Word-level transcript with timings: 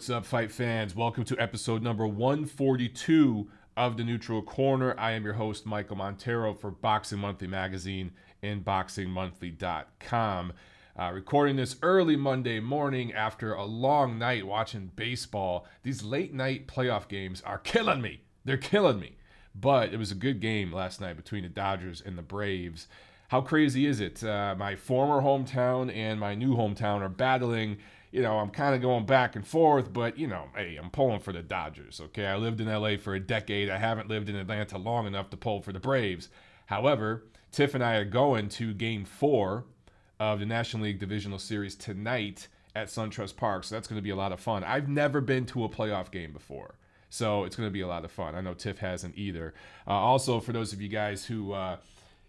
What's 0.00 0.08
up, 0.08 0.24
fight 0.24 0.50
fans? 0.50 0.96
Welcome 0.96 1.24
to 1.24 1.38
episode 1.38 1.82
number 1.82 2.06
142 2.06 3.50
of 3.76 3.98
the 3.98 4.02
Neutral 4.02 4.40
Corner. 4.40 4.94
I 4.98 5.10
am 5.10 5.24
your 5.24 5.34
host, 5.34 5.66
Michael 5.66 5.96
Montero, 5.96 6.54
for 6.54 6.70
Boxing 6.70 7.18
Monthly 7.18 7.48
Magazine 7.48 8.12
and 8.42 8.64
BoxingMonthly.com. 8.64 10.54
Uh, 10.98 11.10
recording 11.12 11.56
this 11.56 11.76
early 11.82 12.16
Monday 12.16 12.60
morning 12.60 13.12
after 13.12 13.52
a 13.52 13.66
long 13.66 14.18
night 14.18 14.46
watching 14.46 14.90
baseball. 14.96 15.66
These 15.82 16.02
late 16.02 16.32
night 16.32 16.66
playoff 16.66 17.06
games 17.06 17.42
are 17.42 17.58
killing 17.58 18.00
me. 18.00 18.22
They're 18.42 18.56
killing 18.56 19.00
me. 19.00 19.18
But 19.54 19.92
it 19.92 19.98
was 19.98 20.10
a 20.10 20.14
good 20.14 20.40
game 20.40 20.72
last 20.72 21.02
night 21.02 21.18
between 21.18 21.42
the 21.42 21.50
Dodgers 21.50 22.00
and 22.00 22.16
the 22.16 22.22
Braves. 22.22 22.86
How 23.28 23.42
crazy 23.42 23.84
is 23.84 24.00
it? 24.00 24.24
Uh, 24.24 24.54
my 24.58 24.76
former 24.76 25.20
hometown 25.20 25.94
and 25.94 26.18
my 26.18 26.34
new 26.34 26.56
hometown 26.56 27.02
are 27.02 27.10
battling 27.10 27.76
you 28.10 28.22
know, 28.22 28.38
I'm 28.38 28.50
kind 28.50 28.74
of 28.74 28.80
going 28.80 29.06
back 29.06 29.36
and 29.36 29.46
forth, 29.46 29.92
but 29.92 30.18
you 30.18 30.26
know, 30.26 30.46
hey, 30.54 30.76
I'm 30.76 30.90
pulling 30.90 31.20
for 31.20 31.32
the 31.32 31.42
Dodgers. 31.42 32.00
Okay, 32.00 32.26
I 32.26 32.36
lived 32.36 32.60
in 32.60 32.68
LA 32.68 32.96
for 32.96 33.14
a 33.14 33.20
decade. 33.20 33.70
I 33.70 33.78
haven't 33.78 34.08
lived 34.08 34.28
in 34.28 34.36
Atlanta 34.36 34.78
long 34.78 35.06
enough 35.06 35.30
to 35.30 35.36
pull 35.36 35.62
for 35.62 35.72
the 35.72 35.80
Braves. 35.80 36.28
However, 36.66 37.24
Tiff 37.52 37.74
and 37.74 37.84
I 37.84 37.96
are 37.96 38.04
going 38.04 38.48
to 38.50 38.74
Game 38.74 39.04
Four 39.04 39.64
of 40.18 40.40
the 40.40 40.46
National 40.46 40.84
League 40.84 40.98
Divisional 40.98 41.38
Series 41.38 41.74
tonight 41.74 42.48
at 42.74 42.88
SunTrust 42.88 43.36
Park, 43.36 43.64
so 43.64 43.74
that's 43.74 43.88
going 43.88 43.98
to 43.98 44.02
be 44.02 44.10
a 44.10 44.16
lot 44.16 44.32
of 44.32 44.40
fun. 44.40 44.62
I've 44.62 44.88
never 44.88 45.20
been 45.20 45.46
to 45.46 45.64
a 45.64 45.68
playoff 45.68 46.10
game 46.10 46.32
before. 46.32 46.74
So 47.10 47.42
it's 47.42 47.56
going 47.56 47.68
to 47.68 47.72
be 47.72 47.80
a 47.80 47.88
lot 47.88 48.04
of 48.04 48.12
fun. 48.12 48.36
I 48.36 48.40
know 48.40 48.54
Tiff 48.54 48.78
hasn't 48.78 49.18
either. 49.18 49.52
Uh, 49.86 49.90
also, 49.90 50.38
for 50.38 50.52
those 50.52 50.72
of 50.72 50.80
you 50.80 50.88
guys 50.88 51.24
who 51.26 51.52
uh, 51.52 51.78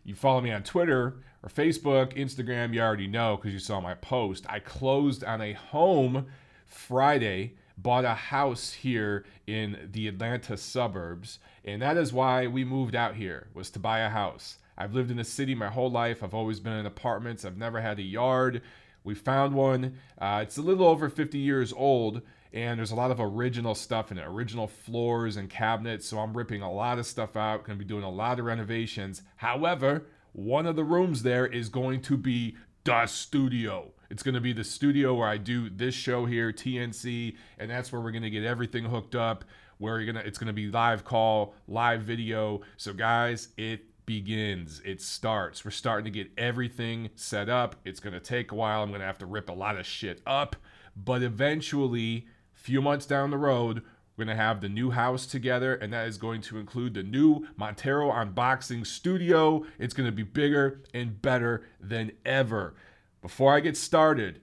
you 0.04 0.16
follow 0.16 0.42
me 0.42 0.52
on 0.52 0.64
Twitter 0.64 1.16
or 1.44 1.50
Facebook, 1.50 2.16
Instagram, 2.16 2.74
you 2.74 2.82
already 2.82 3.08
know 3.08 3.36
because 3.36 3.54
you 3.54 3.60
saw 3.60 3.80
my 3.80 3.96
post. 3.96 4.46
I 4.50 4.60
closed 4.60 5.24
on 5.24 5.42
a 5.42 5.54
home 5.54 6.28
Friday, 6.66 7.56
bought 7.78 8.06
a 8.06 8.14
house 8.14 8.74
here 8.74 9.26
in 9.48 9.90
the 9.92 10.08
Atlanta 10.08 10.58
suburbs, 10.58 11.40
and 11.66 11.82
that 11.82 11.98
is 11.98 12.14
why 12.14 12.48
we 12.48 12.64
moved 12.64 12.96
out 12.96 13.16
here 13.16 13.48
was 13.54 13.70
to 13.72 13.80
buy 13.80 14.00
a 14.00 14.10
house. 14.10 14.58
I've 14.78 14.94
lived 14.94 15.12
in 15.12 15.18
the 15.18 15.24
city 15.24 15.54
my 15.54 15.70
whole 15.70 15.92
life. 15.92 16.24
I've 16.24 16.34
always 16.34 16.60
been 16.60 16.74
in 16.74 16.86
apartments. 16.86 17.46
I've 17.46 17.58
never 17.58 17.82
had 17.82 18.00
a 18.00 18.04
yard. 18.04 18.62
We 19.04 19.16
found 19.16 19.54
one. 19.56 19.98
Uh, 20.20 20.40
it's 20.44 20.58
a 20.58 20.62
little 20.62 20.88
over 20.88 21.10
50 21.10 21.38
years 21.38 21.74
old, 21.74 22.22
and 22.54 22.78
there's 22.78 22.92
a 22.92 22.96
lot 22.96 23.12
of 23.12 23.20
original 23.20 23.74
stuff 23.74 24.12
in 24.12 24.18
it 24.18 24.26
original 24.28 24.68
floors 24.68 25.38
and 25.38 25.50
cabinets 25.50 26.08
so 26.08 26.20
i'm 26.20 26.36
ripping 26.36 26.62
a 26.62 26.72
lot 26.72 27.00
of 27.00 27.06
stuff 27.06 27.36
out 27.36 27.64
going 27.64 27.78
to 27.78 27.84
be 27.84 27.88
doing 27.88 28.04
a 28.04 28.10
lot 28.10 28.40
of 28.40 28.46
renovations. 28.46 29.22
However 29.38 30.06
one 30.34 30.66
of 30.66 30.76
the 30.76 30.84
rooms 30.84 31.24
there 31.24 31.46
is 31.46 31.68
going 31.70 32.02
to 32.02 32.18
be 32.18 32.56
the 32.84 33.06
studio. 33.06 33.92
It's 34.10 34.24
going 34.24 34.36
to 34.36 34.42
be 34.42 34.54
the 34.54 34.64
studio 34.64 35.14
where 35.14 35.28
i 35.28 35.38
do 35.38 35.70
this 35.70 35.96
show 35.96 36.25
here 36.25 36.52
tnc 36.52 37.36
and 37.58 37.70
that's 37.70 37.92
where 37.92 38.02
we're 38.02 38.12
going 38.12 38.24
to 38.24 38.30
get 38.30 38.44
everything 38.44 38.86
hooked 38.86 39.16
up 39.16 39.46
where 39.78 40.00
you're 40.00 40.14
gonna 40.14 40.25
it's 40.25 40.38
to 40.38 40.54
be 40.54 40.68
live 40.68 41.04
call 41.04 41.56
live 41.68 42.02
video. 42.02 42.62
So 42.78 42.94
guys 42.94 43.50
it 43.58 43.86
begins. 44.06 44.81
It 44.84 45.02
starts. 45.02 45.64
We're 45.64 45.72
starting 45.72 46.12
to 46.12 46.12
get 46.12 46.31
everything 46.38 47.09
set 47.16 47.50
up. 47.50 47.75
It's 47.86 48.00
going 48.00 48.14
to 48.14 48.20
take 48.20 48.52
a 48.52 48.56
while. 48.56 48.84
I'm 48.84 48.90
going 48.90 49.00
to 49.00 49.06
have 49.06 49.20
to 49.20 49.25
rip 49.25 49.50
a 49.50 49.54
lot 49.54 49.78
of 49.78 49.86
shit 49.86 50.22
up. 50.25 50.56
But 50.96 51.24
eventually 51.24 52.28
few 52.62 52.82
months 52.82 53.08
down 53.08 53.32
the 53.32 53.38
road, 53.38 53.82
we're 54.16 54.26
going 54.26 54.38
to 54.38 54.44
have 54.44 54.62
the 54.62 54.70
new 54.70 54.92
house 54.92 55.26
together, 55.26 55.74
and 55.74 55.92
that 55.94 56.08
is 56.08 56.18
going 56.18 56.42
to 56.42 56.60
include 56.60 56.94
the 56.94 57.02
new 57.02 57.48
Montero 57.58 58.12
Unboxing 58.12 58.86
Studio. 58.86 59.66
It's 59.80 59.96
going 59.96 60.08
to 60.08 60.16
be 60.16 60.24
bigger 60.24 60.82
and 60.94 61.20
better 61.22 61.64
than 61.80 62.12
ever. 62.24 62.76
Before 63.22 63.56
I 63.56 63.62
get 63.62 63.76
started, 63.76 64.42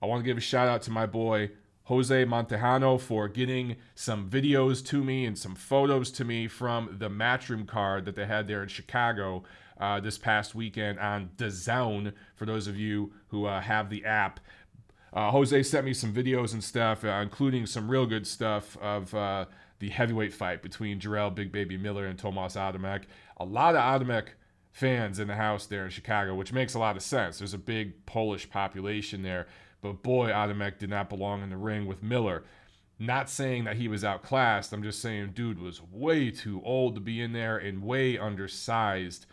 I 0.00 0.06
want 0.06 0.22
to 0.22 0.26
give 0.26 0.38
a 0.38 0.40
shout 0.40 0.68
out 0.68 0.80
to 0.82 0.90
my 0.90 1.04
boy 1.04 1.50
Jose 1.84 2.24
Montejano 2.24 3.00
for 3.00 3.28
getting 3.28 3.76
some 3.94 4.30
videos 4.30 4.84
to 4.86 5.04
me 5.04 5.26
and 5.26 5.38
some 5.38 5.54
photos 5.54 6.10
to 6.12 6.24
me 6.24 6.46
from 6.48 6.96
the 6.98 7.10
Matchroom 7.10 7.66
card 7.66 8.04
that 8.04 8.14
they 8.14 8.26
had 8.26 8.46
there 8.48 8.62
in 8.62 8.68
Chicago 8.68 9.42
uh, 9.80 10.00
this 10.00 10.18
past 10.18 10.54
weekend 10.54 10.98
on 10.98 11.30
DAZN. 11.36 12.12
For 12.34 12.46
those 12.46 12.66
of 12.66 12.76
you 12.76 13.12
who 13.28 13.46
uh, 13.46 13.60
have 13.60 13.90
the 13.90 14.04
app, 14.04 14.40
uh, 15.12 15.30
Jose 15.30 15.62
sent 15.62 15.84
me 15.84 15.94
some 15.94 16.12
videos 16.12 16.52
and 16.52 16.62
stuff, 16.62 17.04
uh, 17.04 17.20
including 17.22 17.66
some 17.66 17.90
real 17.90 18.06
good 18.06 18.26
stuff 18.26 18.76
of 18.78 19.14
uh, 19.14 19.46
the 19.78 19.88
heavyweight 19.88 20.34
fight 20.34 20.62
between 20.62 21.00
Jarrell 21.00 21.34
Big 21.34 21.52
Baby 21.52 21.76
Miller 21.76 22.06
and 22.06 22.18
Tomas 22.18 22.54
Adamek. 22.54 23.04
A 23.38 23.44
lot 23.44 23.74
of 23.74 23.80
Adamek 23.82 24.28
fans 24.72 25.18
in 25.18 25.28
the 25.28 25.34
house 25.34 25.66
there 25.66 25.84
in 25.84 25.90
Chicago, 25.90 26.34
which 26.34 26.52
makes 26.52 26.74
a 26.74 26.78
lot 26.78 26.96
of 26.96 27.02
sense. 27.02 27.38
There's 27.38 27.54
a 27.54 27.58
big 27.58 28.06
Polish 28.06 28.48
population 28.50 29.22
there, 29.22 29.46
but 29.80 30.02
boy, 30.02 30.28
Adamek 30.28 30.78
did 30.78 30.90
not 30.90 31.08
belong 31.08 31.42
in 31.42 31.50
the 31.50 31.56
ring 31.56 31.86
with 31.86 32.02
Miller. 32.02 32.44
Not 32.98 33.30
saying 33.30 33.64
that 33.64 33.76
he 33.76 33.86
was 33.86 34.04
outclassed. 34.04 34.72
I'm 34.72 34.82
just 34.82 35.00
saying, 35.00 35.30
dude 35.32 35.60
was 35.60 35.80
way 35.80 36.30
too 36.30 36.60
old 36.64 36.96
to 36.96 37.00
be 37.00 37.20
in 37.20 37.32
there 37.32 37.56
and 37.56 37.82
way 37.82 38.18
undersized. 38.18 39.26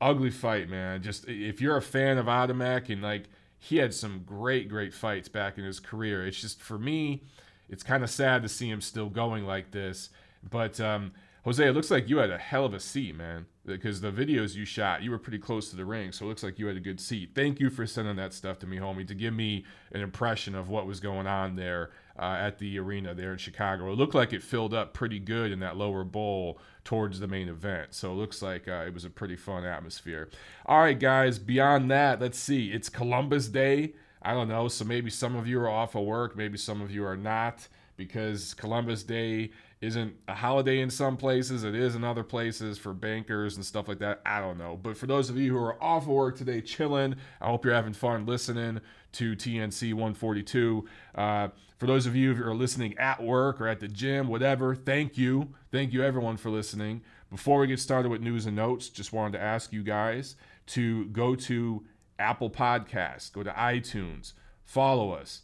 Ugly 0.00 0.30
fight, 0.30 0.68
man. 0.68 1.02
Just 1.02 1.28
if 1.28 1.60
you're 1.60 1.76
a 1.76 1.82
fan 1.82 2.18
of 2.18 2.26
Adamek 2.26 2.88
and 2.88 3.02
like 3.02 3.24
he 3.58 3.76
had 3.78 3.92
some 3.92 4.22
great, 4.24 4.68
great 4.68 4.94
fights 4.94 5.28
back 5.28 5.58
in 5.58 5.64
his 5.64 5.80
career. 5.80 6.26
It's 6.26 6.40
just 6.40 6.62
for 6.62 6.78
me, 6.78 7.24
it's 7.68 7.82
kind 7.82 8.02
of 8.02 8.10
sad 8.10 8.42
to 8.42 8.48
see 8.48 8.70
him 8.70 8.80
still 8.80 9.08
going 9.08 9.44
like 9.44 9.72
this. 9.72 10.10
But 10.48 10.80
um, 10.80 11.12
Jose, 11.44 11.66
it 11.66 11.72
looks 11.72 11.90
like 11.90 12.08
you 12.08 12.18
had 12.18 12.30
a 12.30 12.38
hell 12.38 12.64
of 12.64 12.74
a 12.74 12.80
seat, 12.80 13.16
man. 13.16 13.46
Because 13.66 14.00
the 14.00 14.10
videos 14.10 14.54
you 14.54 14.64
shot, 14.64 15.02
you 15.02 15.10
were 15.10 15.18
pretty 15.18 15.38
close 15.38 15.68
to 15.70 15.76
the 15.76 15.84
ring, 15.84 16.10
so 16.10 16.24
it 16.24 16.28
looks 16.28 16.42
like 16.42 16.58
you 16.58 16.66
had 16.66 16.76
a 16.76 16.80
good 16.80 16.98
seat. 16.98 17.32
Thank 17.34 17.60
you 17.60 17.68
for 17.68 17.86
sending 17.86 18.16
that 18.16 18.32
stuff 18.32 18.58
to 18.60 18.66
me, 18.66 18.78
homie, 18.78 19.06
to 19.06 19.14
give 19.14 19.34
me 19.34 19.66
an 19.92 20.00
impression 20.00 20.54
of 20.54 20.70
what 20.70 20.86
was 20.86 21.00
going 21.00 21.26
on 21.26 21.56
there 21.56 21.90
uh, 22.18 22.36
at 22.38 22.58
the 22.58 22.78
arena 22.78 23.14
there 23.14 23.32
in 23.32 23.38
Chicago. 23.38 23.92
It 23.92 23.96
looked 23.96 24.14
like 24.14 24.32
it 24.32 24.42
filled 24.42 24.74
up 24.74 24.94
pretty 24.94 25.18
good 25.18 25.52
in 25.52 25.60
that 25.60 25.76
lower 25.76 26.04
bowl 26.04 26.58
towards 26.84 27.20
the 27.20 27.28
main 27.28 27.48
event, 27.48 27.94
so 27.94 28.12
it 28.12 28.16
looks 28.16 28.42
like 28.42 28.66
uh, 28.66 28.84
it 28.86 28.94
was 28.94 29.04
a 29.04 29.10
pretty 29.10 29.36
fun 29.36 29.64
atmosphere. 29.64 30.28
All 30.66 30.80
right, 30.80 30.98
guys, 30.98 31.38
beyond 31.38 31.90
that, 31.90 32.20
let's 32.20 32.38
see. 32.38 32.72
It's 32.72 32.88
Columbus 32.88 33.48
Day. 33.48 33.94
I 34.20 34.34
don't 34.34 34.48
know, 34.48 34.68
so 34.68 34.84
maybe 34.84 35.10
some 35.10 35.36
of 35.36 35.46
you 35.46 35.60
are 35.60 35.68
off 35.68 35.94
of 35.94 36.04
work, 36.04 36.36
maybe 36.36 36.58
some 36.58 36.80
of 36.80 36.90
you 36.90 37.04
are 37.04 37.16
not 37.16 37.68
because 37.96 38.54
Columbus 38.54 39.02
Day 39.02 39.50
isn't 39.80 40.14
a 40.26 40.34
holiday 40.34 40.80
in 40.80 40.90
some 40.90 41.16
places. 41.16 41.62
It 41.64 41.74
is 41.74 41.94
in 41.94 42.02
other 42.02 42.24
places 42.24 42.78
for 42.78 42.92
bankers 42.92 43.56
and 43.56 43.64
stuff 43.64 43.86
like 43.86 43.98
that. 43.98 44.20
I 44.24 44.40
don't 44.40 44.58
know. 44.58 44.78
But 44.80 44.96
for 44.96 45.06
those 45.06 45.30
of 45.30 45.36
you 45.36 45.52
who 45.52 45.58
are 45.58 45.82
off 45.82 46.02
of 46.04 46.08
work 46.08 46.36
today, 46.36 46.60
chilling, 46.60 47.16
I 47.40 47.46
hope 47.46 47.64
you're 47.64 47.74
having 47.74 47.92
fun 47.92 48.26
listening 48.26 48.80
to 49.12 49.36
TNC 49.36 49.94
142. 49.94 50.84
Uh, 51.14 51.48
for 51.78 51.86
those 51.86 52.06
of 52.06 52.14
you 52.14 52.34
who 52.34 52.44
are 52.44 52.54
listening 52.54 52.96
at 52.98 53.22
work 53.22 53.60
or 53.60 53.68
at 53.68 53.80
the 53.80 53.88
gym, 53.88 54.28
whatever, 54.28 54.74
thank 54.74 55.16
you. 55.16 55.54
Thank 55.70 55.92
you, 55.92 56.02
everyone, 56.02 56.36
for 56.36 56.50
listening. 56.50 57.02
Before 57.30 57.60
we 57.60 57.66
get 57.66 57.80
started 57.80 58.10
with 58.10 58.20
news 58.20 58.46
and 58.46 58.56
notes, 58.56 58.88
just 58.88 59.12
wanted 59.12 59.38
to 59.38 59.42
ask 59.42 59.72
you 59.72 59.82
guys 59.82 60.36
to 60.68 61.06
go 61.06 61.34
to 61.34 61.84
Apple 62.18 62.50
Podcasts, 62.50 63.32
go 63.32 63.42
to 63.42 63.50
iTunes, 63.50 64.32
follow 64.64 65.12
us, 65.12 65.42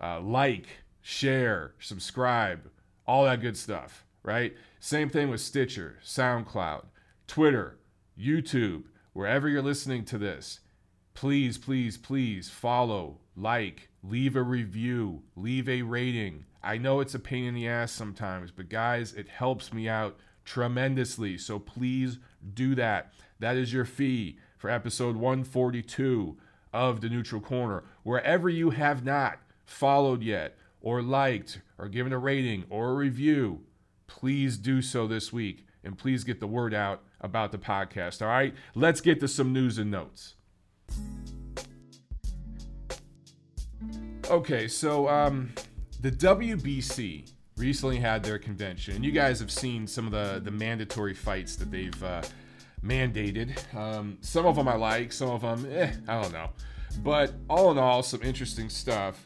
uh, 0.00 0.20
like, 0.20 0.66
share, 1.02 1.74
subscribe 1.78 2.70
all 3.06 3.24
that 3.24 3.40
good 3.40 3.56
stuff, 3.56 4.04
right? 4.22 4.54
Same 4.80 5.08
thing 5.08 5.30
with 5.30 5.40
Stitcher, 5.40 5.98
SoundCloud, 6.04 6.86
Twitter, 7.26 7.78
YouTube, 8.18 8.84
wherever 9.12 9.48
you're 9.48 9.62
listening 9.62 10.04
to 10.06 10.18
this. 10.18 10.60
Please, 11.14 11.56
please, 11.56 11.96
please 11.96 12.50
follow, 12.50 13.18
like, 13.36 13.88
leave 14.02 14.34
a 14.36 14.42
review, 14.42 15.22
leave 15.36 15.68
a 15.68 15.82
rating. 15.82 16.44
I 16.62 16.78
know 16.78 17.00
it's 17.00 17.14
a 17.14 17.18
pain 17.18 17.44
in 17.44 17.54
the 17.54 17.68
ass 17.68 17.92
sometimes, 17.92 18.50
but 18.50 18.68
guys, 18.68 19.12
it 19.12 19.28
helps 19.28 19.72
me 19.72 19.88
out 19.88 20.16
tremendously. 20.44 21.38
So 21.38 21.58
please 21.58 22.18
do 22.54 22.74
that. 22.76 23.12
That 23.38 23.56
is 23.56 23.72
your 23.72 23.84
fee 23.84 24.38
for 24.56 24.70
episode 24.70 25.16
142 25.16 26.36
of 26.72 27.00
The 27.00 27.08
Neutral 27.08 27.40
Corner. 27.40 27.84
Wherever 28.02 28.48
you 28.48 28.70
have 28.70 29.04
not 29.04 29.38
followed 29.64 30.22
yet, 30.22 30.56
or 30.86 31.02
liked 31.02 31.60
or 31.78 31.88
given 31.88 32.12
a 32.12 32.18
rating 32.18 32.64
or 32.70 32.90
a 32.90 32.94
review, 32.94 33.60
please 34.06 34.56
do 34.56 34.80
so 34.80 35.08
this 35.08 35.32
week. 35.32 35.66
And 35.82 35.98
please 35.98 36.24
get 36.24 36.38
the 36.38 36.46
word 36.46 36.72
out 36.72 37.02
about 37.20 37.50
the 37.50 37.58
podcast. 37.58 38.22
All 38.22 38.28
right, 38.28 38.54
let's 38.74 39.00
get 39.00 39.20
to 39.20 39.28
some 39.28 39.52
news 39.52 39.78
and 39.78 39.90
notes. 39.90 40.34
Okay, 44.28 44.66
so 44.66 45.08
um, 45.08 45.52
the 46.00 46.10
WBC 46.10 47.30
recently 47.56 47.98
had 47.98 48.24
their 48.24 48.40
convention. 48.40 49.04
You 49.04 49.12
guys 49.12 49.38
have 49.38 49.52
seen 49.52 49.86
some 49.86 50.04
of 50.06 50.12
the, 50.12 50.40
the 50.40 50.50
mandatory 50.50 51.14
fights 51.14 51.54
that 51.56 51.70
they've 51.70 52.02
uh, 52.02 52.22
mandated. 52.84 53.56
Um, 53.72 54.18
some 54.22 54.44
of 54.44 54.56
them 54.56 54.66
I 54.66 54.74
like, 54.74 55.12
some 55.12 55.30
of 55.30 55.42
them, 55.42 55.70
eh, 55.70 55.92
I 56.08 56.20
don't 56.20 56.32
know. 56.32 56.50
But 57.04 57.34
all 57.48 57.70
in 57.70 57.78
all, 57.78 58.02
some 58.02 58.20
interesting 58.22 58.68
stuff. 58.68 59.22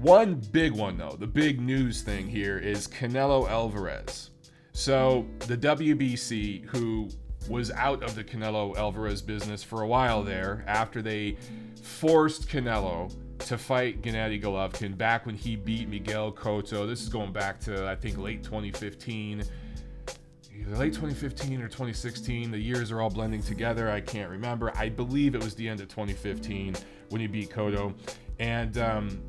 One 0.00 0.42
big 0.50 0.72
one, 0.72 0.98
though, 0.98 1.16
the 1.16 1.28
big 1.28 1.60
news 1.60 2.02
thing 2.02 2.26
here 2.26 2.58
is 2.58 2.88
Canelo 2.88 3.48
Alvarez. 3.48 4.30
So, 4.72 5.24
the 5.46 5.56
WBC, 5.56 6.64
who 6.66 7.08
was 7.48 7.70
out 7.70 8.02
of 8.02 8.16
the 8.16 8.24
Canelo 8.24 8.76
Alvarez 8.76 9.22
business 9.22 9.62
for 9.62 9.82
a 9.82 9.86
while 9.86 10.24
there 10.24 10.64
after 10.66 11.00
they 11.00 11.36
forced 11.80 12.48
Canelo 12.48 13.12
to 13.40 13.58
fight 13.58 14.02
Gennady 14.02 14.42
Golovkin 14.42 14.96
back 14.96 15.26
when 15.26 15.34
he 15.34 15.56
beat 15.56 15.88
Miguel 15.88 16.32
Cotto. 16.32 16.86
This 16.86 17.02
is 17.02 17.08
going 17.08 17.32
back 17.32 17.60
to, 17.60 17.86
I 17.88 17.96
think, 17.96 18.18
late 18.18 18.42
2015. 18.42 19.42
Either 20.60 20.76
late 20.76 20.92
2015 20.92 21.62
or 21.62 21.68
2016. 21.68 22.50
The 22.50 22.58
years 22.58 22.92
are 22.92 23.00
all 23.00 23.10
blending 23.10 23.42
together. 23.42 23.90
I 23.90 24.00
can't 24.00 24.30
remember. 24.30 24.72
I 24.76 24.88
believe 24.88 25.34
it 25.34 25.42
was 25.42 25.54
the 25.54 25.68
end 25.68 25.80
of 25.80 25.88
2015 25.88 26.76
when 27.08 27.20
he 27.20 27.26
beat 27.26 27.50
Cotto. 27.50 27.94
And 28.38 28.76
um, 28.78 29.22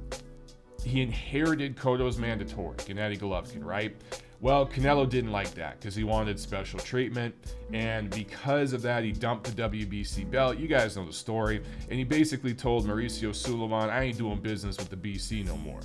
he 0.84 1.02
inherited 1.02 1.76
Cotto's 1.76 2.18
mandatory, 2.18 2.76
Gennady 2.78 3.18
Golovkin, 3.18 3.64
right? 3.64 3.96
Well, 4.42 4.66
Canelo 4.66 5.08
didn't 5.08 5.32
like 5.32 5.54
that 5.54 5.80
because 5.80 5.94
he 5.94 6.04
wanted 6.04 6.40
special 6.40 6.80
treatment. 6.80 7.36
And 7.74 8.10
because 8.10 8.74
of 8.74 8.82
that, 8.82 9.04
he 9.04 9.12
dumped 9.12 9.56
the 9.56 9.70
WBC 9.70 10.30
belt. 10.32 10.58
You 10.58 10.68
guys 10.68 10.98
know 10.98 11.06
the 11.06 11.14
story. 11.14 11.62
And 11.90 12.00
he 12.00 12.04
basically 12.04 12.56
told 12.56 12.88
Mauricio 12.88 13.36
Sulaiman, 13.36 13.92
I 13.92 14.06
ain't 14.06 14.18
doing 14.18 14.40
business 14.40 14.78
with 14.78 14.90
the 14.90 14.96
BC 14.96 15.46
no 15.46 15.58
more. 15.58 15.80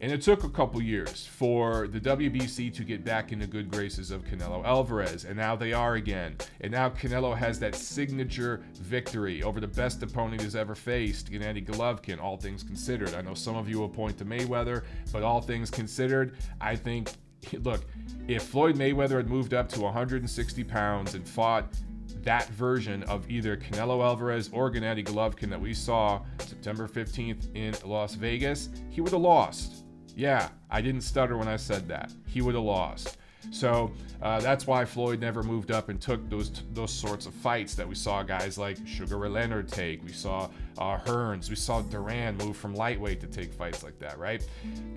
And 0.00 0.10
it 0.10 0.20
took 0.20 0.42
a 0.42 0.48
couple 0.48 0.82
years 0.82 1.28
for 1.28 1.86
the 1.86 2.00
WBC 2.00 2.74
to 2.74 2.82
get 2.82 3.04
back 3.04 3.30
into 3.30 3.46
good 3.46 3.70
graces 3.70 4.10
of 4.10 4.24
Canelo 4.24 4.64
Alvarez, 4.64 5.24
and 5.24 5.36
now 5.36 5.54
they 5.54 5.72
are 5.72 5.94
again. 5.94 6.36
And 6.60 6.72
now 6.72 6.88
Canelo 6.88 7.36
has 7.36 7.60
that 7.60 7.76
signature 7.76 8.64
victory 8.80 9.44
over 9.44 9.60
the 9.60 9.68
best 9.68 10.02
opponent 10.02 10.42
he's 10.42 10.56
ever 10.56 10.74
faced, 10.74 11.30
Gennady 11.30 11.64
Golovkin, 11.64 12.20
all 12.20 12.36
things 12.36 12.64
considered. 12.64 13.14
I 13.14 13.20
know 13.20 13.34
some 13.34 13.54
of 13.54 13.68
you 13.68 13.78
will 13.78 13.88
point 13.88 14.18
to 14.18 14.24
Mayweather, 14.24 14.82
but 15.12 15.22
all 15.22 15.40
things 15.40 15.70
considered, 15.70 16.36
I 16.60 16.74
think, 16.74 17.12
look, 17.62 17.82
if 18.28 18.44
Floyd 18.44 18.76
Mayweather 18.76 19.16
had 19.16 19.28
moved 19.28 19.54
up 19.54 19.68
to 19.70 19.80
160 19.80 20.64
pounds 20.64 21.14
and 21.14 21.26
fought 21.26 21.74
that 22.22 22.48
version 22.50 23.02
of 23.04 23.28
either 23.30 23.56
Canelo 23.56 24.02
Alvarez 24.04 24.48
or 24.52 24.70
Gennady 24.70 25.04
Golovkin 25.04 25.50
that 25.50 25.60
we 25.60 25.74
saw 25.74 26.22
September 26.38 26.86
15th 26.86 27.54
in 27.54 27.74
Las 27.84 28.14
Vegas, 28.14 28.68
he 28.90 29.00
would 29.00 29.12
have 29.12 29.20
lost. 29.20 29.84
Yeah, 30.14 30.50
I 30.70 30.80
didn't 30.80 31.00
stutter 31.00 31.36
when 31.36 31.48
I 31.48 31.56
said 31.56 31.88
that. 31.88 32.12
He 32.26 32.42
would 32.42 32.54
have 32.54 32.64
lost. 32.64 33.18
So 33.50 33.92
uh, 34.22 34.40
that's 34.40 34.66
why 34.66 34.84
Floyd 34.84 35.20
never 35.20 35.42
moved 35.42 35.70
up 35.70 35.88
and 35.88 36.00
took 36.00 36.28
those 36.30 36.62
those 36.72 36.92
sorts 36.92 37.26
of 37.26 37.34
fights 37.34 37.74
that 37.74 37.88
we 37.88 37.94
saw 37.94 38.22
guys 38.22 38.56
like 38.56 38.78
Sugar 38.86 39.18
Ray 39.18 39.28
Leonard 39.28 39.68
take. 39.68 40.04
We 40.04 40.12
saw 40.12 40.48
uh, 40.78 40.98
Hearns. 40.98 41.50
We 41.50 41.56
saw 41.56 41.82
Duran 41.82 42.36
move 42.36 42.56
from 42.56 42.74
lightweight 42.74 43.20
to 43.20 43.26
take 43.26 43.52
fights 43.52 43.82
like 43.82 43.98
that, 43.98 44.18
right? 44.18 44.46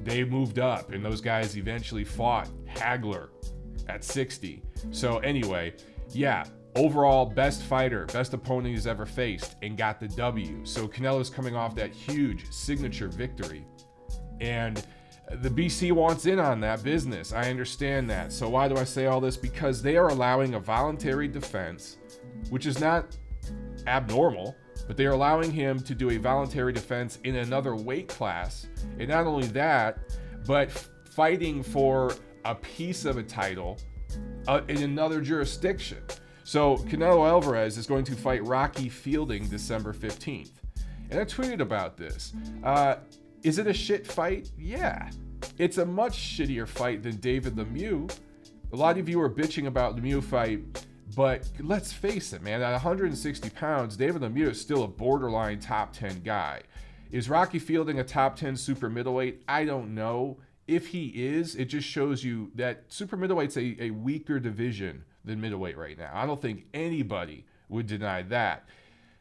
They 0.03 0.23
moved 0.23 0.59
up, 0.59 0.91
and 0.91 1.03
those 1.03 1.21
guys 1.21 1.57
eventually 1.57 2.03
fought 2.03 2.49
Hagler 2.75 3.29
at 3.89 4.03
60. 4.03 4.61
So 4.91 5.17
anyway, 5.19 5.73
yeah, 6.11 6.45
overall 6.75 7.25
best 7.25 7.63
fighter, 7.63 8.05
best 8.07 8.33
opponent 8.33 8.75
he's 8.75 8.87
ever 8.87 9.05
faced, 9.05 9.55
and 9.61 9.77
got 9.77 9.99
the 9.99 10.07
W. 10.09 10.65
So 10.65 10.87
Canelo's 10.87 11.29
coming 11.29 11.55
off 11.55 11.75
that 11.75 11.91
huge 11.91 12.51
signature 12.51 13.07
victory, 13.07 13.65
and 14.39 14.85
the 15.31 15.49
BC 15.49 15.91
wants 15.91 16.25
in 16.25 16.39
on 16.39 16.59
that 16.61 16.83
business. 16.83 17.33
I 17.33 17.49
understand 17.49 18.09
that. 18.09 18.31
So 18.31 18.49
why 18.49 18.67
do 18.67 18.77
I 18.77 18.83
say 18.83 19.07
all 19.07 19.19
this? 19.19 19.37
Because 19.37 19.81
they 19.81 19.97
are 19.97 20.09
allowing 20.09 20.53
a 20.53 20.59
voluntary 20.59 21.27
defense, 21.27 21.97
which 22.49 22.65
is 22.65 22.79
not 22.79 23.17
abnormal, 23.87 24.55
but 24.87 24.97
they 24.97 25.05
are 25.05 25.13
allowing 25.13 25.51
him 25.51 25.79
to 25.79 25.95
do 25.95 26.11
a 26.11 26.17
voluntary 26.17 26.73
defense 26.73 27.19
in 27.23 27.37
another 27.37 27.75
weight 27.75 28.07
class. 28.07 28.67
And 28.99 29.09
not 29.09 29.25
only 29.25 29.47
that, 29.47 29.99
but 30.45 30.71
fighting 30.71 31.63
for 31.63 32.13
a 32.43 32.53
piece 32.53 33.05
of 33.05 33.17
a 33.17 33.23
title 33.23 33.79
uh, 34.47 34.61
in 34.67 34.83
another 34.83 35.21
jurisdiction. 35.21 36.03
So 36.43 36.77
Canelo 36.77 37.27
Alvarez 37.27 37.77
is 37.77 37.87
going 37.87 38.03
to 38.05 38.15
fight 38.15 38.45
Rocky 38.45 38.89
Fielding 38.89 39.47
December 39.47 39.93
15th. 39.93 40.51
And 41.09 41.19
I 41.19 41.25
tweeted 41.25 41.59
about 41.59 41.97
this. 41.97 42.33
Uh, 42.63 42.97
is 43.45 43.59
it 43.59 43.67
a 43.67 43.73
shit 43.73 44.07
fight? 44.07 44.49
Yeah. 44.57 45.11
It's 45.59 45.77
a 45.77 45.85
much 45.85 46.17
shittier 46.17 46.67
fight 46.67 47.03
than 47.03 47.17
David 47.17 47.55
Lemieux. 47.55 48.11
A 48.73 48.75
lot 48.75 48.97
of 48.97 49.07
you 49.07 49.21
are 49.21 49.29
bitching 49.29 49.67
about 49.67 49.95
Lemieux 49.95 50.23
fight, 50.23 50.61
but 51.15 51.47
let's 51.59 51.93
face 51.93 52.33
it, 52.33 52.41
man. 52.41 52.63
At 52.63 52.71
160 52.71 53.49
pounds, 53.51 53.95
David 53.95 54.23
Lemieux 54.23 54.49
is 54.49 54.59
still 54.59 54.83
a 54.83 54.87
borderline 54.87 55.59
top 55.59 55.93
10 55.93 56.21
guy. 56.23 56.63
Is 57.11 57.29
Rocky 57.29 57.59
Fielding 57.59 57.99
a 57.99 58.03
top 58.03 58.35
10 58.35 58.57
super 58.57 58.89
middleweight? 58.89 59.43
I 59.47 59.63
don't 59.63 59.93
know. 59.93 60.37
If 60.67 60.87
he 60.87 61.09
is, 61.09 61.55
it 61.55 61.65
just 61.65 61.87
shows 61.87 62.23
you 62.23 62.49
that 62.55 62.85
super 62.87 63.15
middleweight's 63.15 63.57
a, 63.57 63.77
a 63.79 63.91
weaker 63.91 64.39
division 64.39 65.03
than 65.23 65.39
middleweight 65.39 65.77
right 65.77 65.99
now. 65.99 66.09
I 66.15 66.25
don't 66.25 66.41
think 66.41 66.65
anybody 66.73 67.45
would 67.69 67.85
deny 67.85 68.23
that. 68.23 68.67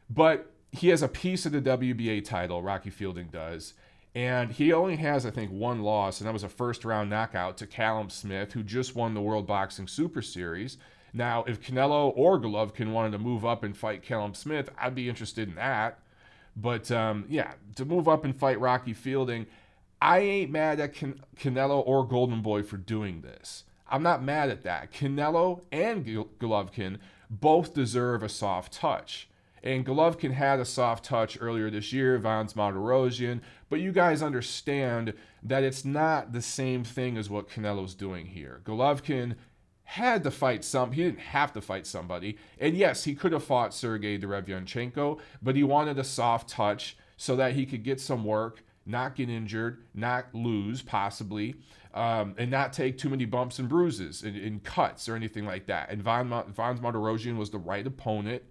But 0.09 0.50
he 0.73 0.88
has 0.88 1.03
a 1.03 1.09
piece 1.09 1.44
of 1.44 1.53
the 1.53 1.61
WBA 1.61 2.25
title, 2.25 2.62
Rocky 2.62 2.88
Fielding 2.88 3.29
does. 3.29 3.75
And 4.15 4.53
he 4.53 4.73
only 4.73 4.97
has, 4.97 5.27
I 5.27 5.31
think, 5.31 5.51
one 5.51 5.83
loss, 5.83 6.21
and 6.21 6.29
that 6.29 6.33
was 6.33 6.45
a 6.45 6.49
first 6.49 6.85
round 6.85 7.11
knockout 7.11 7.57
to 7.59 7.67
Callum 7.67 8.11
Smith, 8.11 8.53
who 8.53 8.63
just 8.63 8.95
won 8.95 9.15
the 9.15 9.21
World 9.21 9.47
Boxing 9.47 9.89
Super 9.89 10.23
Series. 10.23 10.79
Now, 11.13 11.45
if 11.45 11.61
Canelo 11.61 12.13
or 12.17 12.41
Golovkin 12.41 12.93
wanted 12.93 13.13
to 13.13 13.19
move 13.19 13.45
up 13.45 13.65
and 13.65 13.77
fight 13.77 14.03
Callum 14.03 14.35
Smith, 14.35 14.71
I'd 14.79 14.95
be 14.95 15.09
interested 15.09 15.49
in 15.49 15.55
that. 15.57 15.99
But 16.57 16.91
um, 16.91 17.25
yeah, 17.29 17.53
to 17.77 17.85
move 17.85 18.09
up 18.09 18.25
and 18.25 18.37
fight 18.37 18.61
Rocky 18.61 18.93
Fielding, 18.93 19.47
I 20.01 20.19
ain't 20.19 20.51
mad 20.51 20.81
at 20.81 20.95
Can- 20.95 21.21
Canelo 21.37 21.83
or 21.85 22.07
Golden 22.07 22.43
Boy 22.43 22.63
for 22.63 22.77
doing 22.77 23.23
this. 23.23 23.65
I'm 23.89 24.03
not 24.03 24.23
mad 24.23 24.51
at 24.51 24.63
that. 24.63 24.93
Canelo 24.93 25.63
and 25.73 26.05
Golovkin 26.05 26.99
both 27.31 27.75
deserve 27.75 28.23
a 28.23 28.29
soft 28.29 28.73
touch. 28.73 29.29
And 29.63 29.87
Golovkin 29.87 30.33
had 30.33 30.61
a 30.61 30.65
soft 30.65 31.05
touch 31.05 31.39
earlier 31.41 31.71
this 31.71 31.93
year, 31.93 32.19
Vance 32.19 32.53
Martirosyan, 32.53 33.41
but 33.75 33.81
you 33.81 33.91
guys 33.91 34.23
understand 34.23 35.15
that 35.43 35.65
it's 35.65 35.85
not 35.85 36.33
the 36.33 36.41
same 36.41 36.85
thing 36.85 37.17
as 37.17 37.29
what 37.29 37.51
Canelo's 37.51 37.97
doing 37.97 38.27
here. 38.27 38.61
Golovkin 38.63 39.35
had 39.83 40.23
to 40.23 40.31
fight 40.31 40.65
some. 40.65 40.93
He 40.93 41.03
didn't 41.03 41.19
have 41.19 41.53
to 41.55 41.61
fight 41.61 41.85
somebody. 41.85 42.39
And 42.61 42.77
yes, 42.77 43.03
he 43.03 43.17
could 43.17 43.33
have 43.33 43.43
fought 43.43 43.75
Sergey 43.75 44.17
Derevyanchenko, 44.17 45.19
but 45.43 45.57
he 45.57 45.65
wanted 45.65 45.99
a 45.99 46.05
soft 46.05 46.51
touch 46.51 46.97
so 47.17 47.35
that 47.35 47.55
he 47.55 47.67
could 47.67 47.83
get 47.83 48.01
some 48.01 48.25
work, 48.25 48.63
not 48.87 49.17
get 49.17 49.29
injured, 49.29 49.83
not 49.93 50.33
lose 50.33 50.81
possibly, 50.81 51.57
um, 51.95 52.37
and 52.39 52.53
not 52.53 52.73
take 52.73 52.97
too 52.97 53.09
many 53.09 53.25
bumps 53.25 53.59
and 53.59 53.69
bruises 53.69 54.23
and, 54.23 54.37
and 54.37 54.63
cuts 54.63 55.09
or 55.09 55.17
anything 55.17 55.47
like 55.47 55.67
that. 55.67 55.91
And 55.91 56.01
Von, 56.01 56.29
Von 56.29 56.79
Martirosyan 56.79 57.37
was 57.37 57.51
the 57.51 57.59
right 57.59 57.85
opponent 57.85 58.45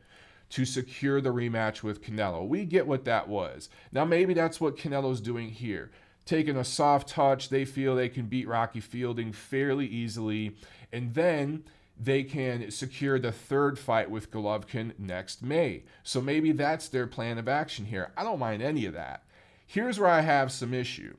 to 0.54 0.66
secure 0.66 1.20
the 1.20 1.34
rematch 1.34 1.82
with 1.82 2.04
Canelo. 2.04 2.48
We 2.48 2.64
get 2.66 2.86
what 2.86 3.06
that 3.06 3.28
was. 3.28 3.70
Now, 3.92 4.06
maybe 4.06 4.36
that's 4.36 4.62
what 4.62 4.78
Canelo's 4.78 5.20
doing 5.20 5.50
here. 5.50 5.90
Taking 6.26 6.58
a 6.58 6.64
soft 6.64 7.10
touch, 7.10 7.50
they 7.50 7.66
feel 7.66 7.96
they 7.96 8.08
can 8.08 8.28
beat 8.28 8.48
Rocky 8.48 8.80
Fielding 8.80 9.32
fairly 9.32 9.88
easily, 9.88 10.56
and 10.92 11.16
then 11.16 11.64
they 12.00 12.24
can 12.24 12.70
secure 12.70 13.18
the 13.18 13.32
third 13.32 13.80
fight 13.80 14.12
with 14.12 14.30
Golovkin 14.30 14.92
next 15.00 15.42
May. 15.42 15.86
So 16.04 16.22
maybe 16.22 16.52
that's 16.52 16.88
their 16.88 17.08
plan 17.08 17.40
of 17.40 17.48
action 17.48 17.86
here. 17.86 18.12
I 18.16 18.24
don't 18.24 18.38
mind 18.38 18.62
any 18.62 18.86
of 18.86 18.94
that. 18.94 19.24
Here's 19.66 20.00
where 20.00 20.10
I 20.10 20.22
have 20.22 20.52
some 20.52 20.72
issue. 20.72 21.18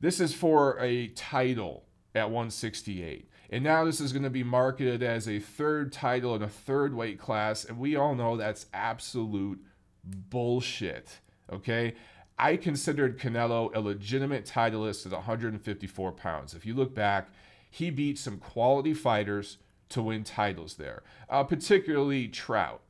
This 0.00 0.20
is 0.20 0.32
for 0.32 0.80
a 0.80 1.08
title 1.08 1.84
at 2.14 2.30
168. 2.30 3.28
And 3.50 3.64
now 3.64 3.84
this 3.84 4.00
is 4.00 4.12
going 4.12 4.24
to 4.24 4.30
be 4.30 4.42
marketed 4.42 5.02
as 5.02 5.28
a 5.28 5.38
third 5.38 5.92
title 5.92 6.34
in 6.34 6.42
a 6.42 6.48
third 6.48 6.94
weight 6.94 7.18
class. 7.18 7.64
And 7.64 7.78
we 7.78 7.96
all 7.96 8.14
know 8.14 8.36
that's 8.36 8.66
absolute 8.74 9.60
bullshit. 10.04 11.20
Okay. 11.50 11.94
I 12.38 12.56
considered 12.56 13.18
Canelo 13.18 13.74
a 13.74 13.80
legitimate 13.80 14.46
titleist 14.46 15.06
at 15.06 15.12
154 15.12 16.12
pounds. 16.12 16.54
If 16.54 16.64
you 16.64 16.74
look 16.74 16.94
back, 16.94 17.28
he 17.70 17.90
beat 17.90 18.18
some 18.18 18.38
quality 18.38 18.94
fighters 18.94 19.58
to 19.90 20.02
win 20.02 20.24
titles 20.24 20.74
there, 20.74 21.02
uh, 21.28 21.44
particularly 21.44 22.28
Trout. 22.28 22.82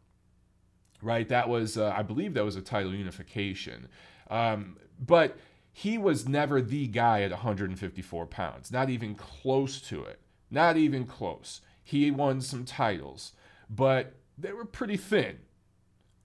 Right, 1.01 1.29
that 1.29 1.49
was 1.49 1.79
uh, 1.79 1.95
I 1.97 2.03
believe 2.03 2.35
that 2.35 2.45
was 2.45 2.57
a 2.57 2.61
title 2.61 2.93
unification, 2.93 3.89
um, 4.31 4.77
but 4.99 5.39
he 5.71 5.97
was 5.97 6.27
never 6.27 6.61
the 6.61 6.89
guy 6.89 7.23
at 7.23 7.31
154 7.31 8.27
pounds, 8.27 8.73
not 8.73 8.91
even 8.91 9.15
close 9.15 9.81
to 9.83 10.03
it. 10.03 10.19
Not 10.51 10.77
even 10.77 11.05
close. 11.05 11.61
He 11.83 12.11
won 12.11 12.41
some 12.41 12.65
titles, 12.65 13.33
but 13.69 14.15
they 14.37 14.53
were 14.53 14.65
pretty 14.65 14.97
thin. 14.97 15.39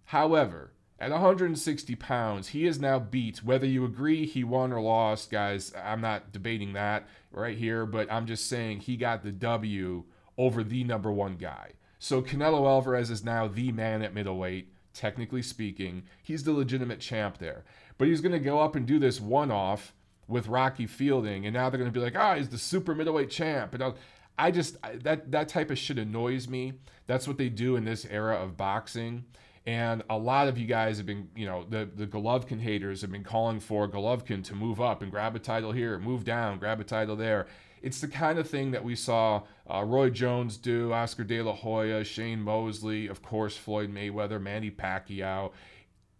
However, 0.05 0.73
at 0.99 1.11
160 1.11 1.95
pounds, 1.95 2.49
he 2.49 2.65
is 2.65 2.79
now 2.79 2.99
beat. 2.99 3.43
Whether 3.43 3.65
you 3.65 3.83
agree 3.83 4.25
he 4.25 4.43
won 4.43 4.71
or 4.71 4.81
lost, 4.81 5.31
guys, 5.31 5.73
I'm 5.75 6.01
not 6.01 6.31
debating 6.31 6.73
that 6.73 7.07
right 7.31 7.57
here, 7.57 7.85
but 7.85 8.11
I'm 8.11 8.25
just 8.25 8.47
saying 8.47 8.79
he 8.79 8.95
got 8.95 9.23
the 9.23 9.31
W 9.31 10.03
over 10.37 10.63
the 10.63 10.83
number 10.83 11.11
one 11.11 11.35
guy. 11.35 11.71
So 11.99 12.21
Canelo 12.21 12.67
Alvarez 12.67 13.09
is 13.09 13.23
now 13.23 13.47
the 13.47 13.71
man 13.71 14.01
at 14.01 14.13
middleweight, 14.13 14.71
technically 14.93 15.41
speaking. 15.41 16.03
He's 16.21 16.43
the 16.43 16.51
legitimate 16.51 16.99
champ 16.99 17.37
there. 17.37 17.63
But 17.97 18.07
he's 18.07 18.21
going 18.21 18.33
to 18.33 18.39
go 18.39 18.59
up 18.59 18.75
and 18.75 18.85
do 18.85 18.99
this 18.99 19.19
one 19.19 19.51
off 19.51 19.93
with 20.27 20.47
Rocky 20.47 20.87
Fielding, 20.87 21.45
and 21.45 21.53
now 21.53 21.69
they're 21.69 21.79
going 21.79 21.91
to 21.91 21.97
be 21.97 22.03
like, 22.03 22.15
ah, 22.17 22.33
oh, 22.33 22.37
he's 22.37 22.49
the 22.49 22.57
super 22.57 22.95
middleweight 22.95 23.29
champ. 23.29 23.73
And 23.73 23.93
I 24.37 24.51
just 24.51 24.77
that 25.03 25.31
that 25.31 25.49
type 25.49 25.69
of 25.69 25.77
shit 25.77 25.97
annoys 25.97 26.47
me. 26.47 26.73
That's 27.07 27.27
what 27.27 27.37
they 27.37 27.49
do 27.49 27.75
in 27.75 27.85
this 27.85 28.05
era 28.05 28.35
of 28.35 28.57
boxing. 28.57 29.25
And 29.65 30.03
a 30.09 30.17
lot 30.17 30.47
of 30.49 30.57
you 30.57 30.65
guys 30.65 30.97
have 30.97 31.05
been, 31.05 31.29
you 31.35 31.45
know, 31.45 31.65
the, 31.69 31.89
the 31.95 32.05
Golovkin 32.05 32.59
haters 32.59 33.01
have 33.01 33.11
been 33.11 33.23
calling 33.23 33.61
for 33.61 33.87
Golovkin 33.87 34.43
to 34.45 34.55
move 34.55 34.81
up 34.81 35.01
and 35.01 35.09
grab 35.09 35.37
a 35.37 35.39
title 35.39 35.71
here, 35.71 35.97
move 35.97 36.25
down, 36.25 36.59
grab 36.59 36.81
a 36.81 36.83
title 36.83 37.15
there. 37.15 37.47
It's 37.81 38.01
the 38.01 38.09
kind 38.09 38.39
of 38.39 38.49
thing 38.49 38.71
that 38.71 38.83
we 38.83 38.95
saw 38.95 39.43
uh, 39.69 39.83
Roy 39.83 40.09
Jones 40.09 40.57
do, 40.57 40.91
Oscar 40.91 41.23
De 41.23 41.41
La 41.41 41.53
Hoya, 41.53 42.03
Shane 42.03 42.41
Mosley, 42.41 43.07
of 43.07 43.21
course, 43.21 43.55
Floyd 43.55 43.93
Mayweather, 43.93 44.41
Manny 44.41 44.71
Pacquiao. 44.71 45.51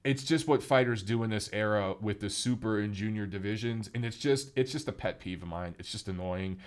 It's 0.03 0.24
just 0.24 0.48
what 0.48 0.62
fighters 0.62 1.01
do 1.01 1.24
in 1.24 1.29
this 1.29 1.50
era 1.53 1.95
with 2.01 2.19
the 2.19 2.29
super 2.29 2.79
and 2.79 2.93
junior 2.93 3.25
divisions, 3.25 3.89
and 3.93 4.05
it's 4.05 4.17
just 4.17 4.51
it's 4.55 4.72
just 4.72 4.88
a 4.88 4.91
pet 4.91 5.19
peeve 5.19 5.41
of 5.41 5.48
mine. 5.48 5.75
It's 5.79 5.91
just 5.91 6.07
annoying. 6.07 6.60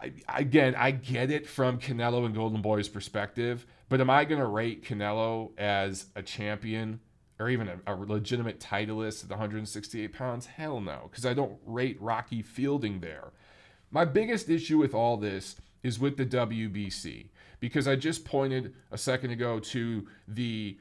I, 0.00 0.12
again, 0.28 0.74
I 0.76 0.90
get 0.90 1.30
it 1.30 1.46
from 1.46 1.78
Canelo 1.78 2.26
and 2.26 2.34
Golden 2.34 2.60
Boy's 2.60 2.88
perspective, 2.88 3.66
but 3.88 4.00
am 4.00 4.10
I 4.10 4.24
going 4.24 4.40
to 4.40 4.46
rate 4.46 4.84
Canelo 4.84 5.58
as 5.58 6.06
a 6.14 6.22
champion 6.22 7.00
or 7.38 7.48
even 7.48 7.68
a, 7.68 7.92
a 7.92 7.94
legitimate 7.94 8.60
titleist 8.60 9.24
at 9.24 9.30
168 9.30 10.12
pounds? 10.12 10.46
Hell 10.46 10.80
no, 10.80 11.08
because 11.10 11.24
I 11.24 11.34
don't 11.34 11.58
rate 11.64 11.96
Rocky 12.00 12.42
Fielding 12.42 13.00
there. 13.00 13.32
My 13.90 14.04
biggest 14.04 14.50
issue 14.50 14.78
with 14.78 14.92
all 14.94 15.16
this 15.16 15.56
is 15.82 15.98
with 15.98 16.16
the 16.16 16.26
WBC 16.26 17.28
because 17.60 17.88
I 17.88 17.96
just 17.96 18.24
pointed 18.24 18.74
a 18.90 18.98
second 18.98 19.30
ago 19.30 19.60
to 19.60 20.06
the 20.28 20.76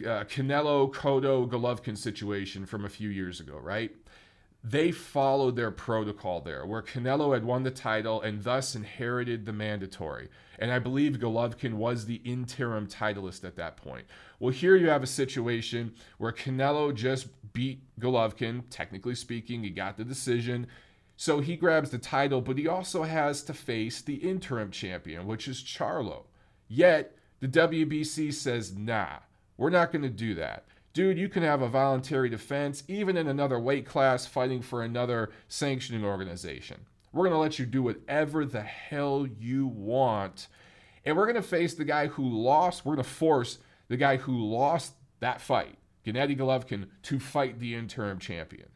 uh, 0.00 0.24
Canelo 0.24 0.92
Cotto 0.92 1.48
Golovkin 1.48 1.96
situation 1.96 2.66
from 2.66 2.84
a 2.84 2.88
few 2.88 3.08
years 3.08 3.40
ago, 3.40 3.58
right? 3.58 3.92
they 4.66 4.90
followed 4.90 5.56
their 5.56 5.70
protocol 5.70 6.40
there, 6.40 6.64
where 6.64 6.80
Canelo 6.80 7.34
had 7.34 7.44
won 7.44 7.64
the 7.64 7.70
title 7.70 8.22
and 8.22 8.42
thus 8.42 8.74
inherited 8.74 9.44
the 9.44 9.52
mandatory. 9.52 10.30
And 10.58 10.72
I 10.72 10.78
believe 10.78 11.18
Golovkin 11.18 11.74
was 11.74 12.06
the 12.06 12.22
interim 12.24 12.86
titleist 12.86 13.44
at 13.44 13.56
that 13.56 13.76
point. 13.76 14.06
Well, 14.38 14.54
here 14.54 14.74
you 14.74 14.88
have 14.88 15.02
a 15.02 15.06
situation 15.06 15.92
where 16.16 16.32
Canelo 16.32 16.94
just 16.94 17.28
beat 17.52 17.82
Golovkin, 18.00 18.62
technically 18.70 19.14
speaking, 19.14 19.62
he 19.62 19.70
got 19.70 19.98
the 19.98 20.04
decision. 20.04 20.66
So 21.18 21.40
he 21.40 21.56
grabs 21.56 21.90
the 21.90 21.98
title, 21.98 22.40
but 22.40 22.56
he 22.56 22.66
also 22.66 23.02
has 23.02 23.42
to 23.44 23.52
face 23.52 24.00
the 24.00 24.14
interim 24.14 24.70
champion, 24.70 25.26
which 25.26 25.46
is 25.46 25.62
Charlo. 25.62 26.24
Yet, 26.68 27.14
the 27.40 27.48
WBC 27.48 28.32
says, 28.32 28.74
nah, 28.74 29.18
we're 29.56 29.70
not 29.70 29.92
going 29.92 30.02
to 30.02 30.10
do 30.10 30.34
that 30.34 30.64
dude, 30.94 31.18
you 31.18 31.28
can 31.28 31.42
have 31.42 31.60
a 31.60 31.68
voluntary 31.68 32.30
defense 32.30 32.84
even 32.88 33.16
in 33.16 33.26
another 33.26 33.58
weight 33.58 33.84
class 33.84 34.26
fighting 34.26 34.62
for 34.62 34.82
another 34.82 35.30
sanctioning 35.48 36.04
organization. 36.04 36.86
We're 37.12 37.24
going 37.24 37.34
to 37.34 37.38
let 37.38 37.58
you 37.58 37.66
do 37.66 37.82
whatever 37.82 38.46
the 38.46 38.62
hell 38.62 39.26
you 39.26 39.66
want. 39.66 40.48
And 41.04 41.16
we're 41.16 41.26
going 41.26 41.34
to 41.34 41.42
face 41.42 41.74
the 41.74 41.84
guy 41.84 42.06
who 42.06 42.26
lost, 42.26 42.84
we're 42.84 42.94
going 42.94 43.04
to 43.04 43.10
force 43.10 43.58
the 43.88 43.96
guy 43.96 44.16
who 44.16 44.36
lost 44.38 44.94
that 45.20 45.40
fight, 45.40 45.76
Gennady 46.06 46.38
Golovkin, 46.38 46.86
to 47.02 47.18
fight 47.18 47.58
the 47.58 47.74
interim 47.74 48.18
champion. 48.18 48.68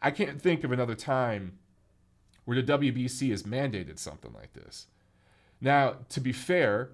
I 0.00 0.10
can't 0.10 0.40
think 0.40 0.64
of 0.64 0.72
another 0.72 0.94
time 0.94 1.58
where 2.44 2.60
the 2.60 2.78
WBC 2.78 3.30
has 3.30 3.44
mandated 3.44 3.98
something 3.98 4.32
like 4.32 4.52
this. 4.52 4.86
Now, 5.60 5.96
to 6.10 6.20
be 6.20 6.32
fair, 6.32 6.90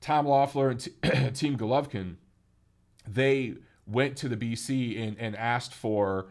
Tom 0.00 0.26
Loeffler 0.26 0.70
and 0.70 0.80
t- 0.80 0.90
Team 1.34 1.58
Golovkin, 1.58 2.16
they 3.06 3.54
went 3.86 4.16
to 4.18 4.28
the 4.28 4.36
BC 4.36 5.00
and, 5.00 5.18
and 5.18 5.36
asked 5.36 5.74
for 5.74 6.26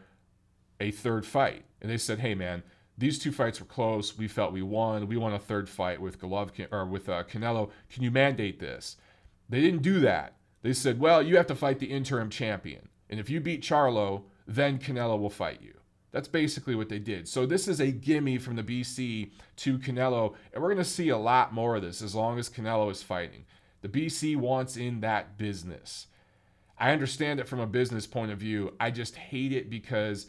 a 0.80 0.92
third 0.92 1.26
fight. 1.26 1.64
And 1.82 1.90
they 1.90 1.98
said, 1.98 2.20
hey, 2.20 2.36
man, 2.36 2.64
these 2.98 3.20
two 3.20 3.32
fights 3.32 3.60
were 3.60 3.66
close. 3.66 4.18
We 4.18 4.28
felt 4.28 4.54
we 4.54 4.62
won. 4.62 5.08
We 5.08 5.18
won 5.18 5.34
a 5.34 5.40
third 5.40 5.70
fight 5.70 6.02
with 6.02 6.20
Golovkin 6.20 6.68
or 6.72 6.86
with 6.86 7.10
uh, 7.10 7.24
Canelo. 7.24 7.70
Can 7.90 8.04
you 8.04 8.12
mandate 8.12 8.60
this? 8.60 8.98
They 9.50 9.62
didn't 9.62 9.82
do 9.82 10.00
that. 10.02 10.36
They 10.62 10.74
said, 10.74 11.00
well, 11.00 11.22
you 11.22 11.38
have 11.38 11.48
to 11.48 11.56
fight 11.56 11.80
the 11.80 11.92
interim 11.92 12.30
champion. 12.30 12.90
And 13.10 13.20
if 13.20 13.30
you 13.30 13.40
beat 13.40 13.62
Charlo, 13.62 14.24
then 14.48 14.80
Canelo 14.80 15.20
will 15.20 15.30
fight 15.30 15.62
you. 15.62 15.74
That's 16.12 16.28
basically 16.30 16.76
what 16.76 16.90
they 16.90 17.00
did. 17.00 17.28
So 17.28 17.46
this 17.46 17.68
is 17.68 17.82
a 17.82 17.92
gimme 17.92 18.38
from 18.38 18.56
the 18.56 18.64
BC 18.64 19.32
to 19.58 19.78
Canelo, 19.78 20.34
and 20.54 20.64
we're 20.64 20.70
going 20.70 20.78
to 20.78 20.90
see 20.90 21.10
a 21.10 21.18
lot 21.18 21.54
more 21.54 21.76
of 21.76 21.82
this 21.82 22.02
as 22.02 22.16
long 22.16 22.40
as 22.40 22.50
Canelo 22.50 22.90
is 22.90 23.04
fighting. 23.04 23.46
The 23.82 23.90
BC 23.90 24.38
wants 24.38 24.78
in 24.78 25.02
that 25.02 25.38
business. 25.38 26.08
I 26.78 26.92
understand 26.92 27.40
it 27.40 27.48
from 27.48 27.60
a 27.60 27.68
business 27.68 28.06
point 28.06 28.32
of 28.32 28.40
view. 28.40 28.74
I 28.80 28.92
just 28.92 29.16
hate 29.16 29.54
it 29.54 29.70
because 29.70 30.28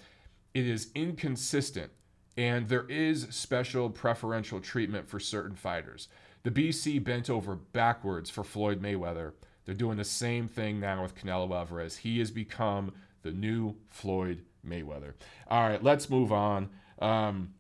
it 0.55 0.67
is 0.67 0.89
inconsistent 0.95 1.91
and 2.37 2.69
there 2.69 2.87
is 2.89 3.27
special 3.31 3.91
preferential 3.91 4.61
treatment 4.61 5.09
for 5.09 5.19
certain 5.19 5.57
fighters. 5.57 6.09
The 6.43 6.51
BC 6.51 7.03
bent 7.03 7.29
over 7.31 7.57
backwards 7.57 8.31
for 8.31 8.45
Floyd 8.45 8.81
Mayweather. 8.81 9.33
They're 9.65 9.75
doing 9.75 9.97
the 9.97 10.05
same 10.05 10.47
thing 10.47 10.79
now 10.79 11.03
with 11.03 11.17
Canelo 11.17 11.51
Alvarez. 11.53 11.99
He 11.99 12.19
has 12.21 12.31
become 12.31 12.93
the 13.23 13.33
new 13.33 13.77
Floyd 13.89 14.43
Mayweather. 14.65 15.15
All 15.49 15.69
right, 15.69 15.83
let's 15.83 16.09
move 16.09 16.31
on. 16.31 16.69
Um, 17.01 17.55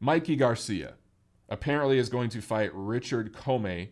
Mikey 0.00 0.36
Garcia 0.36 0.94
apparently 1.48 1.98
is 1.98 2.08
going 2.08 2.30
to 2.30 2.40
fight 2.40 2.70
Richard 2.74 3.32
Commey 3.32 3.90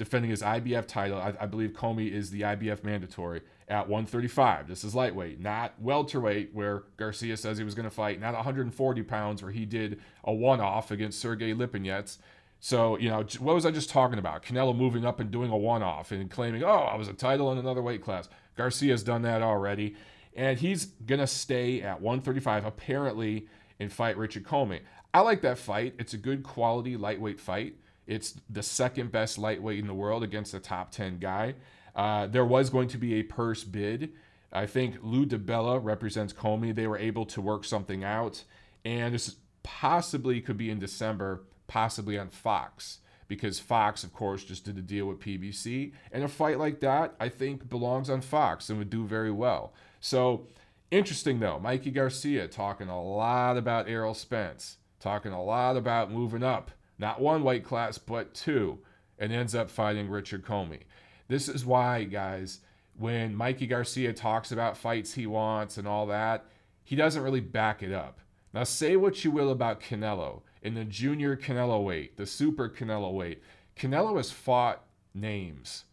defending 0.00 0.30
his 0.30 0.40
IBF 0.40 0.86
title. 0.86 1.18
I, 1.18 1.34
I, 1.38 1.44
believe 1.44 1.74
Commey 1.74 2.10
is 2.10 2.30
the 2.30 2.40
IBF 2.40 2.82
mandatory 2.82 3.42
at 3.68 3.86
135. 3.86 4.66
This 4.66 4.82
is 4.82 4.94
lightweight, 4.94 5.38
not 5.38 5.74
welterweight, 5.78 6.54
where 6.54 6.84
Garcia 6.96 7.36
says 7.36 7.58
he 7.58 7.64
was 7.64 7.74
going 7.74 7.84
to 7.84 7.94
fight, 7.94 8.18
not 8.18 8.32
140 8.32 9.02
pounds, 9.02 9.42
where 9.42 9.52
he 9.52 9.66
did 9.66 10.00
a 10.24 10.32
one 10.32 10.58
off 10.58 10.90
against 10.90 11.20
Sergey 11.20 11.52
Lipinets. 11.52 12.16
So, 12.60 12.96
you 12.96 13.10
know, 13.10 13.26
what 13.40 13.54
was 13.54 13.66
I 13.66 13.70
just 13.70 13.90
talking 13.90 14.18
about? 14.18 14.42
Canelo 14.42 14.74
moving 14.74 15.04
up 15.04 15.20
and 15.20 15.30
doing 15.30 15.50
a 15.50 15.56
one 15.56 15.82
off 15.82 16.12
and 16.12 16.30
claiming, 16.30 16.64
oh, 16.64 16.88
I 16.90 16.96
was 16.96 17.08
a 17.08 17.12
title 17.12 17.52
in 17.52 17.58
another 17.58 17.82
weight 17.82 18.02
class. 18.02 18.26
Garcia's 18.56 19.02
done 19.02 19.20
that 19.22 19.42
already. 19.42 19.96
And 20.34 20.58
he's 20.58 20.86
going 20.86 21.20
to 21.20 21.26
stay 21.26 21.82
at 21.82 22.00
135, 22.00 22.64
apparently, 22.64 23.48
and 23.78 23.92
fight 23.92 24.16
Richard 24.16 24.44
Commey. 24.44 24.80
I 25.12 25.20
like 25.20 25.42
that 25.42 25.58
fight. 25.58 25.94
It's 25.98 26.14
a 26.14 26.18
good 26.18 26.42
quality 26.42 26.96
lightweight 26.96 27.38
fight. 27.38 27.74
It's 28.10 28.34
the 28.50 28.62
second 28.64 29.12
best 29.12 29.38
lightweight 29.38 29.78
in 29.78 29.86
the 29.86 29.94
world 29.94 30.24
against 30.24 30.52
a 30.52 30.58
top 30.58 30.90
10 30.90 31.18
guy. 31.18 31.54
Uh, 31.94 32.26
there 32.26 32.44
was 32.44 32.68
going 32.68 32.88
to 32.88 32.98
be 32.98 33.14
a 33.14 33.22
purse 33.22 33.62
bid. 33.62 34.10
I 34.52 34.66
think 34.66 34.96
Lou 35.00 35.24
DiBella 35.24 35.78
represents 35.80 36.32
Commey. 36.32 36.74
They 36.74 36.88
were 36.88 36.98
able 36.98 37.24
to 37.26 37.40
work 37.40 37.64
something 37.64 38.02
out. 38.02 38.42
And 38.84 39.14
this 39.14 39.36
possibly 39.62 40.40
could 40.40 40.56
be 40.56 40.70
in 40.70 40.80
December, 40.80 41.44
possibly 41.68 42.18
on 42.18 42.30
Fox, 42.30 42.98
because 43.28 43.60
Fox, 43.60 44.02
of 44.02 44.12
course, 44.12 44.42
just 44.42 44.64
did 44.64 44.76
a 44.76 44.82
deal 44.82 45.06
with 45.06 45.20
PBC. 45.20 45.92
And 46.10 46.24
a 46.24 46.28
fight 46.28 46.58
like 46.58 46.80
that, 46.80 47.14
I 47.20 47.28
think, 47.28 47.68
belongs 47.68 48.10
on 48.10 48.22
Fox 48.22 48.68
and 48.70 48.78
would 48.80 48.90
do 48.90 49.06
very 49.06 49.30
well. 49.30 49.72
So, 50.00 50.48
interesting 50.90 51.38
though, 51.38 51.60
Mikey 51.60 51.92
Garcia 51.92 52.48
talking 52.48 52.88
a 52.88 53.00
lot 53.00 53.56
about 53.56 53.88
Errol 53.88 54.14
Spence, 54.14 54.78
talking 54.98 55.30
a 55.30 55.44
lot 55.44 55.76
about 55.76 56.10
moving 56.10 56.42
up 56.42 56.72
not 57.00 57.20
one 57.20 57.42
weight 57.42 57.64
class, 57.64 57.98
but 57.98 58.34
two, 58.34 58.78
and 59.18 59.32
ends 59.32 59.54
up 59.54 59.70
fighting 59.70 60.08
Richard 60.08 60.44
Commey. 60.44 60.80
This 61.28 61.48
is 61.48 61.64
why, 61.64 62.04
guys, 62.04 62.60
when 62.96 63.34
Mikey 63.34 63.66
Garcia 63.66 64.12
talks 64.12 64.52
about 64.52 64.76
fights 64.76 65.14
he 65.14 65.26
wants 65.26 65.78
and 65.78 65.88
all 65.88 66.06
that, 66.06 66.44
he 66.84 66.96
doesn't 66.96 67.22
really 67.22 67.40
back 67.40 67.82
it 67.82 67.92
up. 67.92 68.20
Now, 68.52 68.64
say 68.64 68.96
what 68.96 69.24
you 69.24 69.30
will 69.30 69.50
about 69.50 69.80
Canelo 69.80 70.42
in 70.62 70.74
the 70.74 70.84
junior 70.84 71.36
Canelo 71.36 71.82
weight, 71.82 72.16
the 72.16 72.26
super 72.26 72.68
Canelo 72.68 73.12
weight. 73.12 73.42
Canelo 73.76 74.16
has 74.16 74.30
fought 74.30 74.84
names, 75.14 75.84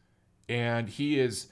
and 0.50 0.90
he 0.90 1.18
has 1.20 1.48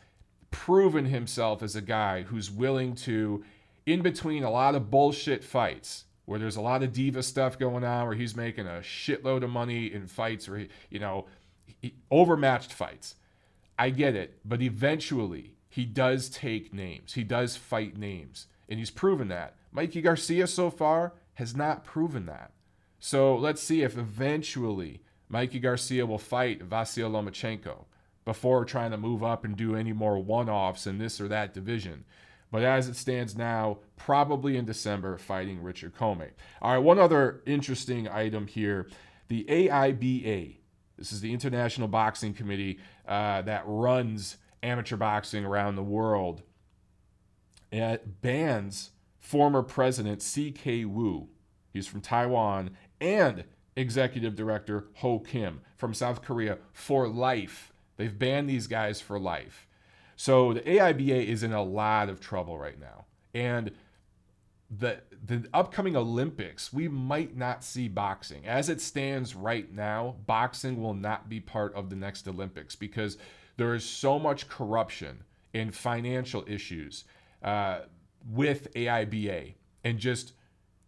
proven 0.51 1.05
himself 1.05 1.63
as 1.63 1.75
a 1.75 1.81
guy 1.81 2.23
who's 2.23 2.51
willing 2.51 2.95
to, 2.95 3.43
in 3.85 4.01
between 4.01 4.43
a 4.43 4.51
lot 4.51 4.75
of 4.75 4.91
bullshit 4.91 5.43
fights, 5.43 6.05
where 6.25 6.39
there's 6.39 6.55
a 6.55 6.61
lot 6.61 6.83
of 6.83 6.93
diva 6.93 7.23
stuff 7.23 7.57
going 7.57 7.83
on, 7.83 8.07
where 8.07 8.15
he's 8.15 8.35
making 8.35 8.67
a 8.67 8.81
shitload 8.81 9.43
of 9.43 9.49
money 9.49 9.91
in 9.91 10.07
fights, 10.07 10.49
or 10.49 10.67
you 10.89 10.99
know, 10.99 11.25
he, 11.81 11.93
overmatched 12.11 12.73
fights. 12.73 13.15
I 13.77 13.89
get 13.89 14.15
it, 14.15 14.39
but 14.43 14.61
eventually 14.61 15.55
he 15.69 15.85
does 15.85 16.29
take 16.29 16.73
names. 16.73 17.13
He 17.13 17.23
does 17.23 17.55
fight 17.57 17.97
names, 17.97 18.47
and 18.69 18.79
he's 18.79 18.91
proven 18.91 19.27
that. 19.27 19.55
Mikey 19.71 20.01
Garcia 20.01 20.47
so 20.47 20.69
far 20.69 21.13
has 21.35 21.55
not 21.55 21.83
proven 21.83 22.25
that. 22.25 22.51
So 22.99 23.35
let's 23.35 23.61
see 23.61 23.83
if 23.83 23.97
eventually 23.97 25.01
Mikey 25.29 25.59
Garcia 25.59 26.05
will 26.05 26.17
fight 26.17 26.67
Vasyl 26.67 27.11
Lomachenko 27.11 27.85
before 28.23 28.65
trying 28.65 28.91
to 28.91 28.97
move 28.97 29.23
up 29.23 29.43
and 29.43 29.55
do 29.55 29.75
any 29.75 29.93
more 29.93 30.17
one-offs 30.17 30.87
in 30.87 30.97
this 30.97 31.21
or 31.21 31.27
that 31.27 31.53
division. 31.53 32.05
But 32.51 32.63
as 32.63 32.87
it 32.87 32.95
stands 32.95 33.35
now, 33.35 33.79
probably 33.97 34.55
in 34.55 34.65
December, 34.65 35.17
fighting 35.17 35.61
Richard 35.61 35.95
Commey. 35.95 36.29
All 36.61 36.73
right, 36.73 36.77
one 36.77 36.99
other 36.99 37.41
interesting 37.45 38.07
item 38.07 38.47
here 38.47 38.87
the 39.27 39.43
AIBA. 39.45 40.57
This 40.97 41.11
is 41.11 41.21
the 41.21 41.33
International 41.33 41.87
Boxing 41.87 42.33
Committee 42.33 42.79
uh, 43.07 43.41
that 43.41 43.63
runs 43.65 44.37
amateur 44.63 44.97
boxing 44.97 45.45
around 45.45 45.75
the 45.75 45.83
world. 45.83 46.43
It 47.71 48.21
bans 48.21 48.91
former 49.17 49.63
president 49.63 50.21
C.K. 50.21 50.85
Wu. 50.85 51.29
He's 51.73 51.87
from 51.87 52.01
Taiwan 52.01 52.71
and 53.01 53.43
executive 53.75 54.35
director 54.35 54.87
Ho 54.95 55.19
Kim 55.19 55.61
from 55.75 55.93
South 55.93 56.21
Korea 56.21 56.59
for 56.71 57.07
life. 57.07 57.73
They've 57.97 58.17
banned 58.17 58.49
these 58.49 58.67
guys 58.67 59.01
for 59.01 59.19
life. 59.19 59.64
So 60.15 60.53
the 60.53 60.61
AIBA 60.61 61.25
is 61.25 61.43
in 61.43 61.53
a 61.53 61.63
lot 61.63 62.09
of 62.09 62.19
trouble 62.19 62.57
right 62.57 62.79
now. 62.79 63.05
And 63.33 63.71
the 64.69 65.01
the 65.23 65.47
upcoming 65.53 65.95
Olympics, 65.95 66.71
we 66.71 66.87
might 66.87 67.35
not 67.35 67.63
see 67.63 67.87
boxing. 67.87 68.45
As 68.45 68.69
it 68.69 68.81
stands 68.81 69.35
right 69.35 69.71
now, 69.73 70.15
boxing 70.25 70.81
will 70.81 70.93
not 70.93 71.29
be 71.29 71.39
part 71.39 71.73
of 71.75 71.89
the 71.89 71.95
next 71.95 72.27
Olympics 72.27 72.75
because 72.75 73.17
there 73.57 73.73
is 73.73 73.83
so 73.83 74.19
much 74.19 74.47
corruption 74.47 75.23
and 75.53 75.73
financial 75.73 76.43
issues 76.47 77.05
uh, 77.43 77.79
with 78.29 78.73
AIBA 78.73 79.55
and 79.83 79.99
just 79.99 80.33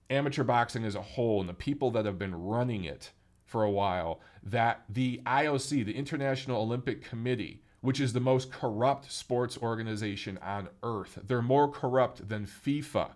amateur 0.09 0.43
boxing 0.43 0.83
as 0.83 0.95
a 0.95 1.01
whole 1.01 1.39
and 1.39 1.49
the 1.49 1.53
people 1.53 1.91
that 1.91 2.05
have 2.05 2.19
been 2.19 2.35
running 2.35 2.83
it 2.83 3.11
for 3.45 3.63
a 3.63 3.71
while 3.71 4.19
that 4.43 4.83
the 4.89 5.21
IOC, 5.25 5.85
the 5.85 5.95
International 5.95 6.61
Olympic 6.61 7.03
Committee, 7.03 7.63
which 7.81 7.99
is 7.99 8.13
the 8.13 8.19
most 8.19 8.51
corrupt 8.51 9.11
sports 9.11 9.57
organization 9.57 10.37
on 10.41 10.69
earth, 10.83 11.19
they're 11.27 11.41
more 11.41 11.69
corrupt 11.69 12.27
than 12.29 12.45
FIFA. 12.45 13.11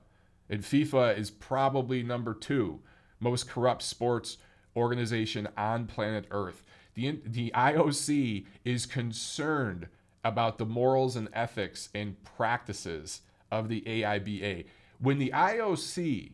And 0.49 0.61
FIFA 0.61 1.17
is 1.17 1.31
probably 1.31 2.03
number 2.03 2.33
two 2.33 2.81
most 3.21 3.47
corrupt 3.47 3.83
sports 3.83 4.37
organization 4.75 5.47
on 5.55 5.85
planet 5.85 6.25
Earth. 6.31 6.63
The, 6.95 7.21
the 7.25 7.51
IOC 7.55 8.45
is 8.65 8.85
concerned 8.85 9.87
about 10.23 10.57
the 10.57 10.65
morals 10.65 11.15
and 11.15 11.29
ethics 11.31 11.89
and 11.95 12.21
practices 12.23 13.21
of 13.49 13.69
the 13.69 13.81
AIBA. 13.81 14.65
When 14.99 15.19
the 15.19 15.31
IOC 15.33 16.33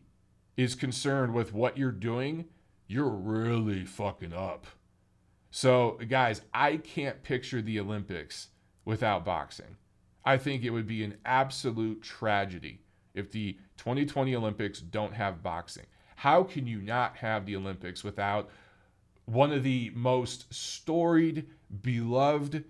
is 0.56 0.74
concerned 0.74 1.34
with 1.34 1.54
what 1.54 1.78
you're 1.78 1.92
doing, 1.92 2.46
you're 2.86 3.08
really 3.08 3.84
fucking 3.84 4.32
up. 4.32 4.66
So, 5.50 5.98
guys, 6.08 6.42
I 6.52 6.76
can't 6.76 7.22
picture 7.22 7.62
the 7.62 7.80
Olympics 7.80 8.48
without 8.84 9.24
boxing. 9.24 9.76
I 10.24 10.36
think 10.36 10.62
it 10.62 10.70
would 10.70 10.86
be 10.86 11.04
an 11.04 11.16
absolute 11.24 12.02
tragedy 12.02 12.82
if 13.14 13.32
the 13.32 13.56
2020 13.78 14.34
Olympics 14.36 14.80
don't 14.80 15.14
have 15.14 15.42
boxing. 15.42 15.86
How 16.16 16.42
can 16.42 16.66
you 16.66 16.80
not 16.80 17.16
have 17.16 17.46
the 17.46 17.56
Olympics 17.56 18.04
without 18.04 18.50
one 19.24 19.52
of 19.52 19.62
the 19.62 19.90
most 19.94 20.52
storied, 20.52 21.48
beloved, 21.82 22.64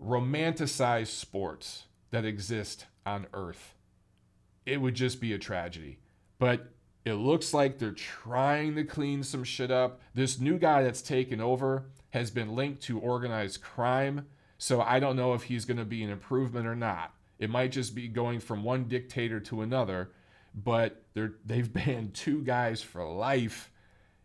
romanticized 0.00 1.08
sports 1.08 1.84
that 2.10 2.24
exist 2.24 2.86
on 3.04 3.26
earth? 3.34 3.74
It 4.64 4.80
would 4.80 4.94
just 4.94 5.20
be 5.20 5.32
a 5.32 5.38
tragedy. 5.38 5.98
But 6.38 6.72
it 7.04 7.14
looks 7.14 7.52
like 7.52 7.78
they're 7.78 7.90
trying 7.90 8.76
to 8.76 8.84
clean 8.84 9.22
some 9.22 9.42
shit 9.44 9.70
up. 9.70 10.00
This 10.14 10.38
new 10.38 10.58
guy 10.58 10.82
that's 10.84 11.02
taken 11.02 11.40
over 11.40 11.86
has 12.10 12.30
been 12.30 12.54
linked 12.54 12.82
to 12.82 13.00
organized 13.00 13.60
crime. 13.60 14.26
So 14.58 14.80
I 14.80 15.00
don't 15.00 15.16
know 15.16 15.34
if 15.34 15.44
he's 15.44 15.64
going 15.64 15.78
to 15.78 15.84
be 15.84 16.04
an 16.04 16.10
improvement 16.10 16.66
or 16.66 16.76
not. 16.76 17.12
It 17.40 17.50
might 17.50 17.72
just 17.72 17.94
be 17.94 18.06
going 18.06 18.38
from 18.38 18.62
one 18.62 18.84
dictator 18.84 19.40
to 19.40 19.62
another, 19.62 20.12
but 20.54 21.02
they're 21.14 21.34
they've 21.44 21.72
banned 21.72 22.14
two 22.14 22.42
guys 22.42 22.82
for 22.82 23.04
life. 23.04 23.70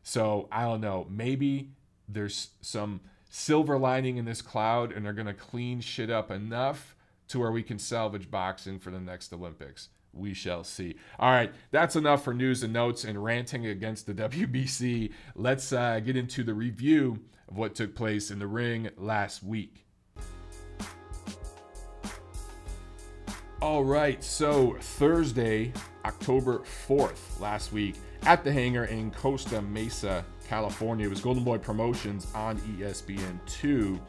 So 0.04 0.48
I 0.52 0.64
don't 0.64 0.82
know. 0.82 1.08
Maybe 1.10 1.72
there's 2.08 2.52
some 2.62 3.02
silver 3.30 3.78
lining 3.78 4.18
in 4.18 4.26
this 4.26 4.42
cloud 4.42 4.92
and 4.92 5.04
they're 5.04 5.14
going 5.14 5.28
to 5.28 5.34
clean 5.34 5.82
shit 5.82 6.10
up 6.10 6.30
enough 6.30 6.96
to 7.30 7.40
where 7.40 7.52
we 7.52 7.64
can 7.64 7.80
salvage 7.80 8.32
boxing 8.32 8.80
for 8.80 8.92
the 8.92 9.00
next 9.00 9.34
Olympics 9.34 9.90
we 10.14 10.34
shall 10.34 10.64
see. 10.64 10.96
All 11.20 11.32
right, 11.32 11.54
that's 11.72 11.96
enough 11.96 12.24
for 12.24 12.34
news 12.34 12.64
and 12.64 12.74
notes 12.74 13.04
and 13.04 13.24
ranting 13.24 13.66
against 13.66 14.08
the 14.08 14.14
WBC. 14.14 15.12
Let's 15.36 15.72
uh, 15.72 16.00
get 16.00 16.18
into 16.18 16.44
the 16.44 16.54
review 16.54 17.20
of 17.48 17.58
what 17.58 17.76
took 17.76 17.96
place 17.96 18.32
in 18.32 18.40
the 18.40 18.48
ring 18.48 18.90
last 18.98 19.44
week. 19.44 19.86
All 23.60 23.84
right, 23.84 24.24
so 24.24 24.78
Thursday, 24.80 25.74
October 26.06 26.60
4th, 26.88 27.40
last 27.40 27.74
week, 27.74 27.96
at 28.22 28.44
the 28.44 28.52
hangar 28.52 28.86
in 28.86 29.10
Costa 29.10 29.62
Mesa, 29.64 30.24
California, 30.48 31.08
it 31.08 31.10
was 31.10 31.22
Golden 31.22 31.44
Boy 31.44 31.58
Promotions 31.58 32.28
on 32.36 32.60
ESPN2. 32.60 34.00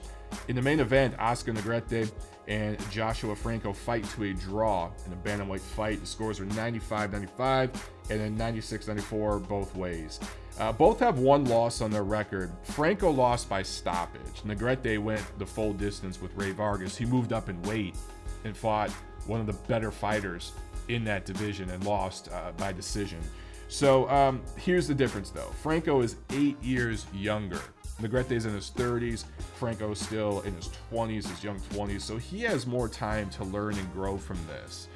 In 0.48 0.56
the 0.56 0.61
main 0.61 0.80
event, 0.80 1.14
Oscar 1.18 1.54
Negrete 1.54 2.12
and 2.48 2.78
Joshua 2.90 3.37
Franco 3.37 3.74
fight 3.74 4.04
to 4.11 4.24
a 4.24 4.32
draw 4.32 4.90
in 5.06 5.12
a 5.12 5.16
bantamweight 5.16 5.61
fight. 5.61 6.00
The 6.00 6.06
scores 6.06 6.40
are 6.40 6.46
95 6.46 7.12
95 7.12 7.90
and 8.11 8.20
then 8.20 8.37
96 8.37 8.88
94 8.88 9.38
both 9.40 9.76
ways. 9.76 10.18
Uh, 10.58 10.72
both 10.72 10.98
have 10.98 11.18
one 11.18 11.44
loss 11.44 11.82
on 11.82 11.90
their 11.90 12.02
record. 12.02 12.50
Franco 12.62 13.11
lost 13.11 13.48
by 13.48 13.62
stoppage. 13.62 14.42
Negrete 14.44 14.98
went 14.98 15.22
the 15.38 15.46
full 15.46 15.72
distance 15.72 16.20
with 16.20 16.34
Rey 16.34 16.50
Vargas. 16.50 16.96
He 16.96 17.04
moved 17.04 17.32
up 17.32 17.48
in 17.48 17.61
weight 17.62 17.96
and 18.44 18.56
fought 18.56 18.90
one 19.26 19.40
of 19.40 19.46
the 19.46 19.52
better 19.68 19.90
fighters 19.90 20.52
in 20.88 21.04
that 21.04 21.26
division 21.26 21.68
and 21.70 21.84
lost 21.84 22.30
uh, 22.32 22.52
by 22.56 22.72
decision. 22.72 23.20
So 23.68 24.08
um, 24.08 24.40
here's 24.56 24.88
the 24.88 24.94
difference 24.94 25.28
though 25.28 25.52
Franco 25.62 26.00
is 26.00 26.16
eight 26.30 26.61
years 26.62 27.06
younger 27.12 27.61
Negrete's 28.00 28.44
in 28.44 28.54
his 28.54 28.70
30s. 28.70 29.24
Franco's 29.56 30.00
still 30.00 30.40
in 30.42 30.54
his 30.54 30.70
20s, 30.92 31.26
his 31.26 31.42
young 31.42 31.58
20s. 31.61 32.02
So 32.02 32.16
he 32.16 32.40
has 32.40 32.66
more 32.66 32.88
time 32.88 33.28
to 33.30 33.44
learn 33.44 33.76
and 33.76 33.92
grow 33.92 34.16
from 34.16 34.38
this. 34.46 34.88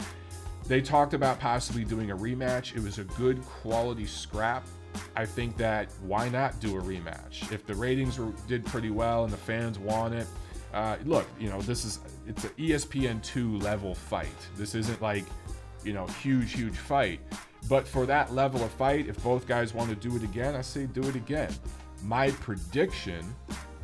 They 0.66 0.80
talked 0.80 1.12
about 1.12 1.40
possibly 1.40 1.84
doing 1.84 2.12
a 2.12 2.16
rematch. 2.16 2.76
It 2.76 2.82
was 2.82 2.98
a 2.98 3.04
good 3.04 3.42
quality 3.42 4.06
scrap. 4.06 4.66
I 5.16 5.26
think 5.26 5.56
that 5.56 5.90
why 6.02 6.28
not 6.28 6.60
do 6.60 6.78
a 6.78 6.80
rematch? 6.80 7.50
If 7.50 7.66
the 7.66 7.74
ratings 7.74 8.18
were, 8.18 8.32
did 8.46 8.64
pretty 8.64 8.90
well 8.90 9.24
and 9.24 9.32
the 9.32 9.38
fans 9.38 9.78
want 9.78 10.14
it, 10.14 10.26
uh, 10.72 10.96
look, 11.04 11.26
you 11.38 11.50
know, 11.50 11.60
this 11.62 11.84
is 11.84 12.00
it's 12.26 12.44
an 12.44 12.50
ESPN2 12.58 13.62
level 13.62 13.94
fight. 13.94 14.28
This 14.56 14.74
isn't 14.74 15.02
like, 15.02 15.24
you 15.84 15.92
know, 15.92 16.06
huge, 16.06 16.52
huge 16.52 16.76
fight. 16.76 17.20
But 17.68 17.86
for 17.86 18.06
that 18.06 18.32
level 18.32 18.62
of 18.62 18.70
fight, 18.72 19.08
if 19.08 19.22
both 19.22 19.46
guys 19.46 19.74
want 19.74 19.90
to 19.90 19.96
do 19.96 20.16
it 20.16 20.22
again, 20.22 20.54
I 20.54 20.62
say 20.62 20.86
do 20.86 21.02
it 21.08 21.16
again. 21.16 21.52
My 22.02 22.30
prediction 22.30 23.24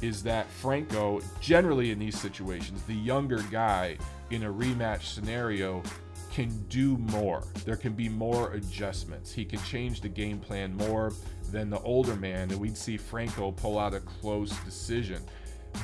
is 0.00 0.22
that 0.24 0.48
Franco, 0.50 1.20
generally 1.40 1.90
in 1.90 1.98
these 1.98 2.18
situations, 2.18 2.82
the 2.82 2.94
younger 2.94 3.42
guy 3.50 3.96
in 4.30 4.44
a 4.44 4.52
rematch 4.52 5.02
scenario, 5.14 5.82
can 6.30 6.64
do 6.68 6.96
more. 6.98 7.42
There 7.64 7.76
can 7.76 7.94
be 7.94 8.08
more 8.08 8.52
adjustments. 8.52 9.32
He 9.32 9.44
can 9.44 9.60
change 9.62 10.00
the 10.00 10.08
game 10.08 10.38
plan 10.38 10.76
more 10.76 11.12
than 11.50 11.70
the 11.70 11.80
older 11.80 12.14
man, 12.14 12.50
and 12.50 12.60
we'd 12.60 12.76
see 12.76 12.96
Franco 12.96 13.50
pull 13.50 13.78
out 13.78 13.94
a 13.94 14.00
close 14.00 14.50
decision. 14.60 15.22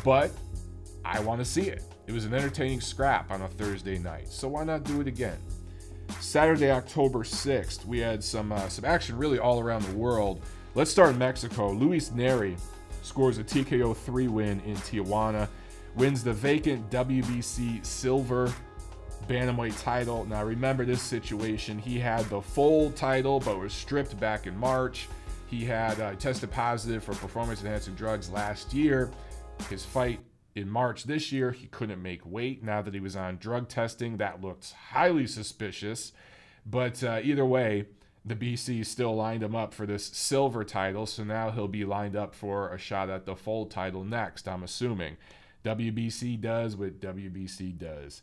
But 0.04 0.30
I 1.04 1.20
want 1.20 1.40
to 1.40 1.44
see 1.44 1.68
it. 1.68 1.82
It 2.06 2.12
was 2.12 2.24
an 2.24 2.34
entertaining 2.34 2.80
scrap 2.80 3.30
on 3.30 3.42
a 3.42 3.48
Thursday 3.48 3.98
night, 3.98 4.28
so 4.28 4.48
why 4.48 4.64
not 4.64 4.84
do 4.84 5.00
it 5.00 5.08
again? 5.08 5.38
Saturday, 6.20 6.70
October 6.70 7.20
6th, 7.20 7.84
we 7.86 7.98
had 7.98 8.22
some 8.22 8.52
uh, 8.52 8.68
some 8.68 8.84
action 8.84 9.16
really 9.16 9.38
all 9.38 9.58
around 9.58 9.82
the 9.82 9.96
world. 9.96 10.40
Let's 10.76 10.90
start 10.90 11.10
in 11.10 11.18
Mexico. 11.18 11.70
Luis 11.70 12.10
Nery 12.10 12.58
scores 13.02 13.38
a 13.38 13.44
TKO 13.44 13.96
3 13.96 14.26
win 14.26 14.60
in 14.62 14.74
Tijuana, 14.78 15.46
wins 15.94 16.24
the 16.24 16.32
vacant 16.32 16.90
WBC 16.90 17.86
silver 17.86 18.52
bantamweight 19.28 19.80
title. 19.80 20.24
Now, 20.24 20.42
remember 20.42 20.84
this 20.84 21.00
situation. 21.00 21.78
He 21.78 22.00
had 22.00 22.24
the 22.24 22.42
full 22.42 22.90
title, 22.90 23.38
but 23.38 23.60
was 23.60 23.72
stripped 23.72 24.18
back 24.18 24.48
in 24.48 24.56
March. 24.56 25.06
He 25.46 25.64
had 25.64 26.00
uh, 26.00 26.16
tested 26.16 26.50
positive 26.50 27.04
for 27.04 27.14
performance 27.14 27.60
enhancing 27.60 27.94
drugs 27.94 28.28
last 28.28 28.74
year. 28.74 29.12
His 29.70 29.84
fight 29.84 30.18
in 30.56 30.68
March 30.68 31.04
this 31.04 31.30
year, 31.30 31.52
he 31.52 31.68
couldn't 31.68 32.02
make 32.02 32.26
weight. 32.26 32.64
Now 32.64 32.82
that 32.82 32.94
he 32.94 32.98
was 32.98 33.14
on 33.14 33.36
drug 33.36 33.68
testing, 33.68 34.16
that 34.16 34.42
looks 34.42 34.72
highly 34.72 35.28
suspicious. 35.28 36.10
But 36.66 37.04
uh, 37.04 37.20
either 37.22 37.44
way, 37.44 37.86
the 38.24 38.34
BC 38.34 38.86
still 38.86 39.14
lined 39.14 39.42
him 39.42 39.54
up 39.54 39.74
for 39.74 39.86
this 39.86 40.06
silver 40.06 40.64
title, 40.64 41.06
so 41.06 41.24
now 41.24 41.50
he'll 41.50 41.68
be 41.68 41.84
lined 41.84 42.16
up 42.16 42.34
for 42.34 42.72
a 42.72 42.78
shot 42.78 43.10
at 43.10 43.26
the 43.26 43.36
full 43.36 43.66
title 43.66 44.02
next, 44.02 44.48
I'm 44.48 44.62
assuming. 44.62 45.16
WBC 45.64 46.40
does 46.40 46.76
what 46.76 47.00
WBC 47.00 47.76
does. 47.76 48.22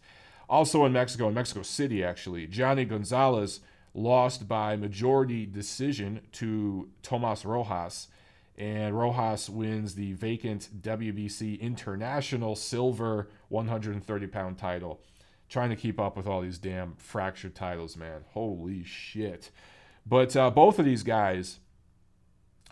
Also 0.50 0.86
in 0.86 0.94
Mexico, 0.94 1.28
in 1.28 1.34
Mexico 1.34 1.62
City, 1.62 2.04
actually, 2.04 2.48
Johnny 2.48 2.84
Gonzalez 2.84 3.62
lost 3.94 4.48
by 4.48 4.76
majority 4.76 5.46
decision 5.46 6.22
to 6.34 6.90
Tomas 7.04 7.46
Rojas, 7.46 8.08
and 8.58 8.98
Rojas 8.98 9.50
wins 9.50 9.96
the 9.96 10.14
vacant 10.14 10.70
WBC 10.82 11.60
International 11.60 12.56
Silver 12.56 13.30
130 13.50 14.28
pound 14.28 14.58
title. 14.58 15.02
Trying 15.50 15.70
to 15.70 15.76
keep 15.76 16.00
up 16.00 16.16
with 16.16 16.28
all 16.28 16.42
these 16.42 16.58
damn 16.58 16.96
fractured 16.96 17.56
titles, 17.56 17.98
man. 17.98 18.24
Holy 18.34 18.84
shit. 18.84 19.52
But 20.06 20.36
uh, 20.36 20.50
both 20.50 20.80
of 20.80 20.86
these 20.86 21.04
guys, 21.04 21.60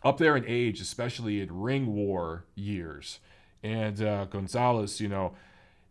up 0.04 0.18
there 0.18 0.36
in 0.36 0.46
age, 0.48 0.82
especially 0.82 1.42
in 1.42 1.62
ring 1.62 1.94
war 1.94 2.46
years, 2.56 3.20
and 3.62 4.02
uh, 4.02 4.26
Gonzalez, 4.26 5.02
you 5.02 5.10
know, 5.10 5.34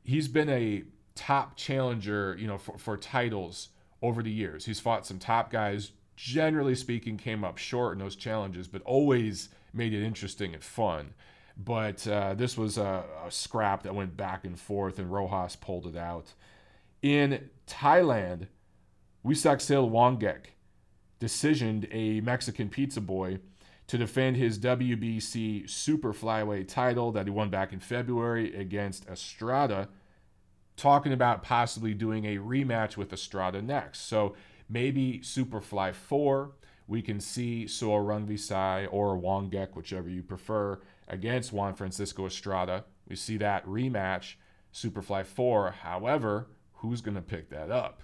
he's 0.03 0.29
been 0.29 0.49
a 0.49 0.85
top 1.15 1.57
challenger, 1.57 2.37
you 2.39 2.47
know, 2.47 2.59
for, 2.59 2.79
for 2.79 2.97
titles 2.97 3.69
over 4.01 4.23
the 4.23 4.31
years. 4.31 4.65
He's 4.65 4.81
fought 4.81 5.07
some 5.07 5.19
top 5.19 5.51
guys, 5.51 5.93
generally 6.17 6.75
speaking, 6.75 7.17
came 7.17 7.45
up 7.45 7.59
short 7.59 7.93
in 7.93 7.99
those 7.99 8.17
challenges, 8.17 8.69
but 8.69 8.83
always 8.83 9.49
made 9.73 9.93
it 9.93 10.05
interesting 10.05 10.55
and 10.55 10.63
fun. 10.63 11.15
But 11.57 12.07
uh, 12.07 12.35
this 12.35 12.57
was 12.57 12.79
a, 12.79 13.05
a, 13.27 13.31
scrap 13.31 13.83
that 13.83 13.95
went 13.95 14.17
back 14.17 14.45
and 14.45 14.59
forth, 14.59 14.99
and 14.99 15.13
Rojas 15.13 15.57
pulled 15.57 15.87
it 15.87 15.97
out. 15.97 16.35
In 17.03 17.51
Thailand, 17.67 18.47
Wisaksil 19.27 19.91
Wangek 19.91 20.53
decisioned 21.21 21.89
a 21.93 22.21
Mexican 22.21 22.69
pizza 22.69 23.01
boy 23.01 23.39
to 23.89 23.99
defend 23.99 24.37
his 24.37 24.59
WBC 24.59 25.69
super 25.69 26.13
flyweight 26.13 26.69
title 26.69 27.11
that 27.13 27.27
he 27.27 27.31
won 27.31 27.49
back 27.49 27.73
in 27.73 27.81
February 27.81 28.55
against 28.55 29.09
Estrada, 29.09 29.89
talking 30.77 31.13
about 31.13 31.43
possibly 31.43 31.95
doing 31.95 32.27
a 32.27 32.37
rematch 32.37 32.97
with 32.97 33.13
Estrada 33.13 33.63
next. 33.63 34.01
So 34.07 34.37
maybe 34.69 35.21
Superfly 35.21 35.95
4, 35.95 36.53
we 36.87 37.03
can 37.03 37.19
see 37.21 37.67
Sor 37.67 38.03
Rungvisai 38.03 38.89
or 38.91 39.17
Wangek, 39.17 39.75
whichever 39.75 40.09
you 40.09 40.23
prefer, 40.23 40.81
against 41.09 41.53
Juan 41.53 41.75
Francisco 41.75 42.27
Estrada. 42.27 42.85
We 43.09 43.17
see 43.17 43.39
that 43.39 43.67
rematch, 43.67 44.35
Superfly 44.73 45.25
4. 45.25 45.71
However, 45.83 46.49
who's 46.75 47.01
going 47.01 47.17
to 47.17 47.23
pick 47.23 47.49
that 47.51 47.71
up? 47.71 48.03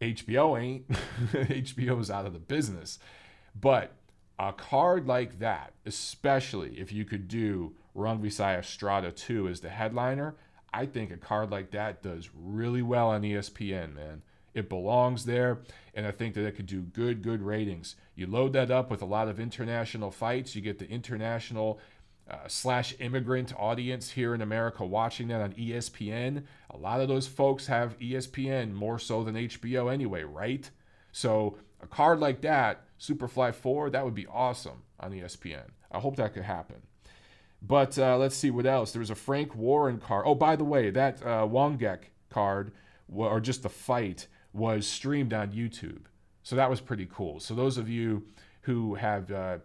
HBO 0.00 0.60
ain't. 0.60 0.88
HBO's 1.32 2.10
out 2.10 2.26
of 2.26 2.32
the 2.32 2.38
business. 2.38 2.98
But 3.58 3.92
a 4.38 4.52
card 4.52 5.06
like 5.06 5.38
that, 5.38 5.72
especially 5.84 6.78
if 6.78 6.92
you 6.92 7.04
could 7.04 7.28
do 7.28 7.74
Rungvisai 7.96 8.58
Estrada 8.58 9.10
2 9.10 9.48
as 9.48 9.60
the 9.60 9.70
headliner, 9.70 10.34
I 10.72 10.86
think 10.86 11.10
a 11.10 11.16
card 11.16 11.50
like 11.50 11.70
that 11.70 12.02
does 12.02 12.28
really 12.34 12.82
well 12.82 13.08
on 13.08 13.22
ESPN, 13.22 13.94
man. 13.94 14.22
It 14.52 14.68
belongs 14.68 15.24
there, 15.24 15.60
and 15.94 16.06
I 16.06 16.10
think 16.10 16.34
that 16.34 16.46
it 16.46 16.52
could 16.52 16.66
do 16.66 16.80
good, 16.80 17.22
good 17.22 17.42
ratings. 17.42 17.96
You 18.14 18.26
load 18.26 18.54
that 18.54 18.70
up 18.70 18.90
with 18.90 19.02
a 19.02 19.06
lot 19.06 19.28
of 19.28 19.38
international 19.38 20.10
fights, 20.10 20.54
you 20.54 20.62
get 20.62 20.78
the 20.78 20.88
international 20.88 21.78
uh, 22.30 22.48
slash 22.48 22.94
immigrant 22.98 23.52
audience 23.56 24.10
here 24.10 24.34
in 24.34 24.42
America 24.42 24.84
watching 24.84 25.28
that 25.28 25.40
on 25.40 25.52
ESPN. 25.52 26.42
A 26.70 26.76
lot 26.76 27.00
of 27.00 27.08
those 27.08 27.26
folks 27.26 27.66
have 27.66 27.98
ESPN 27.98 28.72
more 28.72 28.98
so 28.98 29.22
than 29.22 29.34
HBO 29.34 29.92
anyway, 29.92 30.22
right? 30.24 30.68
So 31.12 31.58
a 31.80 31.86
card 31.86 32.20
like 32.20 32.40
that, 32.42 32.84
Superfly 33.00 33.54
4, 33.54 33.90
that 33.90 34.04
would 34.04 34.14
be 34.14 34.26
awesome 34.26 34.82
on 34.98 35.12
ESPN. 35.12 35.68
I 35.92 36.00
hope 36.00 36.16
that 36.16 36.34
could 36.34 36.42
happen. 36.42 36.82
But 37.62 37.98
uh, 37.98 38.16
let's 38.18 38.36
see 38.36 38.50
what 38.50 38.66
else. 38.66 38.92
There 38.92 39.00
was 39.00 39.10
a 39.10 39.14
Frank 39.14 39.54
Warren 39.54 39.98
card. 39.98 40.24
Oh, 40.26 40.34
by 40.34 40.56
the 40.56 40.64
way, 40.64 40.90
that 40.90 41.22
uh, 41.22 41.46
Wangek 41.46 42.10
card, 42.30 42.72
or 43.12 43.40
just 43.40 43.62
the 43.62 43.68
fight, 43.68 44.26
was 44.52 44.86
streamed 44.86 45.32
on 45.32 45.52
YouTube. 45.52 46.02
So 46.42 46.56
that 46.56 46.70
was 46.70 46.80
pretty 46.80 47.08
cool. 47.10 47.40
So 47.40 47.54
those 47.54 47.78
of 47.78 47.88
you 47.88 48.24
who 48.62 48.94
have, 48.94 49.30
uh, 49.30 49.58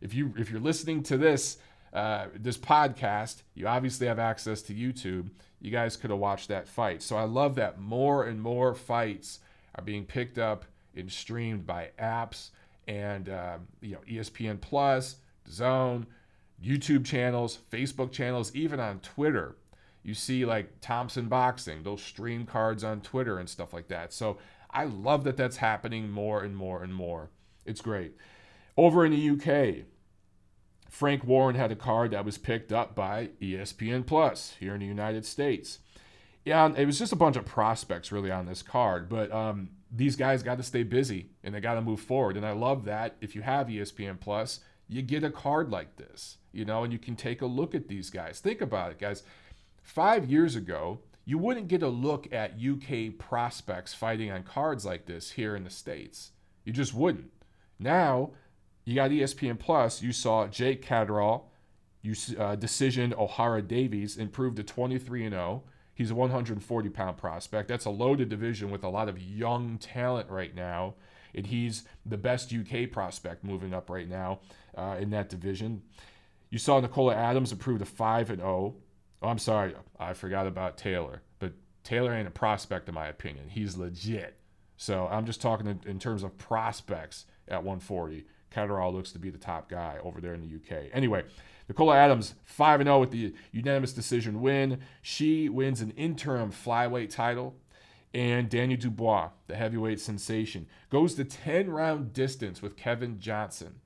if 0.00 0.14
you 0.14 0.32
if 0.36 0.50
you're 0.50 0.60
listening 0.60 1.02
to 1.04 1.16
this 1.16 1.58
uh, 1.92 2.26
this 2.34 2.56
podcast, 2.58 3.42
you 3.54 3.66
obviously 3.66 4.06
have 4.06 4.18
access 4.18 4.62
to 4.62 4.74
YouTube. 4.74 5.30
You 5.60 5.70
guys 5.70 5.96
could 5.96 6.10
have 6.10 6.18
watched 6.18 6.48
that 6.48 6.68
fight. 6.68 7.02
So 7.02 7.16
I 7.16 7.24
love 7.24 7.54
that 7.56 7.80
more 7.80 8.24
and 8.24 8.40
more 8.40 8.74
fights 8.74 9.40
are 9.74 9.82
being 9.82 10.04
picked 10.04 10.38
up 10.38 10.64
and 10.94 11.10
streamed 11.10 11.66
by 11.66 11.90
apps 11.98 12.50
and 12.86 13.28
uh, 13.28 13.58
you 13.80 13.92
know 13.92 14.00
ESPN 14.08 14.60
Plus, 14.60 15.16
Zone, 15.48 16.06
YouTube 16.62 17.04
channels, 17.04 17.58
Facebook 17.70 18.12
channels, 18.12 18.54
even 18.54 18.80
on 18.80 19.00
Twitter. 19.00 19.56
You 20.02 20.14
see 20.14 20.44
like 20.44 20.80
Thompson 20.80 21.28
Boxing, 21.28 21.82
those 21.82 22.02
stream 22.02 22.46
cards 22.46 22.82
on 22.82 23.00
Twitter 23.00 23.38
and 23.38 23.48
stuff 23.48 23.72
like 23.72 23.88
that. 23.88 24.12
So 24.12 24.38
I 24.70 24.84
love 24.84 25.24
that 25.24 25.36
that's 25.36 25.58
happening 25.58 26.10
more 26.10 26.42
and 26.42 26.56
more 26.56 26.82
and 26.82 26.94
more. 26.94 27.30
It's 27.66 27.80
great. 27.80 28.14
Over 28.76 29.04
in 29.04 29.12
the 29.12 29.30
UK, 29.30 29.84
Frank 30.88 31.24
Warren 31.24 31.54
had 31.54 31.70
a 31.70 31.76
card 31.76 32.10
that 32.12 32.24
was 32.24 32.38
picked 32.38 32.72
up 32.72 32.94
by 32.94 33.30
ESPN 33.40 34.06
Plus 34.06 34.56
here 34.58 34.74
in 34.74 34.80
the 34.80 34.86
United 34.86 35.24
States. 35.24 35.78
Yeah, 36.44 36.72
it 36.74 36.86
was 36.86 36.98
just 36.98 37.12
a 37.12 37.16
bunch 37.16 37.36
of 37.36 37.44
prospects 37.44 38.10
really 38.10 38.30
on 38.30 38.46
this 38.46 38.62
card, 38.62 39.08
but 39.08 39.30
um, 39.30 39.68
these 39.94 40.16
guys 40.16 40.42
got 40.42 40.56
to 40.56 40.62
stay 40.62 40.82
busy 40.82 41.30
and 41.44 41.54
they 41.54 41.60
got 41.60 41.74
to 41.74 41.82
move 41.82 42.00
forward. 42.00 42.36
And 42.36 42.46
I 42.46 42.52
love 42.52 42.84
that 42.86 43.16
if 43.20 43.34
you 43.34 43.42
have 43.42 43.66
ESPN 43.66 44.18
Plus, 44.18 44.60
you 44.88 45.02
get 45.02 45.22
a 45.22 45.30
card 45.30 45.70
like 45.70 45.96
this, 45.96 46.38
you 46.52 46.64
know, 46.64 46.84
and 46.84 46.92
you 46.92 46.98
can 46.98 47.16
take 47.16 47.42
a 47.42 47.46
look 47.46 47.74
at 47.74 47.88
these 47.88 48.08
guys. 48.08 48.40
Think 48.40 48.62
about 48.62 48.90
it, 48.90 48.98
guys. 48.98 49.22
Five 49.82 50.30
years 50.30 50.56
ago, 50.56 51.00
you 51.26 51.36
wouldn't 51.36 51.68
get 51.68 51.82
a 51.82 51.88
look 51.88 52.32
at 52.32 52.58
UK 52.58 53.18
prospects 53.18 53.92
fighting 53.92 54.30
on 54.30 54.42
cards 54.42 54.86
like 54.86 55.04
this 55.04 55.32
here 55.32 55.54
in 55.54 55.64
the 55.64 55.70
States. 55.70 56.30
You 56.64 56.72
just 56.72 56.94
wouldn't. 56.94 57.30
Now, 57.78 58.30
you 58.88 58.94
got 58.94 59.10
ESPN 59.10 59.58
Plus. 59.58 60.00
You 60.00 60.12
saw 60.12 60.46
Jake 60.46 60.80
Catterall, 60.80 61.52
you 62.00 62.14
uh, 62.38 62.56
decision 62.56 63.12
Ohara 63.18 63.66
Davies 63.66 64.16
improved 64.16 64.56
to 64.56 64.62
23 64.62 65.26
and 65.26 65.34
0. 65.34 65.62
He's 65.94 66.10
a 66.10 66.14
140 66.14 66.88
pound 66.88 67.18
prospect. 67.18 67.68
That's 67.68 67.84
a 67.84 67.90
loaded 67.90 68.30
division 68.30 68.70
with 68.70 68.82
a 68.84 68.88
lot 68.88 69.10
of 69.10 69.20
young 69.20 69.76
talent 69.76 70.30
right 70.30 70.54
now. 70.54 70.94
And 71.34 71.46
he's 71.46 71.82
the 72.06 72.16
best 72.16 72.50
UK 72.50 72.90
prospect 72.90 73.44
moving 73.44 73.74
up 73.74 73.90
right 73.90 74.08
now 74.08 74.40
uh, 74.74 74.96
in 74.98 75.10
that 75.10 75.28
division. 75.28 75.82
You 76.48 76.58
saw 76.58 76.80
Nicola 76.80 77.14
Adams 77.14 77.52
improve 77.52 77.80
to 77.80 77.84
5 77.84 78.30
and 78.30 78.38
0. 78.38 78.74
Oh, 79.20 79.28
I'm 79.28 79.38
sorry, 79.38 79.74
I 80.00 80.14
forgot 80.14 80.46
about 80.46 80.78
Taylor. 80.78 81.20
But 81.40 81.52
Taylor 81.84 82.14
ain't 82.14 82.26
a 82.26 82.30
prospect, 82.30 82.88
in 82.88 82.94
my 82.94 83.08
opinion. 83.08 83.50
He's 83.50 83.76
legit. 83.76 84.38
So 84.78 85.08
I'm 85.08 85.26
just 85.26 85.42
talking 85.42 85.66
in, 85.66 85.80
in 85.84 85.98
terms 85.98 86.22
of 86.22 86.38
prospects 86.38 87.26
at 87.48 87.58
140. 87.58 88.24
Catterall 88.50 88.92
looks 88.92 89.12
to 89.12 89.18
be 89.18 89.30
the 89.30 89.38
top 89.38 89.68
guy 89.68 89.98
over 90.02 90.20
there 90.20 90.34
in 90.34 90.40
the 90.40 90.56
UK. 90.56 90.86
Anyway, 90.92 91.24
Nicola 91.68 91.96
Adams, 91.96 92.34
5 92.44 92.82
0 92.82 93.00
with 93.00 93.10
the 93.10 93.34
unanimous 93.52 93.92
decision 93.92 94.40
win. 94.40 94.80
She 95.02 95.48
wins 95.48 95.80
an 95.80 95.90
interim 95.92 96.50
flyweight 96.50 97.10
title. 97.10 97.56
And 98.14 98.48
Daniel 98.48 98.80
Dubois, 98.80 99.30
the 99.48 99.56
heavyweight 99.56 100.00
sensation, 100.00 100.66
goes 100.88 101.14
the 101.14 101.24
10 101.24 101.70
round 101.70 102.14
distance 102.14 102.62
with 102.62 102.76
Kevin 102.76 103.20
Johnson. 103.20 103.80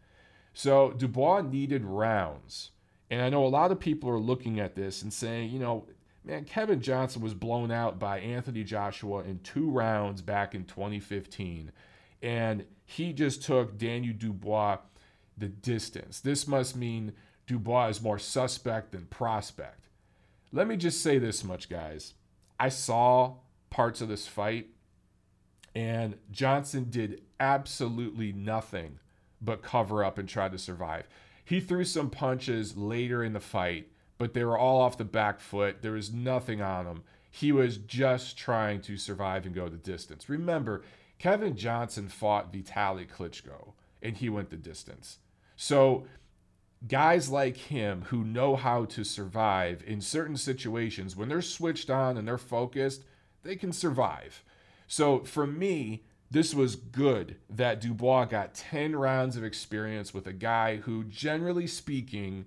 So 0.55 0.93
Dubois 0.93 1.43
needed 1.43 1.85
rounds. 1.85 2.71
And 3.11 3.21
I 3.21 3.29
know 3.29 3.45
a 3.45 3.49
lot 3.49 3.73
of 3.73 3.81
people 3.81 4.09
are 4.11 4.21
looking 4.21 4.61
at 4.61 4.77
this 4.77 5.03
and 5.03 5.13
saying, 5.13 5.51
you 5.51 5.59
know, 5.59 5.87
man, 6.25 6.45
Kevin 6.45 6.81
Johnson 6.81 7.21
was 7.21 7.35
blown 7.35 7.71
out 7.71 7.99
by 7.99 8.21
Anthony 8.21 8.63
Joshua 8.63 9.23
in 9.25 9.41
two 9.41 9.69
rounds 9.69 10.23
back 10.23 10.55
in 10.55 10.65
2015 10.65 11.73
and 12.23 12.65
he 12.85 13.13
just 13.13 13.43
took 13.43 13.77
Daniel 13.77 14.15
Dubois 14.17 14.79
the 15.37 15.49
distance. 15.49 16.21
This 16.21 16.47
must 16.47 16.77
mean 16.77 17.13
Dubois 17.47 17.89
is 17.89 18.03
more 18.03 18.19
suspect 18.19 18.93
than 18.93 19.07
prospect. 19.07 19.89
Let 20.53 20.67
me 20.67 20.77
just 20.77 21.03
say 21.03 21.19
this 21.19 21.43
much, 21.43 21.69
guys. 21.69 22.15
I 22.61 22.69
saw 22.69 23.37
parts 23.71 24.01
of 24.01 24.09
this 24.09 24.27
fight, 24.27 24.69
and 25.75 26.17
Johnson 26.31 26.89
did 26.91 27.23
absolutely 27.41 28.33
nothing 28.33 28.99
but 29.41 29.63
cover 29.63 30.05
up 30.05 30.19
and 30.19 30.29
try 30.29 30.49
to 30.49 30.59
survive. 30.59 31.09
He 31.45 31.59
threw 31.59 31.85
some 31.85 32.11
punches 32.11 32.77
later 32.77 33.25
in 33.25 33.33
the 33.33 33.41
fight, 33.41 33.89
but 34.19 34.35
they 34.35 34.45
were 34.45 34.59
all 34.59 34.81
off 34.81 34.99
the 34.99 35.05
back 35.05 35.41
foot. 35.41 35.83
There 35.83 35.93
was 35.93 36.13
nothing 36.13 36.61
on 36.61 36.87
him. 36.87 37.03
He 37.31 37.51
was 37.51 37.79
just 37.79 38.37
trying 38.37 38.83
to 38.83 38.97
survive 38.97 39.47
and 39.47 39.55
go 39.55 39.69
the 39.69 39.79
distance. 39.79 40.29
Remember, 40.29 40.85
Kevin 41.23 41.55
Johnson 41.57 42.09
fought 42.09 42.53
Vitaly 42.53 43.07
Klitschko 43.09 43.75
and 44.03 44.17
he 44.17 44.29
went 44.29 44.51
the 44.51 44.57
distance. 44.57 45.19
So, 45.55 46.09
guys 46.89 47.29
like 47.29 47.57
him 47.57 48.07
who 48.09 48.25
know 48.25 48.57
how 48.57 48.87
to 48.87 49.05
survive 49.05 49.85
in 49.87 50.01
certain 50.01 50.37
situations, 50.37 51.15
when 51.15 51.29
they're 51.29 51.41
switched 51.41 51.91
on 51.91 52.17
and 52.17 52.27
they're 52.27 52.39
focused, 52.39 53.05
they 53.45 53.55
can 53.55 53.73
survive. 53.73 54.43
So, 54.89 55.21
for 55.21 55.47
me, 55.47 56.03
this 56.29 56.57
was 56.57 56.75
good 56.75 57.37
that 57.49 57.81
Dubois 57.81 58.25
got 58.25 58.55
10 58.55 58.97
rounds 58.97 59.37
of 59.37 59.45
experience 59.45 60.13
with 60.13 60.27
a 60.27 60.33
guy 60.33 60.79
who, 60.79 61.05
generally 61.05 61.69
speaking, 61.69 62.47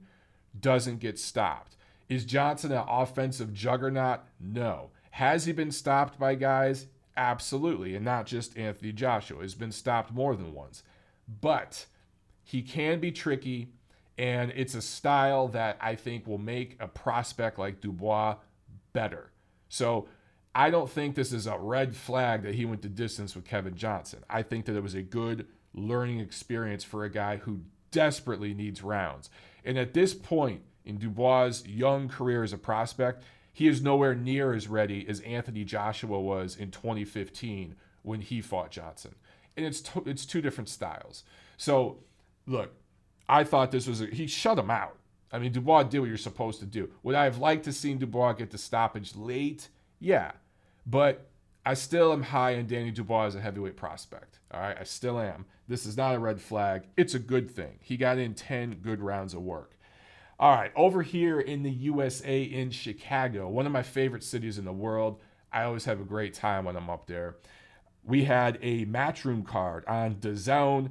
doesn't 0.59 0.99
get 0.99 1.17
stopped. 1.17 1.77
Is 2.09 2.25
Johnson 2.25 2.73
an 2.73 2.83
offensive 2.89 3.53
juggernaut? 3.53 4.23
No. 4.37 4.89
Has 5.11 5.45
he 5.45 5.53
been 5.53 5.71
stopped 5.71 6.19
by 6.19 6.35
guys? 6.35 6.87
Absolutely. 7.17 7.95
And 7.95 8.03
not 8.03 8.25
just 8.25 8.57
Anthony 8.57 8.91
Joshua. 8.91 9.41
Has 9.41 9.55
been 9.55 9.71
stopped 9.71 10.13
more 10.13 10.35
than 10.35 10.53
once. 10.53 10.83
But 11.41 11.85
he 12.43 12.61
can 12.61 12.99
be 12.99 13.11
tricky, 13.11 13.69
and 14.17 14.51
it's 14.55 14.75
a 14.75 14.81
style 14.81 15.47
that 15.49 15.77
I 15.81 15.95
think 15.95 16.27
will 16.27 16.37
make 16.37 16.77
a 16.79 16.87
prospect 16.87 17.57
like 17.57 17.81
Dubois 17.81 18.35
better. 18.93 19.31
So 19.67 20.07
I 20.53 20.69
don't 20.69 20.89
think 20.89 21.15
this 21.15 21.33
is 21.33 21.47
a 21.47 21.57
red 21.57 21.95
flag 21.95 22.43
that 22.43 22.55
he 22.55 22.65
went 22.65 22.81
the 22.83 22.89
distance 22.89 23.35
with 23.35 23.45
Kevin 23.45 23.75
Johnson. 23.75 24.23
I 24.29 24.43
think 24.43 24.65
that 24.65 24.75
it 24.75 24.83
was 24.83 24.93
a 24.93 25.01
good 25.01 25.47
learning 25.73 26.19
experience 26.19 26.83
for 26.83 27.03
a 27.03 27.09
guy 27.09 27.37
who 27.37 27.61
desperately 27.91 28.53
needs 28.53 28.83
rounds. 28.83 29.29
And 29.65 29.77
at 29.77 29.93
this 29.93 30.13
point 30.13 30.61
in 30.85 30.97
Dubois' 30.97 31.65
young 31.65 32.07
career 32.07 32.43
as 32.43 32.53
a 32.53 32.57
prospect, 32.57 33.23
he 33.55 33.69
is 33.69 33.81
nowhere 33.81 34.13
near 34.13 34.53
as 34.53 34.67
ready 34.67 35.05
as 35.07 35.21
Anthony 35.21 35.63
Joshua 35.63 36.19
was 36.19 36.57
in 36.57 36.71
2015 36.71 37.75
when 38.01 38.19
he 38.19 38.41
fought 38.41 38.69
Johnson. 38.69 39.15
and 39.55 39.65
it's 39.65 39.81
it's 40.05 40.25
two 40.25 40.41
different 40.41 40.67
styles. 40.67 41.23
So, 41.55 41.99
look, 42.45 42.73
I 43.29 43.45
thought 43.45 43.71
this 43.71 43.87
was 43.87 44.01
a, 44.01 44.07
he 44.07 44.27
shut 44.27 44.59
him 44.59 44.69
out. 44.69 44.97
I 45.31 45.39
mean, 45.39 45.53
Dubois 45.53 45.83
did 45.83 45.99
what 45.99 46.09
you're 46.09 46.17
supposed 46.17 46.59
to 46.59 46.65
do. 46.65 46.89
Would 47.03 47.15
I 47.15 47.23
have 47.23 47.37
liked 47.37 47.63
to 47.63 47.71
seen 47.71 47.97
Dubois 47.97 48.33
get 48.33 48.51
the 48.51 48.57
stoppage 48.57 49.15
late? 49.15 49.69
Yeah, 50.01 50.31
but 50.85 51.29
I 51.65 51.75
still 51.75 52.11
am 52.11 52.23
high 52.23 52.57
on 52.57 52.67
Danny 52.67 52.91
Dubois 52.91 53.27
as 53.27 53.35
a 53.35 53.41
heavyweight 53.41 53.77
prospect. 53.77 54.39
All 54.51 54.59
right, 54.59 54.77
I 54.77 54.83
still 54.83 55.17
am. 55.17 55.45
This 55.69 55.85
is 55.85 55.95
not 55.95 56.13
a 56.13 56.19
red 56.19 56.41
flag. 56.41 56.83
It's 56.97 57.13
a 57.15 57.19
good 57.19 57.49
thing. 57.49 57.79
He 57.81 57.95
got 57.95 58.17
in 58.17 58.33
10 58.33 58.79
good 58.81 58.99
rounds 59.01 59.33
of 59.33 59.41
work. 59.43 59.74
All 60.37 60.53
right, 60.53 60.73
over 60.75 61.01
here 61.01 61.39
in 61.39 61.63
the 61.63 61.71
USA 61.71 62.43
in 62.43 62.69
Chicago, 62.69 63.47
one 63.47 63.65
of 63.65 63.71
my 63.71 63.83
favorite 63.83 64.23
cities 64.23 64.57
in 64.57 64.65
the 64.65 64.73
world. 64.73 65.21
I 65.53 65.63
always 65.63 65.85
have 65.85 66.01
a 66.01 66.03
great 66.03 66.33
time 66.33 66.65
when 66.65 66.75
I'm 66.75 66.89
up 66.89 67.07
there. 67.07 67.37
We 68.03 68.25
had 68.25 68.59
a 68.61 68.85
matchroom 68.85 69.45
card 69.45 69.85
on 69.87 70.15
DAZN, 70.15 70.89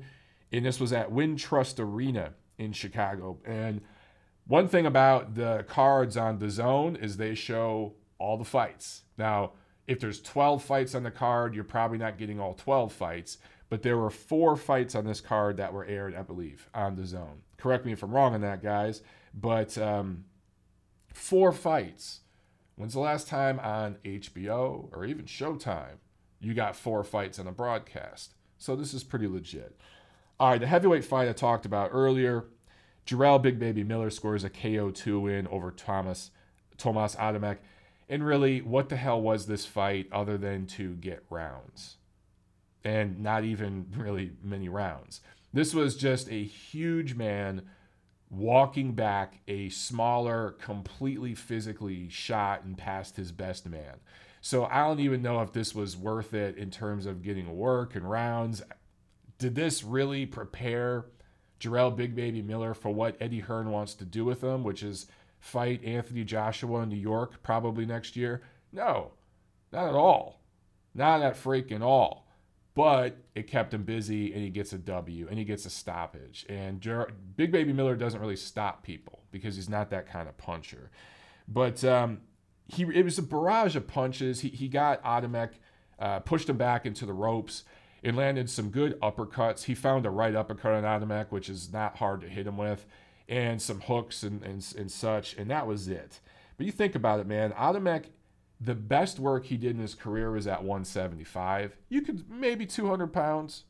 and 0.50 0.64
this 0.64 0.80
was 0.80 0.94
at 0.94 1.12
Wintrust 1.12 1.78
Arena 1.78 2.33
in 2.57 2.72
Chicago. 2.72 3.37
And 3.44 3.83
one 4.46 4.66
thing 4.66 4.87
about 4.87 5.35
the 5.35 5.66
cards 5.68 6.16
on 6.16 6.38
DAZN 6.38 7.02
is 7.02 7.18
they 7.18 7.35
show 7.35 7.92
all 8.18 8.38
the 8.38 8.44
fights. 8.44 9.02
Now, 9.18 9.52
if 9.87 10.00
there's 10.00 10.22
12 10.22 10.62
fights 10.64 10.94
on 10.94 11.02
the 11.02 11.11
card, 11.11 11.54
you're 11.54 11.64
probably 11.64 11.98
not 11.98 12.16
getting 12.16 12.40
all 12.40 12.54
12 12.54 12.94
fights, 12.94 13.37
but 13.68 13.83
there 13.83 13.98
were 13.98 14.09
four 14.09 14.57
fights 14.57 14.94
on 14.94 15.04
this 15.04 15.20
card 15.20 15.59
that 15.59 15.74
were 15.74 15.85
aired, 15.85 16.14
I 16.14 16.22
believe, 16.22 16.70
on 16.74 16.96
DAZN. 16.96 17.40
Correct 17.59 17.85
me 17.85 17.92
if 17.92 18.02
I'm 18.02 18.12
wrong 18.12 18.33
on 18.33 18.40
that, 18.40 18.62
guys, 18.62 19.02
but 19.35 19.77
um, 19.77 20.25
four 21.12 21.53
fights. 21.53 22.20
When's 22.77 22.94
the 22.94 23.01
last 23.01 23.29
time 23.29 23.61
on 23.61 23.99
HBO 24.05 24.88
or 24.92 25.05
even 25.05 25.27
Showtime 25.27 25.99
you 26.40 26.55
got 26.55 26.77
four 26.77 27.05
fights 27.05 27.38
on 27.38 27.47
a 27.47 27.53
broadcast? 27.53 28.35
So 28.59 28.77
this 28.77 28.94
is 28.94 29.05
pretty 29.05 29.27
legit. 29.27 29.77
All 30.38 30.51
right, 30.51 30.61
the 30.61 30.66
heavyweight 30.66 31.05
fight 31.05 31.29
I 31.29 31.33
talked 31.33 31.66
about 31.66 31.90
earlier. 31.92 32.47
Jarrell 33.07 33.40
Big 33.40 33.59
Baby 33.59 33.85
Miller 33.85 34.11
scores 34.11 34.44
a 34.44 34.51
KO 34.51 34.90
2 34.90 35.20
win 35.20 35.47
over 35.49 35.70
Thomas 35.70 36.31
Tomas 36.77 37.14
Adamek. 37.16 37.59
And 38.09 38.25
really, 38.25 38.61
what 38.61 38.88
the 38.88 38.97
hell 38.97 39.20
was 39.20 39.47
this 39.47 39.64
fight 39.64 40.09
other 40.12 40.37
than 40.37 40.66
to 40.68 40.94
get 40.97 41.25
rounds? 41.31 41.97
And 42.85 43.20
not 43.20 43.44
even 43.44 43.87
really 43.97 44.33
many 44.42 44.68
rounds. 44.68 45.20
This 45.53 45.73
was 45.73 45.97
just 45.97 46.29
a 46.29 46.44
huge 46.44 47.14
man 47.14 47.62
walking 48.37 48.92
back 48.92 49.40
a 49.49 49.68
smaller, 49.68 50.53
completely 50.61 51.35
physically 51.35 52.09
shot 52.09 52.64
and 52.64 52.77
past 52.77 53.16
his 53.16 53.33
best 53.33 53.66
man. 53.66 54.01
So 54.40 54.64
I 54.66 54.87
don't 54.87 55.01
even 55.01 55.23
know 55.23 55.40
if 55.40 55.53
this 55.53 55.75
was 55.75 55.97
worth 55.97 56.35
it 56.35 56.57
in 56.57 56.70
terms 56.70 57.07
of 57.07 57.23
getting 57.23 57.57
work 57.57 57.94
and 57.94 58.09
rounds. 58.09 58.62
Did 59.38 59.55
this 59.55 59.83
really 59.83 60.27
prepare 60.27 61.07
Jarrell 61.61 61.94
Big 61.94 62.14
Baby 62.14 62.42
Miller 62.42 62.75
for 62.75 62.92
what 62.92 63.16
Eddie 63.20 63.40
Hearn 63.40 63.70
wants 63.70 63.94
to 63.94 64.05
do 64.05 64.25
with 64.25 64.44
him, 64.44 64.62
which 64.62 64.83
is 64.83 65.07
fight 65.38 65.83
Anthony 65.85 66.25
Joshua 66.25 66.83
in 66.83 66.90
New 66.90 66.97
York 66.97 67.42
probably 67.42 67.87
next 67.87 68.16
year? 68.16 68.42
No, 68.73 69.12
not 69.73 69.88
at 69.88 69.94
all. 69.94 70.40
Not 70.94 71.23
at 71.23 71.35
freaking 71.35 71.83
all. 71.83 72.23
But 72.74 73.18
it 73.34 73.46
kept 73.46 73.72
him 73.72 73.84
busy 73.84 74.32
and 74.32 74.42
he 74.42 74.50
gets 74.50 74.72
a 74.72 74.78
W 74.78 75.28
and 75.28 75.38
he 75.38 75.44
gets 75.44 75.64
a 75.64 75.70
stoppage. 75.70 76.44
And 76.48 76.80
Ger- 76.80 77.12
Big 77.37 77.52
Baby 77.52 77.72
Miller 77.72 77.94
doesn't 77.94 78.20
really 78.20 78.37
stop 78.37 78.82
people 78.82 79.20
because 79.30 79.54
he's 79.56 79.68
not 79.68 79.90
that 79.90 80.08
kind 80.08 80.28
of 80.28 80.37
puncher. 80.37 80.90
But 81.46 81.84
um, 81.84 82.22
he 82.66 82.82
it 82.82 83.04
was 83.04 83.18
a 83.18 83.22
barrage 83.22 83.76
of 83.76 83.87
punches. 83.87 84.40
He, 84.40 84.48
he 84.48 84.68
got 84.68 85.02
Adamek, 85.04 85.50
uh, 85.98 86.20
pushed 86.20 86.48
him 86.48 86.56
back 86.56 86.84
into 86.84 87.06
the 87.06 87.12
ropes 87.12 87.62
and 88.02 88.16
landed 88.16 88.50
some 88.50 88.70
good 88.70 88.98
uppercuts. 89.00 89.64
He 89.64 89.74
found 89.74 90.04
a 90.04 90.10
right 90.10 90.34
uppercut 90.34 90.72
on 90.72 90.82
Adamek, 90.82 91.30
which 91.30 91.48
is 91.48 91.72
not 91.72 91.96
hard 91.98 92.20
to 92.22 92.28
hit 92.28 92.46
him 92.46 92.56
with 92.56 92.87
and 93.28 93.60
some 93.60 93.80
hooks 93.80 94.22
and, 94.22 94.42
and, 94.42 94.74
and 94.76 94.90
such, 94.90 95.34
and 95.37 95.50
that 95.50 95.66
was 95.66 95.88
it. 95.88 96.20
But 96.56 96.66
you 96.66 96.72
think 96.72 96.94
about 96.94 97.20
it, 97.20 97.26
man. 97.26 97.52
Adamek, 97.52 98.06
the 98.64 98.74
best 98.74 99.18
work 99.18 99.46
he 99.46 99.57
did 99.57 99.72
in 99.72 99.83
his 99.83 99.94
career 99.94 100.31
was 100.31 100.46
at 100.46 100.62
175. 100.62 101.77
You 101.88 102.03
could 102.03 102.31
maybe 102.31 102.66
200 102.66 103.12
pounds, 103.12 103.64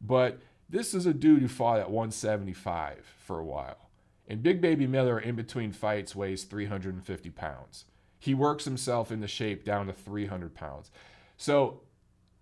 but 0.00 0.40
this 0.68 0.94
is 0.94 1.06
a 1.06 1.14
dude 1.14 1.42
who 1.42 1.48
fought 1.48 1.80
at 1.80 1.90
175 1.90 3.04
for 3.18 3.38
a 3.38 3.44
while. 3.44 3.90
And 4.28 4.42
Big 4.42 4.60
Baby 4.60 4.86
Miller, 4.86 5.18
in 5.18 5.36
between 5.36 5.72
fights, 5.72 6.14
weighs 6.14 6.44
350 6.44 7.30
pounds. 7.30 7.84
He 8.18 8.34
works 8.34 8.64
himself 8.64 9.12
into 9.12 9.28
shape 9.28 9.64
down 9.64 9.86
to 9.86 9.92
300 9.92 10.54
pounds. 10.54 10.90
So 11.36 11.82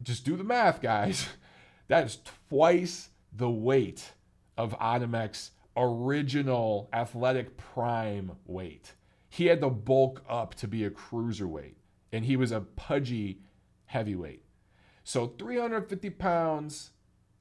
just 0.03 0.25
do 0.25 0.37
the 0.37 0.45
math, 0.45 0.81
guys. 0.81 1.27
That 1.89 2.07
is 2.07 2.19
twice 2.49 3.11
the 3.31 3.51
weight 3.51 4.13
of 4.57 4.75
Adamek's 4.81 5.51
original 5.77 6.89
athletic 6.95 7.59
prime 7.59 8.33
weight. 8.47 8.95
He 9.29 9.47
had 9.47 9.61
to 9.61 9.69
bulk 9.69 10.23
up 10.27 10.55
to 10.55 10.67
be 10.67 10.85
a 10.85 10.91
cruiserweight, 10.91 11.75
and 12.15 12.25
he 12.25 12.37
was 12.37 12.53
a 12.53 12.61
pudgy 12.61 13.41
heavyweight. 13.87 14.45
So 15.03 15.35
350 15.39 16.11
pounds 16.11 16.91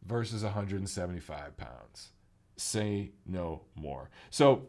versus 0.05 0.43
175 0.43 1.55
pounds. 1.55 2.09
Say 2.57 3.11
no 3.25 3.61
more. 3.75 4.09
So 4.29 4.67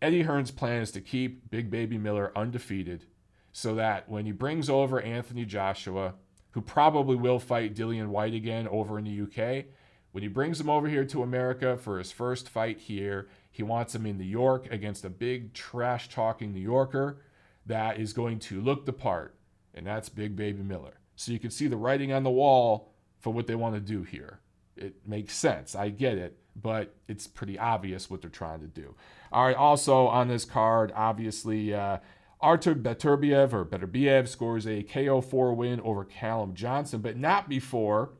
Eddie 0.00 0.22
Hearn's 0.22 0.50
plan 0.50 0.82
is 0.82 0.92
to 0.92 1.00
keep 1.00 1.50
Big 1.50 1.70
Baby 1.70 1.98
Miller 1.98 2.32
undefeated 2.36 3.06
so 3.52 3.74
that 3.74 4.08
when 4.08 4.26
he 4.26 4.32
brings 4.32 4.68
over 4.68 5.00
Anthony 5.00 5.44
Joshua, 5.44 6.14
who 6.50 6.60
probably 6.60 7.16
will 7.16 7.38
fight 7.38 7.74
Dillian 7.74 8.08
Whyte 8.08 8.34
again 8.34 8.68
over 8.68 8.98
in 8.98 9.04
the 9.04 9.22
UK, 9.22 9.64
when 10.12 10.22
he 10.22 10.28
brings 10.28 10.60
him 10.60 10.70
over 10.70 10.88
here 10.88 11.04
to 11.06 11.22
America 11.22 11.76
for 11.76 11.98
his 11.98 12.12
first 12.12 12.48
fight 12.48 12.78
here, 12.78 13.28
he 13.50 13.62
wants 13.62 13.94
him 13.94 14.06
in 14.06 14.18
New 14.18 14.24
York 14.24 14.70
against 14.70 15.04
a 15.04 15.10
big 15.10 15.52
trash 15.54 16.08
talking 16.08 16.52
New 16.52 16.60
Yorker 16.60 17.22
that 17.66 17.98
is 17.98 18.12
going 18.12 18.38
to 18.38 18.60
look 18.60 18.86
the 18.86 18.92
part, 18.92 19.35
and 19.76 19.86
that's 19.86 20.08
Big 20.08 20.34
Baby 20.34 20.62
Miller. 20.62 20.98
So 21.14 21.32
you 21.32 21.38
can 21.38 21.50
see 21.50 21.66
the 21.66 21.76
writing 21.76 22.12
on 22.12 22.24
the 22.24 22.30
wall 22.30 22.92
for 23.18 23.32
what 23.32 23.46
they 23.46 23.54
want 23.54 23.74
to 23.74 23.80
do 23.80 24.02
here. 24.02 24.40
It 24.76 25.06
makes 25.06 25.34
sense. 25.34 25.74
I 25.74 25.90
get 25.90 26.18
it, 26.18 26.38
but 26.54 26.94
it's 27.08 27.26
pretty 27.26 27.58
obvious 27.58 28.10
what 28.10 28.20
they're 28.20 28.30
trying 28.30 28.60
to 28.60 28.66
do. 28.66 28.94
All 29.32 29.46
right, 29.46 29.56
also 29.56 30.06
on 30.06 30.28
this 30.28 30.44
card, 30.44 30.92
obviously, 30.94 31.72
uh, 31.74 31.98
Artur 32.40 32.74
Beterbiev 32.74 33.52
or 33.52 33.64
Beterbiev 33.64 34.28
scores 34.28 34.66
a 34.66 34.82
KO4 34.82 35.56
win 35.56 35.80
over 35.80 36.04
Callum 36.04 36.54
Johnson, 36.54 37.00
but 37.00 37.16
not 37.16 37.48
before 37.48 38.10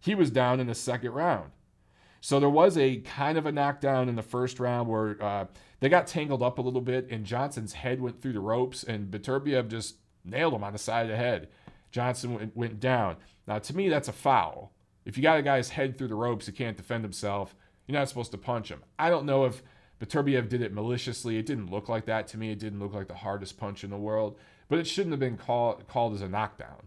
he 0.00 0.14
was 0.14 0.30
down 0.30 0.58
in 0.60 0.66
the 0.66 0.74
second 0.74 1.12
round. 1.12 1.50
So 2.20 2.38
there 2.38 2.50
was 2.50 2.76
a 2.76 2.98
kind 2.98 3.38
of 3.38 3.46
a 3.46 3.52
knockdown 3.52 4.08
in 4.08 4.16
the 4.16 4.22
first 4.22 4.60
round 4.60 4.88
where 4.88 5.22
uh, 5.22 5.46
they 5.78 5.88
got 5.88 6.06
tangled 6.06 6.42
up 6.42 6.58
a 6.58 6.62
little 6.62 6.80
bit, 6.80 7.08
and 7.10 7.24
Johnson's 7.24 7.72
head 7.72 8.00
went 8.00 8.20
through 8.20 8.34
the 8.34 8.40
ropes, 8.40 8.82
and 8.82 9.10
Beterbiev 9.10 9.68
just 9.68 9.96
nailed 10.24 10.54
him 10.54 10.64
on 10.64 10.72
the 10.72 10.78
side 10.78 11.06
of 11.06 11.10
the 11.10 11.16
head. 11.16 11.48
Johnson 11.90 12.34
went, 12.34 12.56
went 12.56 12.80
down. 12.80 13.16
Now, 13.46 13.58
to 13.58 13.76
me, 13.76 13.88
that's 13.88 14.08
a 14.08 14.12
foul. 14.12 14.72
If 15.04 15.16
you 15.16 15.22
got 15.22 15.38
a 15.38 15.42
guy's 15.42 15.70
head 15.70 15.96
through 15.96 16.08
the 16.08 16.14
ropes, 16.14 16.46
he 16.46 16.52
can't 16.52 16.76
defend 16.76 17.04
himself. 17.04 17.54
You're 17.86 17.98
not 17.98 18.08
supposed 18.08 18.30
to 18.32 18.38
punch 18.38 18.68
him. 18.68 18.82
I 18.98 19.10
don't 19.10 19.26
know 19.26 19.44
if 19.44 19.62
Beterbiev 20.00 20.48
did 20.48 20.62
it 20.62 20.72
maliciously. 20.72 21.36
It 21.36 21.46
didn't 21.46 21.70
look 21.70 21.88
like 21.88 22.06
that 22.06 22.28
to 22.28 22.38
me. 22.38 22.52
It 22.52 22.58
didn't 22.58 22.78
look 22.78 22.94
like 22.94 23.08
the 23.08 23.14
hardest 23.14 23.58
punch 23.58 23.82
in 23.82 23.90
the 23.90 23.96
world, 23.96 24.38
but 24.68 24.78
it 24.78 24.86
shouldn't 24.86 25.12
have 25.12 25.20
been 25.20 25.36
call, 25.36 25.74
called 25.88 26.14
as 26.14 26.22
a 26.22 26.28
knockdown. 26.28 26.86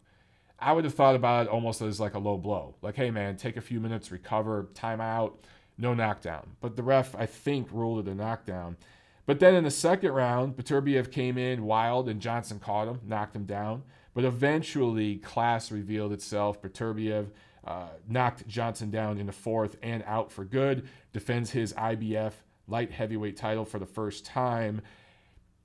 I 0.59 0.71
would 0.71 0.85
have 0.85 0.93
thought 0.93 1.15
about 1.15 1.47
it 1.47 1.51
almost 1.51 1.81
as 1.81 1.99
like 1.99 2.13
a 2.13 2.19
low 2.19 2.37
blow. 2.37 2.75
Like, 2.81 2.95
hey, 2.95 3.11
man, 3.11 3.35
take 3.35 3.57
a 3.57 3.61
few 3.61 3.79
minutes, 3.79 4.11
recover, 4.11 4.69
timeout, 4.73 5.33
no 5.77 5.93
knockdown. 5.93 6.51
But 6.61 6.75
the 6.75 6.83
ref, 6.83 7.15
I 7.15 7.25
think, 7.25 7.67
ruled 7.71 8.07
it 8.07 8.11
a 8.11 8.15
knockdown. 8.15 8.77
But 9.25 9.39
then 9.39 9.55
in 9.55 9.63
the 9.63 9.71
second 9.71 10.11
round, 10.11 10.57
Beterbiev 10.57 11.11
came 11.11 11.37
in 11.37 11.63
wild 11.63 12.09
and 12.09 12.19
Johnson 12.19 12.59
caught 12.59 12.87
him, 12.87 12.99
knocked 13.05 13.35
him 13.35 13.45
down. 13.45 13.83
But 14.13 14.25
eventually, 14.25 15.17
class 15.17 15.71
revealed 15.71 16.11
itself. 16.11 16.61
Beterbiev 16.61 17.27
uh, 17.65 17.87
knocked 18.07 18.47
Johnson 18.47 18.91
down 18.91 19.17
in 19.17 19.25
the 19.25 19.31
fourth 19.31 19.77
and 19.81 20.03
out 20.05 20.31
for 20.31 20.43
good, 20.43 20.87
defends 21.13 21.51
his 21.51 21.73
IBF 21.73 22.33
light 22.67 22.91
heavyweight 22.91 23.37
title 23.37 23.65
for 23.65 23.79
the 23.79 23.85
first 23.85 24.25
time. 24.25 24.81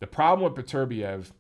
The 0.01 0.07
problem 0.07 0.53
with 0.53 0.65
Beterbiev, 0.65 1.33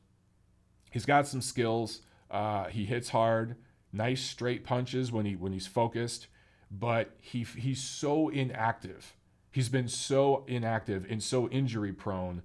he's 0.90 1.06
got 1.06 1.26
some 1.26 1.40
skills. 1.40 2.02
Uh, 2.30 2.64
he 2.64 2.84
hits 2.84 3.10
hard, 3.10 3.56
nice 3.92 4.20
straight 4.22 4.64
punches 4.64 5.12
when 5.12 5.24
he 5.24 5.36
when 5.36 5.52
he's 5.52 5.66
focused, 5.66 6.26
but 6.70 7.10
he 7.20 7.44
he's 7.44 7.82
so 7.82 8.28
inactive. 8.28 9.14
He's 9.58 9.68
been 9.68 9.88
so 9.88 10.44
inactive 10.46 11.06
and 11.10 11.22
so 11.22 11.48
injury 11.48 11.92
prone. 11.92 12.42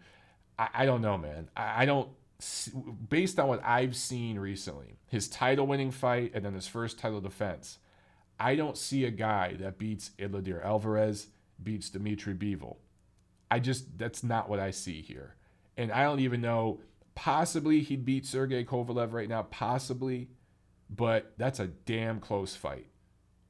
I, 0.58 0.70
I 0.74 0.86
don't 0.86 1.02
know, 1.02 1.18
man. 1.18 1.50
I, 1.56 1.84
I 1.84 1.86
don't. 1.86 2.10
Based 3.08 3.40
on 3.40 3.48
what 3.48 3.64
I've 3.64 3.96
seen 3.96 4.40
recently, 4.40 4.98
his 5.08 5.30
title 5.30 5.68
winning 5.68 5.92
fight 5.92 6.32
and 6.34 6.44
then 6.44 6.54
his 6.54 6.68
first 6.68 7.00
title 7.00 7.22
defense, 7.22 7.78
I 8.40 8.56
don't 8.56 8.78
see 8.78 9.06
a 9.06 9.12
guy 9.12 9.54
that 9.60 9.78
beats 9.78 10.12
Eleider 10.18 10.64
Alvarez, 10.66 11.28
beats 11.62 11.90
Dimitri 11.90 12.34
Bivol. 12.34 12.78
I 13.50 13.60
just, 13.60 13.98
that's 13.98 14.24
not 14.24 14.50
what 14.50 14.60
I 14.60 14.72
see 14.72 15.02
here. 15.02 15.36
And 15.78 15.92
I 15.92 16.04
don't 16.04 16.20
even 16.20 16.42
know 16.42 16.82
Possibly 17.16 17.82
he'd 17.82 18.06
beat 18.06 18.26
Sergey 18.26 18.66
Kovalev 18.66 19.14
right 19.14 19.30
now, 19.30 19.44
possibly, 19.44 20.30
but 20.90 21.34
that's 21.38 21.60
a 21.60 21.68
damn 21.68 22.20
close 22.20 22.56
fight. 22.56 22.88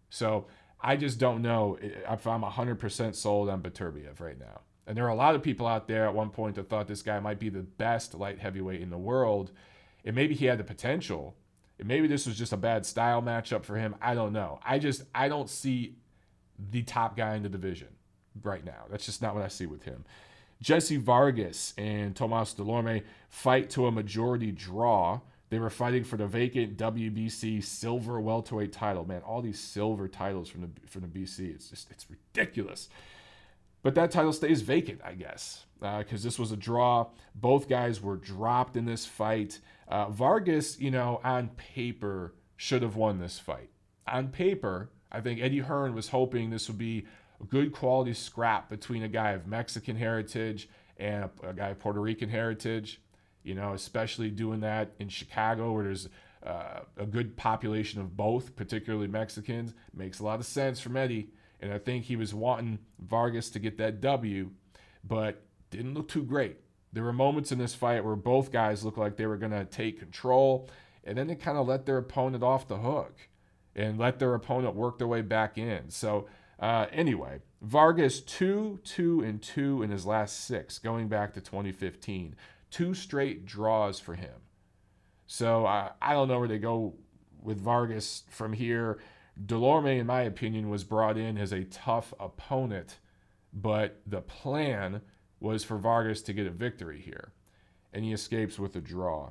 So 0.09 0.47
I 0.83 0.97
just 0.97 1.17
don't 1.17 1.41
know 1.41 1.77
if 1.81 2.27
I'm 2.27 2.41
100% 2.41 3.15
sold 3.15 3.49
on 3.49 3.61
Beterbiev 3.61 4.19
right 4.19 4.37
now. 4.37 4.61
And 4.85 4.97
there 4.97 5.05
are 5.05 5.09
a 5.09 5.15
lot 5.15 5.33
of 5.33 5.41
people 5.41 5.65
out 5.65 5.87
there 5.87 6.05
at 6.05 6.13
one 6.13 6.29
point 6.29 6.55
that 6.55 6.69
thought 6.69 6.87
this 6.87 7.01
guy 7.01 7.19
might 7.21 7.39
be 7.39 7.49
the 7.49 7.61
best 7.61 8.13
light 8.13 8.39
heavyweight 8.39 8.81
in 8.81 8.89
the 8.89 8.97
world. 8.97 9.51
And 10.03 10.15
maybe 10.15 10.35
he 10.35 10.45
had 10.45 10.57
the 10.57 10.63
potential. 10.65 11.35
And 11.79 11.87
maybe 11.87 12.07
this 12.07 12.27
was 12.27 12.37
just 12.37 12.51
a 12.51 12.57
bad 12.57 12.85
style 12.85 13.21
matchup 13.21 13.63
for 13.63 13.77
him. 13.77 13.95
I 14.01 14.13
don't 14.13 14.33
know. 14.33 14.59
I 14.63 14.79
just 14.79 15.03
I 15.15 15.29
don't 15.29 15.49
see 15.49 15.95
the 16.71 16.83
top 16.83 17.15
guy 17.15 17.35
in 17.35 17.43
the 17.43 17.49
division 17.49 17.87
right 18.41 18.63
now. 18.63 18.85
That's 18.89 19.05
just 19.05 19.21
not 19.21 19.35
what 19.35 19.43
I 19.43 19.47
see 19.47 19.65
with 19.65 19.83
him. 19.83 20.03
Jesse 20.61 20.97
Vargas 20.97 21.73
and 21.77 22.15
Tomas 22.15 22.53
Dulorme 22.53 23.03
fight 23.29 23.69
to 23.71 23.87
a 23.87 23.91
majority 23.91 24.51
draw. 24.51 25.21
They 25.53 25.59
were 25.59 25.69
fighting 25.69 26.03
for 26.03 26.17
the 26.17 26.25
vacant 26.25 26.77
WBC 26.77 27.63
silver 27.63 28.19
welterweight 28.19 28.73
title. 28.73 29.05
Man, 29.05 29.21
all 29.21 29.39
these 29.39 29.59
silver 29.59 30.07
titles 30.07 30.49
from 30.49 30.61
the 30.61 30.69
from 30.87 31.01
the 31.01 31.07
BC, 31.07 31.53
it's 31.53 31.69
just 31.69 31.91
it's 31.91 32.07
ridiculous. 32.09 32.89
But 33.83 33.93
that 33.93 34.09
title 34.09 34.33
stays 34.33 34.61
vacant, 34.61 35.01
I 35.05 35.13
guess, 35.13 35.65
because 35.79 36.23
uh, 36.23 36.27
this 36.27 36.39
was 36.39 36.51
a 36.51 36.57
draw. 36.57 37.09
Both 37.35 37.69
guys 37.69 38.01
were 38.01 38.15
dropped 38.15 38.75
in 38.75 38.85
this 38.85 39.05
fight. 39.05 39.59
Uh, 39.87 40.09
Vargas, 40.09 40.79
you 40.79 40.89
know, 40.89 41.21
on 41.23 41.49
paper 41.49 42.33
should 42.57 42.81
have 42.81 42.95
won 42.95 43.19
this 43.19 43.37
fight. 43.37 43.69
On 44.07 44.29
paper, 44.29 44.89
I 45.11 45.21
think 45.21 45.39
Eddie 45.39 45.59
Hearn 45.59 45.93
was 45.93 46.09
hoping 46.09 46.49
this 46.49 46.67
would 46.67 46.79
be 46.79 47.05
a 47.39 47.45
good 47.45 47.73
quality 47.73 48.15
scrap 48.15 48.71
between 48.71 49.03
a 49.03 49.07
guy 49.07 49.33
of 49.33 49.45
Mexican 49.45 49.97
heritage 49.97 50.67
and 50.97 51.25
a, 51.43 51.49
a 51.49 51.53
guy 51.53 51.69
of 51.69 51.77
Puerto 51.77 52.01
Rican 52.01 52.29
heritage. 52.29 53.02
You 53.43 53.55
know, 53.55 53.73
especially 53.73 54.29
doing 54.29 54.61
that 54.61 54.93
in 54.99 55.09
Chicago 55.09 55.71
where 55.73 55.83
there's 55.83 56.09
uh, 56.45 56.79
a 56.97 57.05
good 57.05 57.37
population 57.37 58.01
of 58.01 58.15
both, 58.15 58.55
particularly 58.55 59.07
Mexicans. 59.07 59.73
Makes 59.93 60.19
a 60.19 60.23
lot 60.23 60.39
of 60.39 60.45
sense 60.45 60.79
from 60.79 60.97
Eddie. 60.97 61.29
And 61.61 61.71
I 61.71 61.77
think 61.77 62.05
he 62.05 62.15
was 62.15 62.33
wanting 62.33 62.79
Vargas 62.99 63.49
to 63.51 63.59
get 63.59 63.77
that 63.77 64.01
W, 64.01 64.51
but 65.03 65.43
didn't 65.69 65.93
look 65.93 66.09
too 66.09 66.23
great. 66.23 66.57
There 66.91 67.03
were 67.03 67.13
moments 67.13 67.51
in 67.51 67.57
this 67.57 67.73
fight 67.73 68.03
where 68.03 68.15
both 68.15 68.51
guys 68.51 68.83
looked 68.83 68.97
like 68.97 69.15
they 69.15 69.25
were 69.25 69.37
going 69.37 69.53
to 69.53 69.65
take 69.65 69.97
control, 69.97 70.69
and 71.03 71.17
then 71.17 71.27
they 71.27 71.35
kind 71.35 71.57
of 71.57 71.67
let 71.67 71.85
their 71.85 71.97
opponent 71.97 72.43
off 72.43 72.67
the 72.67 72.77
hook 72.77 73.29
and 73.75 73.97
let 73.97 74.19
their 74.19 74.33
opponent 74.33 74.75
work 74.75 74.97
their 74.97 75.07
way 75.07 75.21
back 75.21 75.57
in. 75.57 75.89
So, 75.89 76.27
uh, 76.59 76.85
anyway, 76.91 77.39
Vargas 77.61 78.19
2 78.21 78.81
2 78.83 79.21
and 79.21 79.41
2 79.41 79.83
in 79.83 79.89
his 79.89 80.05
last 80.05 80.45
six, 80.45 80.77
going 80.77 81.07
back 81.07 81.33
to 81.33 81.41
2015. 81.41 82.35
Two 82.73 82.95
straight 82.95 83.45
draws 83.45 83.99
for 83.99 84.15
him. 84.15 84.33
So, 85.27 85.67
uh, 85.67 85.91
I 86.01 86.13
don't 86.13 86.27
know 86.27 86.39
where 86.39 86.47
they 86.47 86.57
go 86.57 86.95
with 87.39 87.61
Vargas 87.61 88.23
from 88.31 88.51
here. 88.51 88.99
Dulorme, 89.45 89.99
in 89.99 90.07
my 90.07 90.23
opinion, 90.23 90.71
was 90.71 90.83
brought 90.83 91.15
in 91.15 91.37
as 91.37 91.51
a 91.51 91.65
tough 91.65 92.15
opponent, 92.19 92.97
but 93.53 94.01
the 94.07 94.21
plan 94.21 95.01
was 95.39 95.63
for 95.63 95.77
Vargas 95.77 96.23
to 96.23 96.33
get 96.33 96.47
a 96.47 96.49
victory 96.49 96.99
here, 96.99 97.33
and 97.93 98.03
he 98.03 98.11
escapes 98.11 98.57
with 98.57 98.75
a 98.75 98.81
draw. 98.81 99.29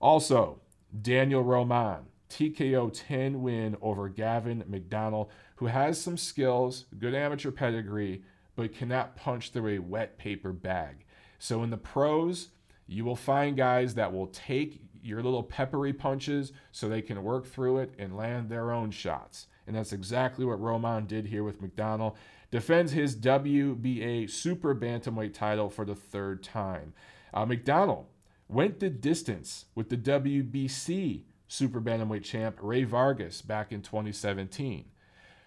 Also, 0.00 0.60
Daniel 1.02 1.42
Roman, 1.42 2.04
TKO 2.28 2.92
10 2.94 3.42
win 3.42 3.76
over 3.82 4.08
Gavin 4.08 4.62
McDonnell, 4.70 5.28
who 5.56 5.66
has 5.66 6.00
some 6.00 6.16
skills, 6.16 6.84
good 7.00 7.16
amateur 7.16 7.50
pedigree, 7.50 8.22
but 8.54 8.72
cannot 8.72 9.16
punch 9.16 9.50
through 9.50 9.74
a 9.74 9.80
wet 9.80 10.18
paper 10.18 10.52
bag. 10.52 11.04
So 11.40 11.64
in 11.64 11.70
the 11.70 11.76
pros, 11.76 12.50
you 12.90 13.04
will 13.04 13.16
find 13.16 13.56
guys 13.56 13.94
that 13.94 14.12
will 14.12 14.26
take 14.26 14.82
your 15.02 15.22
little 15.22 15.44
peppery 15.44 15.92
punches 15.92 16.52
so 16.72 16.88
they 16.88 17.00
can 17.00 17.22
work 17.22 17.46
through 17.46 17.78
it 17.78 17.94
and 17.98 18.16
land 18.16 18.48
their 18.48 18.72
own 18.72 18.90
shots. 18.90 19.46
And 19.66 19.76
that's 19.76 19.92
exactly 19.92 20.44
what 20.44 20.60
Roman 20.60 21.06
did 21.06 21.26
here 21.26 21.44
with 21.44 21.62
McDonnell. 21.62 22.16
Defends 22.50 22.90
his 22.90 23.14
WBA 23.14 24.28
Super 24.28 24.74
Bantamweight 24.74 25.32
title 25.32 25.70
for 25.70 25.84
the 25.84 25.94
third 25.94 26.42
time. 26.42 26.92
Uh, 27.32 27.46
McDonnell 27.46 28.06
went 28.48 28.80
the 28.80 28.90
distance 28.90 29.66
with 29.76 29.88
the 29.88 29.96
WBC 29.96 31.22
Super 31.46 31.80
Bantamweight 31.80 32.24
champ 32.24 32.58
Rey 32.60 32.82
Vargas 32.82 33.40
back 33.40 33.70
in 33.70 33.82
2017. 33.82 34.86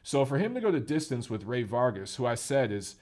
So 0.02 0.24
for 0.24 0.38
him 0.38 0.54
to 0.56 0.62
go 0.62 0.72
the 0.72 0.80
distance 0.80 1.30
with 1.30 1.44
Rey 1.44 1.64
Vargas, 1.64 2.16
who 2.16 2.26
I 2.26 2.36
said 2.36 2.72
is 2.72 2.96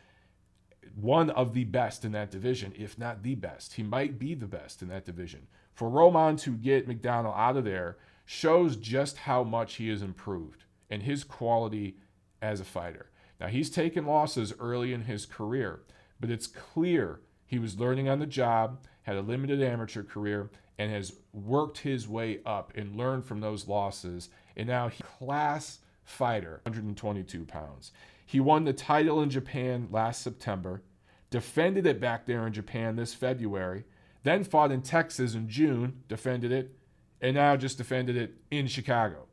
one 0.95 1.29
of 1.29 1.53
the 1.53 1.63
best 1.63 2.05
in 2.05 2.11
that 2.13 2.31
division, 2.31 2.73
if 2.77 2.97
not 2.97 3.23
the 3.23 3.35
best, 3.35 3.73
he 3.73 3.83
might 3.83 4.19
be 4.19 4.33
the 4.33 4.47
best 4.47 4.81
in 4.81 4.87
that 4.89 5.05
division. 5.05 5.47
For 5.73 5.89
Roman 5.89 6.35
to 6.37 6.51
get 6.51 6.87
McDonnell 6.87 7.37
out 7.37 7.57
of 7.57 7.63
there 7.63 7.97
shows 8.25 8.75
just 8.75 9.17
how 9.17 9.43
much 9.43 9.75
he 9.75 9.89
has 9.89 10.01
improved 10.01 10.63
and 10.89 11.03
his 11.03 11.23
quality 11.23 11.97
as 12.41 12.59
a 12.59 12.65
fighter. 12.65 13.09
Now, 13.39 13.47
he's 13.47 13.69
taken 13.69 14.05
losses 14.05 14.53
early 14.59 14.93
in 14.93 15.03
his 15.03 15.25
career, 15.25 15.81
but 16.19 16.29
it's 16.29 16.47
clear 16.47 17.21
he 17.45 17.59
was 17.59 17.79
learning 17.79 18.07
on 18.07 18.19
the 18.19 18.25
job, 18.25 18.79
had 19.03 19.15
a 19.15 19.21
limited 19.21 19.61
amateur 19.61 20.03
career, 20.03 20.51
and 20.77 20.91
has 20.91 21.13
worked 21.33 21.79
his 21.79 22.07
way 22.07 22.39
up 22.45 22.71
and 22.75 22.95
learned 22.95 23.25
from 23.25 23.39
those 23.39 23.67
losses. 23.67 24.29
And 24.55 24.67
now 24.67 24.89
he's 24.89 25.01
class 25.17 25.79
fighter, 26.03 26.61
122 26.63 27.45
pounds. 27.45 27.91
He 28.31 28.39
won 28.39 28.63
the 28.63 28.71
title 28.71 29.21
in 29.21 29.29
Japan 29.29 29.89
last 29.91 30.21
September, 30.21 30.83
defended 31.29 31.85
it 31.85 31.99
back 31.99 32.25
there 32.25 32.47
in 32.47 32.53
Japan 32.53 32.95
this 32.95 33.13
February, 33.13 33.83
then 34.23 34.45
fought 34.45 34.71
in 34.71 34.83
Texas 34.83 35.35
in 35.35 35.49
June, 35.49 36.03
defended 36.07 36.49
it, 36.49 36.73
and 37.19 37.35
now 37.35 37.57
just 37.57 37.77
defended 37.77 38.15
it 38.15 38.35
in 38.49 38.67
Chicago. 38.67 39.25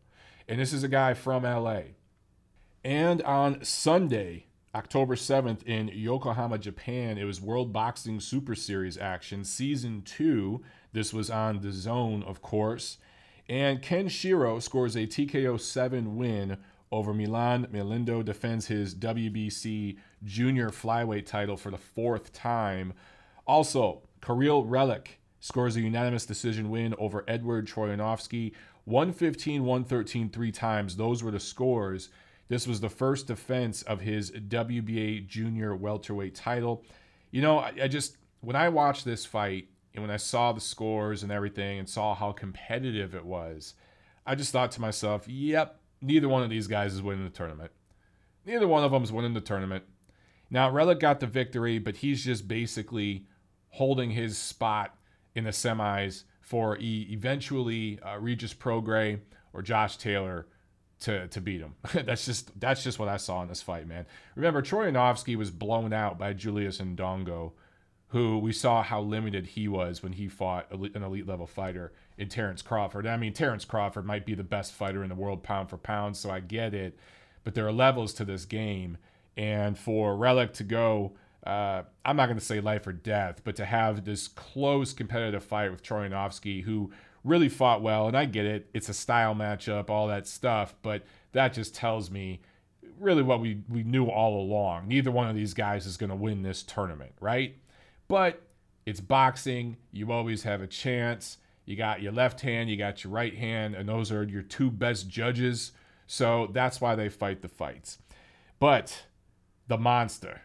And 0.49 0.59
this 0.59 0.73
is 0.73 0.83
a 0.83 0.89
guy 0.89 1.15
from 1.15 1.45
LA. 1.45 1.83
And 2.83 3.23
on 3.23 3.63
Sunday, 3.63 4.47
October 4.75 5.15
7th, 5.15 5.63
in 5.63 5.93
Yokohama, 5.95 6.59
Japan, 6.59 7.19
it 7.19 7.25
was 7.25 7.41
World 7.41 7.73
Boxing 7.73 8.19
Super 8.19 8.57
Series 8.57 8.99
action, 8.99 9.45
season 9.45 10.03
two. 10.03 10.65
This 10.93 11.13
was 11.13 11.31
on 11.31 11.61
the 11.61 11.71
zone, 11.71 12.25
of 12.25 12.43
course. 12.43 12.99
And 13.49 13.81
Ken 13.81 14.09
Shiro 14.09 14.59
scores 14.59 14.97
a 14.97 15.07
TKO 15.07 15.61
7 15.61 16.17
win 16.17 16.57
over 16.91 17.13
Milan 17.13 17.67
Melindo, 17.73 18.25
defends 18.25 18.67
his 18.67 18.95
WBC 18.95 19.97
junior 20.25 20.71
flyweight 20.71 21.27
title 21.27 21.57
for 21.57 21.71
the 21.71 21.79
fourth 21.79 22.33
time. 22.33 22.93
Also, 23.47 24.03
Kirill 24.21 24.65
Relikh 24.65 25.19
scores 25.41 25.77
a 25.77 25.81
unanimous 25.81 26.27
decision 26.27 26.71
win 26.71 26.95
over 26.99 27.25
Edward 27.29 27.67
Troyanovsky. 27.67 28.53
115, 28.85 29.65
113 29.65 30.31
three 30.31 30.51
times. 30.51 30.97
Those 30.97 31.23
were 31.23 31.31
the 31.31 31.41
scores. 31.41 32.09
This 32.49 32.67
was 32.67 32.81
the 32.81 32.89
first 32.89 33.27
defense 33.27 33.83
of 33.83 34.01
his 34.01 34.31
WBA 34.31 35.27
junior 35.27 35.77
welterweight 35.77 36.35
title. 36.35 36.83
You 37.31 37.43
know, 37.43 37.59
I, 37.59 37.75
I 37.83 37.89
just, 37.89 38.17
when 38.41 38.57
I 38.57 38.71
watched 38.71 39.05
this 39.05 39.27
fight 39.27 39.69
and 39.93 40.03
when 40.03 40.11
I 40.11 40.17
saw 40.17 40.53
the 40.53 40.61
scores 40.61 41.23
and 41.23 41.31
everything 41.31 41.79
and 41.79 41.89
saw 41.89 42.15
how 42.15 42.33
competitive 42.33 43.15
it 43.15 43.27
was, 43.27 43.75
I 44.27 44.35
just 44.35 44.53
thought 44.53 44.71
to 44.73 44.81
myself, 44.81 45.29
yep, 45.29 45.81
neither 46.01 46.29
one 46.29 46.43
of 46.43 46.51
these 46.51 46.67
guys 46.67 46.95
is 46.95 47.03
winning 47.03 47.25
the 47.25 47.31
tournament. 47.31 47.71
Neither 48.45 48.69
one 48.69 48.85
of 48.85 48.93
them 48.93 49.03
is 49.03 49.13
winning 49.13 49.35
the 49.35 49.41
tournament. 49.41 49.85
Now, 50.51 50.71
Relikh 50.71 51.01
got 51.01 51.21
the 51.21 51.27
victory, 51.27 51.79
but 51.79 51.97
he's 51.97 52.25
just 52.25 52.49
basically 52.49 53.27
holding 53.71 54.11
his 54.11 54.39
spot 54.39 54.97
in 55.35 55.45
the 55.45 55.51
semis 55.51 56.25
for 56.41 56.79
e- 56.79 57.09
eventually 57.11 58.01
uh, 58.01 58.19
Regis 58.19 58.55
Prograis 58.55 59.21
or 59.53 59.63
Josh 59.63 59.97
Taylor 59.99 60.47
to 61.01 61.29
to 61.29 61.41
beat 61.41 61.61
him. 61.61 61.75
that's 62.05 62.25
just 62.25 62.59
that's 62.59 62.83
just 62.83 62.99
what 62.99 63.09
I 63.09 63.19
saw 63.19 63.43
in 63.43 63.49
this 63.49 63.63
fight, 63.63 63.87
man. 63.87 64.07
Remember, 64.35 64.63
Troyanovsky 64.63 65.37
was 65.37 65.51
blown 65.51 65.93
out 65.93 66.19
by 66.19 66.33
Julius 66.33 66.79
Indongo, 66.79 67.53
who 68.09 68.39
we 68.39 68.53
saw 68.53 68.83
how 68.83 69.01
limited 69.01 69.47
he 69.49 69.69
was 69.69 70.03
when 70.03 70.13
he 70.13 70.29
fought 70.29 70.71
an 70.71 71.03
elite 71.03 71.27
level 71.27 71.47
fighter 71.47 71.93
in 72.17 72.29
Terrence 72.29 72.63
Crawford. 72.63 73.07
I 73.07 73.17
mean, 73.17 73.33
Terrence 73.33 73.65
Crawford 73.65 74.07
might 74.07 74.25
be 74.25 74.35
the 74.35 74.43
best 74.43 74.73
fighter 74.73 75.03
in 75.03 75.09
the 75.09 75.15
world 75.15 75.43
pound 75.43 75.69
for 75.69 75.77
pound, 75.77 76.17
so 76.17 76.31
I 76.31 76.41
get 76.41 76.75
it, 76.75 76.99
but 77.45 77.55
there 77.55 77.67
are 77.67 77.73
levels 77.73 78.15
to 78.15 78.25
this 78.25 78.45
game, 78.45 78.97
and 79.37 79.79
for 79.79 80.15
Relikh 80.15 80.55
to 80.55 80.65
go 80.65 81.13
uh, 81.49 81.83
I'm 82.05 82.17
not 82.17 82.27
going 82.27 82.39
to 82.39 82.45
say 82.45 82.61
life 82.61 82.87
or 82.87 82.93
death, 82.93 83.43
but 83.45 83.57
to 83.57 83.65
have 83.65 84.05
this 84.05 84.29
close 84.29 84.93
competitive 84.93 85.45
fight 85.45 85.71
with 85.71 85.83
Troyanovsky, 85.83 86.63
who 86.63 86.91
really 87.25 87.49
fought 87.49 87.81
well, 87.81 88.07
and 88.09 88.17
I 88.17 88.25
get 88.25 88.45
it, 88.45 88.69
it's 88.75 88.89
a 88.89 88.95
style 88.95 89.35
matchup, 89.35 89.89
all 89.89 90.09
that 90.09 90.27
stuff, 90.27 90.75
but 90.83 91.05
that 91.33 91.55
just 91.55 91.75
tells 91.75 92.11
me 92.11 92.41
really 92.99 93.23
what 93.23 93.41
we, 93.41 93.63
we 93.69 93.83
knew 93.83 94.07
all 94.07 94.41
along. 94.41 94.89
Neither 94.89 95.11
one 95.11 95.29
of 95.29 95.37
these 95.37 95.55
guys 95.55 95.87
is 95.87 95.97
going 95.97 96.11
to 96.11 96.17
win 96.17 96.43
this 96.43 96.63
tournament, 96.63 97.13
right? 97.21 97.57
But 98.09 98.43
it's 98.87 99.01
boxing. 99.01 99.77
You 99.93 100.11
always 100.13 100.43
have 100.43 100.63
a 100.63 100.67
chance. 100.67 101.39
You 101.67 101.77
got 101.77 102.01
your 102.01 102.13
left 102.13 102.41
hand, 102.41 102.71
you 102.71 102.79
got 102.79 103.05
your 103.05 103.13
right 103.13 103.37
hand, 103.37 103.75
and 103.75 103.87
those 103.87 104.11
are 104.11 104.23
your 104.23 104.41
two 104.41 104.71
best 104.71 105.07
judges. 105.07 105.73
So 106.07 106.49
that's 106.51 106.81
why 106.81 106.95
they 106.95 107.11
fight 107.11 107.43
the 107.43 107.49
fights. 107.49 107.99
But 108.59 109.05
the 109.67 109.77
monster, 109.77 110.41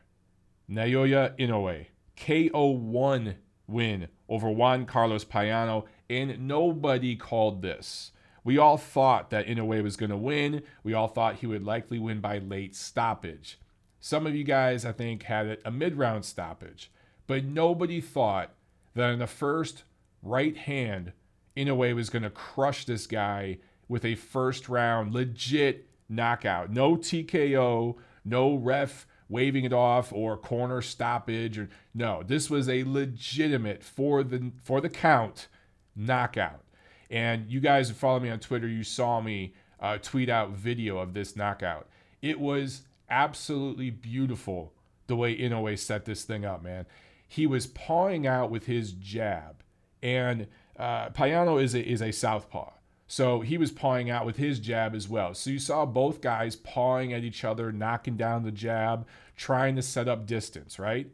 Naoya 0.70 1.38
Inoue, 1.40 1.86
KO1 2.18 3.36
win 3.68 4.10
over 4.28 4.50
Juan 4.50 4.86
Carlos 4.86 5.24
Payano, 5.24 5.86
and 6.10 6.46
nobody 6.46 7.16
called 7.16 7.62
this. 7.62 8.12
We 8.44 8.58
all 8.58 8.78
thought 8.78 9.30
that 9.30 9.48
Inoue 9.48 9.82
was 9.82 9.96
going 9.96 10.10
to 10.10 10.18
win. 10.18 10.64
We 10.84 10.94
all 10.94 11.08
thought 11.08 11.38
he 11.38 11.48
would 11.48 11.64
likely 11.64 12.00
win 12.00 12.20
by 12.20 12.40
late 12.40 12.76
stoppage. 12.76 13.58
Some 14.02 14.28
of 14.28 14.36
you 14.36 14.44
guys, 14.44 14.84
I 14.84 14.92
think, 14.92 15.24
had 15.24 15.46
it 15.46 15.62
a 15.64 15.72
mid 15.72 15.96
round 15.96 16.26
stoppage, 16.26 16.92
but 17.34 17.46
nobody 17.46 18.00
thought 18.00 18.52
that 18.94 19.10
in 19.10 19.18
the 19.18 19.26
first 19.26 19.86
right 20.22 20.56
hand, 20.56 21.14
Inoue 21.58 21.96
was 21.96 22.12
going 22.12 22.22
to 22.22 22.30
crush 22.30 22.86
this 22.86 23.08
guy 23.08 23.58
with 23.88 24.06
a 24.06 24.14
first 24.14 24.70
round 24.70 25.16
legit 25.16 25.90
knockout. 26.08 26.70
No 26.70 26.96
TKO, 26.96 27.96
no 28.24 28.54
ref 28.54 29.08
waving 29.30 29.66
it 29.66 29.74
off 29.74 30.14
or 30.14 30.38
corner 30.38 30.80
stoppage 30.80 31.58
or 31.58 31.70
no, 31.96 32.22
this 32.22 32.52
was 32.52 32.70
a 32.70 32.84
legitimate 32.84 33.84
for 33.84 34.24
the 34.24 34.52
for 34.62 34.80
the 34.80 34.90
count 34.90 35.48
knockout. 35.96 36.62
And 37.10 37.50
you 37.50 37.60
guys 37.60 37.88
who 37.90 37.96
follow 37.96 38.20
me 38.20 38.30
on 38.30 38.42
Twitter, 38.42 38.68
you 38.68 38.84
saw 38.84 39.22
me 39.22 39.56
uh, 39.80 39.98
tweet 39.98 40.30
out 40.30 40.52
video 40.52 41.00
of 41.00 41.16
this 41.16 41.36
knockout. 41.36 41.88
It 42.22 42.40
was 42.40 42.84
absolutely 43.10 43.90
beautiful 43.90 44.72
the 45.08 45.16
way 45.16 45.36
Inoue 45.36 45.80
set 45.80 46.06
this 46.06 46.26
thing 46.26 46.46
up, 46.46 46.62
man. 46.62 46.86
He 47.34 47.48
was 47.48 47.66
pawing 47.66 48.28
out 48.28 48.52
with 48.52 48.68
his 48.68 48.92
jab, 48.92 49.64
and 50.04 50.46
uh, 50.78 51.10
Payano 51.10 51.60
is 51.60 51.74
a, 51.74 51.84
is 51.84 52.00
a 52.00 52.12
southpaw. 52.12 52.70
So 53.08 53.42
he 53.42 53.58
was 53.58 53.72
pawing 53.72 54.12
out 54.12 54.28
with 54.28 54.38
his 54.38 54.60
jab 54.60 54.94
as 54.94 55.10
well. 55.10 55.34
So 55.34 55.50
you 55.50 55.58
saw 55.58 55.84
both 55.88 56.22
guys 56.22 56.56
pawing 56.56 57.12
at 57.12 57.24
each 57.24 57.44
other, 57.44 57.72
knocking 57.72 58.18
down 58.18 58.44
the 58.44 58.52
jab, 58.52 59.08
trying 59.36 59.76
to 59.78 59.82
set 59.82 60.08
up 60.08 60.28
distance, 60.28 60.78
right? 60.78 61.08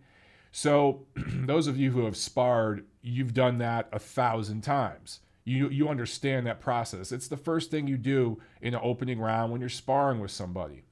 So 0.51 1.05
those 1.15 1.67
of 1.67 1.77
you 1.77 1.91
who 1.91 2.03
have 2.03 2.17
sparred, 2.17 2.85
you've 3.01 3.33
done 3.33 3.59
that 3.59 3.87
a 3.93 3.99
thousand 3.99 4.59
times. 4.61 5.21
You 5.45 5.69
you 5.69 5.87
understand 5.87 6.45
that 6.47 6.59
process. 6.59 7.13
It's 7.13 7.29
the 7.29 7.37
first 7.37 7.71
thing 7.71 7.87
you 7.87 7.97
do 7.97 8.41
in 8.61 8.73
an 8.73 8.81
opening 8.83 9.21
round 9.21 9.53
when 9.53 9.61
you're 9.61 9.69
sparring 9.69 10.19
with 10.19 10.31
somebody. 10.31 10.83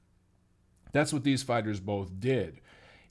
That's 0.92 1.12
what 1.12 1.22
these 1.22 1.42
fighters 1.42 1.80
both 1.80 2.18
did. 2.18 2.62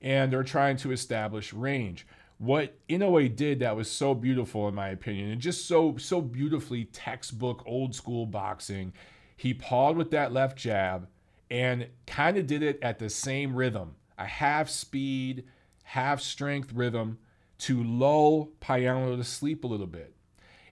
And 0.02 0.32
they're 0.32 0.44
trying 0.44 0.78
to 0.78 0.92
establish 0.92 1.54
range. 1.54 2.06
What 2.38 2.78
Inoue 2.88 3.36
did 3.36 3.60
that 3.60 3.76
was 3.76 3.90
so 3.90 4.14
beautiful 4.14 4.68
in 4.68 4.76
my 4.76 4.90
opinion 4.90 5.32
and 5.32 5.42
just 5.42 5.68
so 5.68 5.98
so 5.98 6.22
beautifully 6.22 6.86
textbook 6.86 7.64
old 7.66 7.96
school 7.96 8.28
boxing 8.28 8.94
he 9.36 9.56
pawed 9.56 9.98
with 9.98 10.12
that 10.12 10.32
left 10.32 10.56
jab 10.56 11.08
and 11.50 11.88
kind 12.06 12.38
of 12.38 12.46
did 12.46 12.62
it 12.62 12.78
at 12.84 13.00
the 13.00 13.10
same 13.10 13.56
rhythm 13.56 13.96
a 14.20 14.26
half 14.26 14.70
speed 14.70 15.46
half 15.88 16.22
strength 16.22 16.74
rhythm 16.74 17.18
to 17.58 17.82
lull 17.82 18.50
Payano 18.62 19.16
to 19.18 19.24
sleep 19.24 19.64
a 19.64 19.68
little 19.68 19.88
bit. 19.88 20.14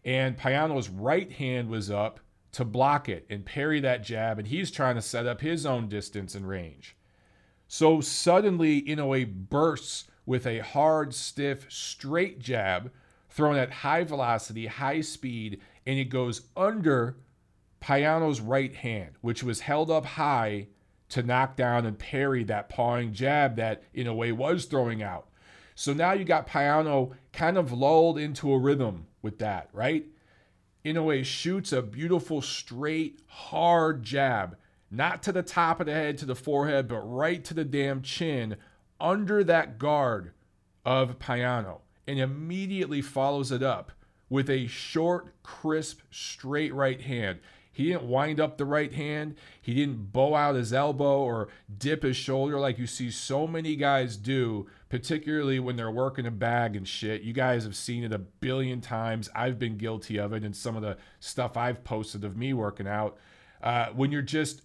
And 0.03 0.37
Payano's 0.37 0.89
right 0.89 1.31
hand 1.31 1.69
was 1.69 1.89
up 1.89 2.19
to 2.51 2.65
block 2.65 3.09
it 3.09 3.25
and 3.29 3.45
parry 3.45 3.79
that 3.79 4.03
jab 4.03 4.39
and 4.39 4.47
he's 4.47 4.71
trying 4.71 4.95
to 4.95 5.01
set 5.01 5.25
up 5.25 5.41
his 5.41 5.65
own 5.65 5.89
distance 5.89 6.35
and 6.35 6.47
range 6.47 6.94
so 7.67 8.01
suddenly 8.01 8.81
Inoue 8.83 9.49
bursts 9.49 10.05
with 10.25 10.45
a 10.47 10.59
hard, 10.59 11.13
stiff, 11.13 11.71
straight 11.71 12.39
jab 12.39 12.91
thrown 13.29 13.57
at 13.57 13.71
high 13.71 14.03
velocity, 14.03 14.67
high 14.67 15.01
speed, 15.01 15.59
and 15.85 15.99
it 15.99 16.05
goes 16.05 16.43
under 16.55 17.17
Payano's 17.81 18.41
right 18.41 18.73
hand, 18.73 19.11
which 19.21 19.43
was 19.43 19.59
held 19.59 19.91
up 19.91 20.05
high 20.05 20.67
to 21.09 21.21
knock 21.21 21.55
down 21.55 21.85
and 21.85 21.99
parry 21.99 22.43
that 22.45 22.69
pawing 22.69 23.13
jab 23.13 23.57
that 23.57 23.83
Inoue 23.93 24.33
was 24.33 24.65
throwing 24.65 25.03
out. 25.03 25.27
So 25.75 25.93
now 25.93 26.13
you 26.13 26.23
got 26.23 26.47
Payano 26.47 27.11
kind 27.33 27.57
of 27.57 27.71
lulled 27.71 28.17
into 28.17 28.51
a 28.51 28.57
rhythm 28.57 29.07
with 29.21 29.39
that, 29.39 29.69
right? 29.73 30.05
Inoue 30.85 31.25
shoots 31.25 31.73
a 31.73 31.81
beautiful, 31.81 32.41
straight, 32.41 33.19
hard 33.27 34.01
jab, 34.03 34.55
not 34.95 35.23
to 35.23 35.31
the 35.31 35.43
top 35.43 35.79
of 35.79 35.85
the 35.85 35.93
head, 35.93 36.17
to 36.19 36.25
the 36.25 36.35
forehead, 36.35 36.87
but 36.87 36.99
right 36.99 37.43
to 37.45 37.53
the 37.53 37.65
damn 37.65 38.01
chin, 38.01 38.57
under 38.99 39.43
that 39.43 39.77
guard 39.77 40.31
of 40.85 41.19
Payano 41.19 41.81
and 42.07 42.19
immediately 42.19 43.01
follows 43.01 43.51
it 43.51 43.63
up 43.63 43.91
with 44.29 44.49
a 44.49 44.67
short, 44.67 45.33
crisp, 45.43 46.01
straight 46.11 46.73
right 46.73 47.01
hand. 47.01 47.39
He 47.71 47.87
didn't 47.87 48.03
wind 48.03 48.39
up 48.39 48.57
the 48.57 48.65
right 48.65 48.93
hand. 48.93 49.35
He 49.61 49.73
didn't 49.73 50.13
bow 50.13 50.33
out 50.33 50.55
his 50.55 50.71
elbow 50.71 51.19
or 51.19 51.49
dip 51.77 52.03
his 52.03 52.15
shoulder 52.15 52.57
like 52.57 52.79
you 52.79 52.87
see 52.87 53.11
so 53.11 53.45
many 53.47 53.75
guys 53.75 54.15
do, 54.15 54.67
particularly 54.87 55.59
when 55.59 55.75
they're 55.75 55.91
working 55.91 56.25
a 56.25 56.31
bag 56.31 56.77
and 56.77 56.87
shit. 56.87 57.23
You 57.23 57.33
guys 57.33 57.65
have 57.65 57.75
seen 57.75 58.05
it 58.05 58.13
a 58.13 58.19
billion 58.19 58.79
times. 58.79 59.29
I've 59.35 59.59
been 59.59 59.77
guilty 59.77 60.17
of 60.17 60.31
it 60.31 60.45
and 60.45 60.55
some 60.55 60.77
of 60.77 60.83
the 60.83 60.97
stuff 61.19 61.57
I've 61.57 61.83
posted 61.83 62.23
of 62.23 62.37
me 62.37 62.53
working 62.53 62.87
out. 62.87 63.17
Uh, 63.61 63.87
when 63.87 64.09
you're 64.09 64.21
just 64.21 64.61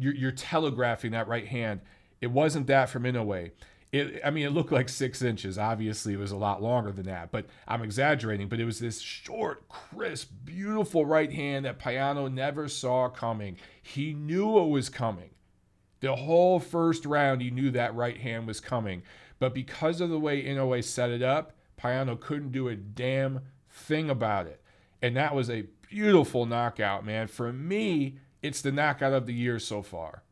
you're, 0.00 0.14
you're 0.14 0.32
telegraphing 0.32 1.12
that 1.12 1.28
right 1.28 1.46
hand 1.46 1.80
it 2.20 2.30
wasn't 2.30 2.66
that 2.66 2.90
from 2.90 3.04
Inoue. 3.04 3.50
It, 3.92 4.20
I 4.24 4.30
mean, 4.30 4.46
it 4.46 4.50
looked 4.50 4.70
like 4.70 4.88
six 4.88 5.20
inches. 5.20 5.58
Obviously, 5.58 6.12
it 6.12 6.18
was 6.18 6.30
a 6.30 6.36
lot 6.36 6.62
longer 6.62 6.92
than 6.92 7.06
that, 7.06 7.32
but 7.32 7.46
I'm 7.66 7.82
exaggerating. 7.82 8.48
But 8.48 8.60
it 8.60 8.64
was 8.64 8.78
this 8.78 9.00
short, 9.00 9.68
crisp, 9.68 10.30
beautiful 10.44 11.04
right 11.04 11.32
hand 11.32 11.64
that 11.64 11.80
Payano 11.80 12.32
never 12.32 12.68
saw 12.68 13.08
coming. 13.08 13.56
He 13.82 14.14
knew 14.14 14.58
it 14.58 14.68
was 14.68 14.88
coming. 14.88 15.30
The 16.00 16.14
whole 16.14 16.60
first 16.60 17.04
round, 17.04 17.42
he 17.42 17.50
knew 17.50 17.70
that 17.72 17.94
right 17.94 18.16
hand 18.16 18.46
was 18.46 18.60
coming. 18.60 19.02
But 19.38 19.54
because 19.54 20.00
of 20.00 20.10
the 20.10 20.20
way 20.20 20.44
Inoue 20.44 20.84
set 20.84 21.10
it 21.10 21.22
up, 21.22 21.52
Payano 21.80 22.18
couldn't 22.18 22.52
do 22.52 22.68
a 22.68 22.76
damn 22.76 23.40
thing 23.68 24.08
about 24.08 24.46
it. 24.46 24.62
And 25.02 25.16
that 25.16 25.34
was 25.34 25.50
a 25.50 25.66
beautiful 25.88 26.46
knockout, 26.46 27.04
man. 27.04 27.26
For 27.26 27.52
me, 27.52 28.18
it's 28.42 28.62
the 28.62 28.72
knockout 28.72 29.12
of 29.12 29.26
the 29.26 29.34
year 29.34 29.58
so 29.58 29.82
far. 29.82 30.22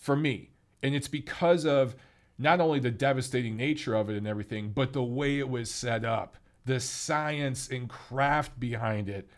For 0.00 0.16
me. 0.16 0.50
And 0.82 0.94
it's 0.94 1.08
because 1.08 1.64
of 1.64 1.94
not 2.38 2.60
only 2.60 2.80
the 2.80 2.90
devastating 2.90 3.56
nature 3.56 3.94
of 3.94 4.10
it 4.10 4.16
and 4.16 4.26
everything, 4.26 4.70
but 4.70 4.92
the 4.92 5.02
way 5.02 5.38
it 5.38 5.48
was 5.48 5.70
set 5.70 6.04
up, 6.04 6.36
the 6.64 6.80
science 6.80 7.68
and 7.68 7.88
craft 7.88 8.58
behind 8.58 9.08
it. 9.08 9.28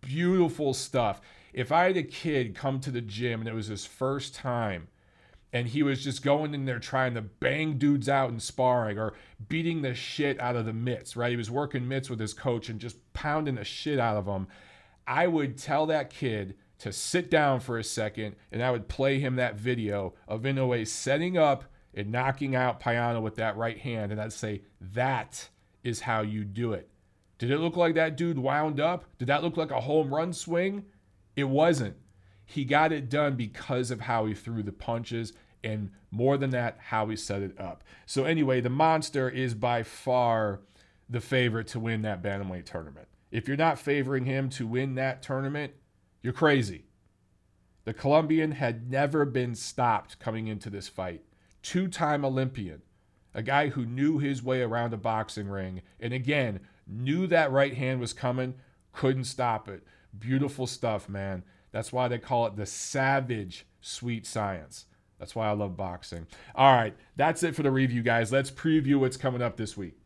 Beautiful 0.00 0.72
stuff. 0.72 1.20
If 1.52 1.72
I 1.72 1.84
had 1.84 1.96
a 1.96 2.02
kid 2.02 2.54
come 2.54 2.80
to 2.80 2.90
the 2.90 3.00
gym 3.00 3.40
and 3.40 3.48
it 3.48 3.54
was 3.54 3.66
his 3.66 3.86
first 3.86 4.34
time, 4.34 4.88
and 5.52 5.68
he 5.68 5.82
was 5.82 6.04
just 6.04 6.22
going 6.22 6.52
in 6.54 6.66
there 6.66 6.78
trying 6.78 7.14
to 7.14 7.22
bang 7.22 7.78
dudes 7.78 8.08
out 8.08 8.30
and 8.30 8.42
sparring 8.42 8.98
or 8.98 9.14
beating 9.48 9.80
the 9.80 9.94
shit 9.94 10.38
out 10.38 10.56
of 10.56 10.66
the 10.66 10.72
mitts, 10.72 11.16
right? 11.16 11.30
He 11.30 11.36
was 11.36 11.50
working 11.50 11.88
mitts 11.88 12.10
with 12.10 12.20
his 12.20 12.34
coach 12.34 12.68
and 12.68 12.78
just 12.78 12.96
pounding 13.14 13.54
the 13.54 13.64
shit 13.64 13.98
out 13.98 14.16
of 14.16 14.26
them. 14.26 14.48
I 15.06 15.26
would 15.26 15.56
tell 15.56 15.86
that 15.86 16.10
kid 16.10 16.56
to 16.78 16.92
sit 16.92 17.30
down 17.30 17.60
for 17.60 17.78
a 17.78 17.84
second 17.84 18.36
and 18.52 18.62
I 18.62 18.70
would 18.70 18.88
play 18.88 19.18
him 19.18 19.36
that 19.36 19.56
video 19.56 20.14
of 20.28 20.42
Inoue 20.42 20.86
setting 20.86 21.38
up 21.38 21.64
and 21.94 22.12
knocking 22.12 22.54
out 22.54 22.80
Payano 22.80 23.22
with 23.22 23.36
that 23.36 23.56
right 23.56 23.78
hand. 23.78 24.12
And 24.12 24.20
I'd 24.20 24.32
say, 24.32 24.62
that 24.80 25.48
is 25.82 26.00
how 26.00 26.20
you 26.20 26.44
do 26.44 26.72
it. 26.72 26.90
Did 27.38 27.50
it 27.50 27.58
look 27.58 27.76
like 27.76 27.94
that 27.94 28.16
dude 28.16 28.38
wound 28.38 28.80
up? 28.80 29.04
Did 29.18 29.28
that 29.28 29.42
look 29.42 29.56
like 29.56 29.70
a 29.70 29.80
home 29.80 30.14
run 30.14 30.32
swing? 30.32 30.84
It 31.34 31.44
wasn't. 31.44 31.96
He 32.44 32.64
got 32.64 32.92
it 32.92 33.10
done 33.10 33.36
because 33.36 33.90
of 33.90 34.02
how 34.02 34.26
he 34.26 34.34
threw 34.34 34.62
the 34.62 34.72
punches 34.72 35.32
and 35.64 35.90
more 36.10 36.38
than 36.38 36.50
that, 36.50 36.78
how 36.80 37.06
he 37.08 37.16
set 37.16 37.42
it 37.42 37.58
up. 37.60 37.82
So, 38.06 38.24
anyway, 38.24 38.60
the 38.60 38.70
monster 38.70 39.28
is 39.28 39.54
by 39.54 39.82
far 39.82 40.60
the 41.08 41.20
favorite 41.20 41.66
to 41.68 41.80
win 41.80 42.02
that 42.02 42.22
Bantamweight 42.22 42.64
tournament. 42.64 43.08
If 43.30 43.48
you're 43.48 43.56
not 43.56 43.78
favoring 43.78 44.24
him 44.24 44.48
to 44.50 44.66
win 44.66 44.94
that 44.94 45.22
tournament, 45.22 45.72
you're 46.26 46.32
crazy. 46.32 46.82
The 47.84 47.94
Colombian 47.94 48.50
had 48.50 48.90
never 48.90 49.24
been 49.24 49.54
stopped 49.54 50.18
coming 50.18 50.48
into 50.48 50.68
this 50.68 50.88
fight. 50.88 51.22
Two 51.62 51.86
time 51.86 52.24
Olympian, 52.24 52.82
a 53.32 53.44
guy 53.44 53.68
who 53.68 53.86
knew 53.86 54.18
his 54.18 54.42
way 54.42 54.60
around 54.60 54.92
a 54.92 54.96
boxing 54.96 55.46
ring, 55.46 55.82
and 56.00 56.12
again, 56.12 56.58
knew 56.84 57.28
that 57.28 57.52
right 57.52 57.74
hand 57.74 58.00
was 58.00 58.12
coming, 58.12 58.54
couldn't 58.92 59.22
stop 59.22 59.68
it. 59.68 59.84
Beautiful 60.18 60.66
stuff, 60.66 61.08
man. 61.08 61.44
That's 61.70 61.92
why 61.92 62.08
they 62.08 62.18
call 62.18 62.48
it 62.48 62.56
the 62.56 62.66
savage 62.66 63.64
sweet 63.80 64.26
science. 64.26 64.86
That's 65.20 65.36
why 65.36 65.46
I 65.46 65.52
love 65.52 65.76
boxing. 65.76 66.26
All 66.56 66.74
right, 66.74 66.96
that's 67.14 67.44
it 67.44 67.54
for 67.54 67.62
the 67.62 67.70
review, 67.70 68.02
guys. 68.02 68.32
Let's 68.32 68.50
preview 68.50 68.98
what's 68.98 69.16
coming 69.16 69.42
up 69.42 69.56
this 69.56 69.76
week. 69.76 69.96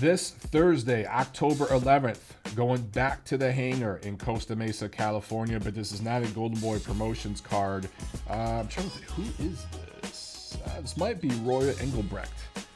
This 0.00 0.30
Thursday, 0.30 1.06
October 1.06 1.64
11th, 1.66 2.18
going 2.54 2.82
back 2.88 3.24
to 3.24 3.38
the 3.38 3.50
hangar 3.50 3.96
in 4.02 4.18
Costa 4.18 4.54
Mesa, 4.54 4.90
California, 4.90 5.58
but 5.58 5.74
this 5.74 5.90
is 5.90 6.02
not 6.02 6.22
a 6.22 6.26
Golden 6.28 6.60
Boy 6.60 6.78
Promotions 6.78 7.40
card. 7.40 7.88
Uh, 8.28 8.60
I'm 8.60 8.68
trying 8.68 8.90
to 8.90 8.98
think, 8.98 9.10
who 9.10 9.44
is 9.46 9.64
this? 10.02 10.58
Uh, 10.66 10.82
this 10.82 10.98
might 10.98 11.18
be 11.22 11.30
Roya 11.42 11.72
Englebrecht, 11.74 12.28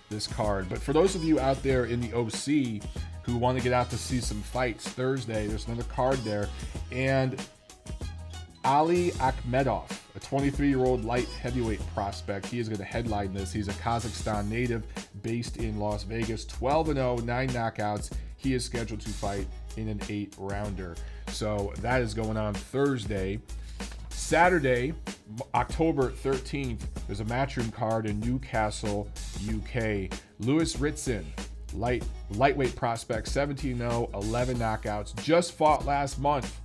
this 0.08 0.26
card. 0.26 0.70
But 0.70 0.78
for 0.78 0.94
those 0.94 1.14
of 1.14 1.22
you 1.22 1.38
out 1.38 1.62
there 1.62 1.84
in 1.84 2.00
the 2.00 2.14
OC 2.14 2.82
who 3.24 3.36
want 3.36 3.58
to 3.58 3.62
get 3.62 3.74
out 3.74 3.90
to 3.90 3.98
see 3.98 4.20
some 4.20 4.40
fights 4.40 4.88
Thursday, 4.88 5.46
there's 5.46 5.66
another 5.66 5.84
card 5.84 6.16
there. 6.18 6.48
And 6.90 7.38
Ali 8.64 9.10
Akhmedov, 9.12 9.90
a 10.14 10.20
23 10.20 10.68
year 10.68 10.80
old 10.80 11.04
light 11.04 11.28
heavyweight 11.40 11.80
prospect. 11.94 12.46
He 12.46 12.58
is 12.58 12.68
going 12.68 12.78
to 12.78 12.84
headline 12.84 13.32
this. 13.32 13.52
He's 13.52 13.68
a 13.68 13.72
Kazakhstan 13.72 14.48
native 14.48 14.84
based 15.22 15.56
in 15.56 15.78
Las 15.78 16.02
Vegas, 16.02 16.44
12 16.44 16.88
0, 16.88 17.16
nine 17.24 17.48
knockouts. 17.50 18.12
he 18.36 18.54
is 18.54 18.64
scheduled 18.64 19.00
to 19.00 19.08
fight 19.10 19.46
in 19.76 19.88
an 19.88 20.00
eight 20.08 20.34
rounder. 20.38 20.94
So 21.28 21.72
that 21.78 22.02
is 22.02 22.12
going 22.14 22.36
on 22.36 22.54
Thursday. 22.54 23.40
Saturday, 24.10 24.94
October 25.54 26.10
13th, 26.10 26.82
there's 27.06 27.20
a 27.20 27.24
matchroom 27.24 27.72
card 27.72 28.06
in 28.06 28.20
Newcastle, 28.20 29.08
UK. 29.48 30.16
Lewis 30.38 30.78
Ritson, 30.78 31.26
light 31.74 32.04
lightweight 32.30 32.76
prospect, 32.76 33.26
17-0, 33.26 34.14
11 34.14 34.56
knockouts, 34.56 35.20
just 35.22 35.52
fought 35.52 35.84
last 35.84 36.18
month, 36.20 36.60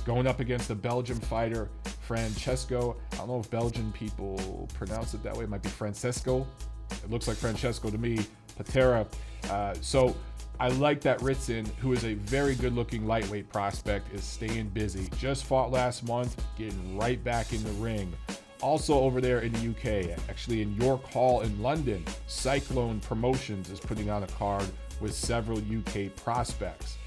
going 0.00 0.26
up 0.26 0.40
against 0.40 0.68
the 0.68 0.74
Belgian 0.74 1.18
fighter 1.20 1.68
Francesco. 2.00 2.96
I 3.12 3.16
don't 3.16 3.28
know 3.28 3.40
if 3.40 3.50
Belgian 3.50 3.92
people 3.92 4.68
pronounce 4.74 5.14
it 5.14 5.22
that 5.22 5.36
way. 5.36 5.44
It 5.44 5.50
might 5.50 5.62
be 5.62 5.68
Francesco. 5.68 6.46
It 6.90 7.10
looks 7.10 7.28
like 7.28 7.36
Francesco 7.36 7.90
to 7.90 7.98
me. 7.98 8.18
Patera. 8.56 9.06
Uh, 9.48 9.74
so 9.80 10.14
I 10.58 10.68
like 10.68 11.00
that 11.02 11.22
Ritson, 11.22 11.64
who 11.80 11.92
is 11.92 12.04
a 12.04 12.14
very 12.14 12.54
good 12.54 12.74
looking 12.74 13.06
lightweight 13.06 13.48
prospect, 13.48 14.12
is 14.14 14.22
staying 14.22 14.68
busy. 14.68 15.08
Just 15.18 15.44
fought 15.44 15.70
last 15.70 16.06
month, 16.06 16.42
getting 16.58 16.98
right 16.98 17.22
back 17.24 17.52
in 17.52 17.64
the 17.64 17.70
ring. 17.72 18.12
Also 18.60 19.00
over 19.00 19.22
there 19.22 19.40
in 19.40 19.52
the 19.52 19.70
UK, 19.70 20.18
actually 20.28 20.60
in 20.60 20.74
York 20.74 21.02
Hall 21.04 21.40
in 21.40 21.62
London, 21.62 22.04
Cyclone 22.26 23.00
Promotions 23.00 23.70
is 23.70 23.80
putting 23.80 24.10
on 24.10 24.22
a 24.22 24.26
card 24.26 24.66
with 25.00 25.14
several 25.14 25.58
UK 25.58 26.14
prospects. 26.16 26.98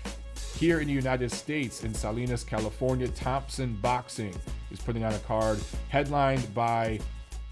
Here 0.59 0.79
in 0.79 0.87
the 0.87 0.93
United 0.93 1.31
States, 1.31 1.83
in 1.83 1.93
Salinas, 1.93 2.43
California, 2.43 3.07
Thompson 3.07 3.77
Boxing 3.81 4.33
is 4.71 4.79
putting 4.79 5.03
on 5.03 5.13
a 5.13 5.19
card 5.19 5.59
headlined 5.89 6.53
by 6.53 6.99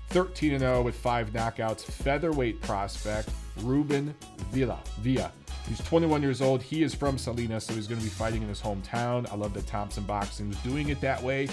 13 0.09 0.59
0 0.59 0.81
with 0.81 0.95
five 0.95 1.31
knockouts, 1.31 1.83
featherweight 1.83 2.61
prospect 2.61 3.29
Ruben 3.61 4.15
Villa. 4.51 4.79
Villa. 4.99 5.31
He's 5.67 5.79
21 5.79 6.21
years 6.21 6.41
old. 6.41 6.61
He 6.61 6.83
is 6.83 6.93
from 6.93 7.17
Salinas, 7.17 7.65
so 7.65 7.73
he's 7.73 7.87
going 7.87 7.99
to 7.99 8.03
be 8.03 8.09
fighting 8.09 8.41
in 8.41 8.49
his 8.49 8.61
hometown. 8.61 9.31
I 9.31 9.35
love 9.35 9.53
that 9.53 9.67
Thompson 9.67 10.03
Boxing 10.03 10.49
is 10.49 10.57
doing 10.57 10.89
it 10.89 10.99
that 11.01 11.21
way. 11.21 11.47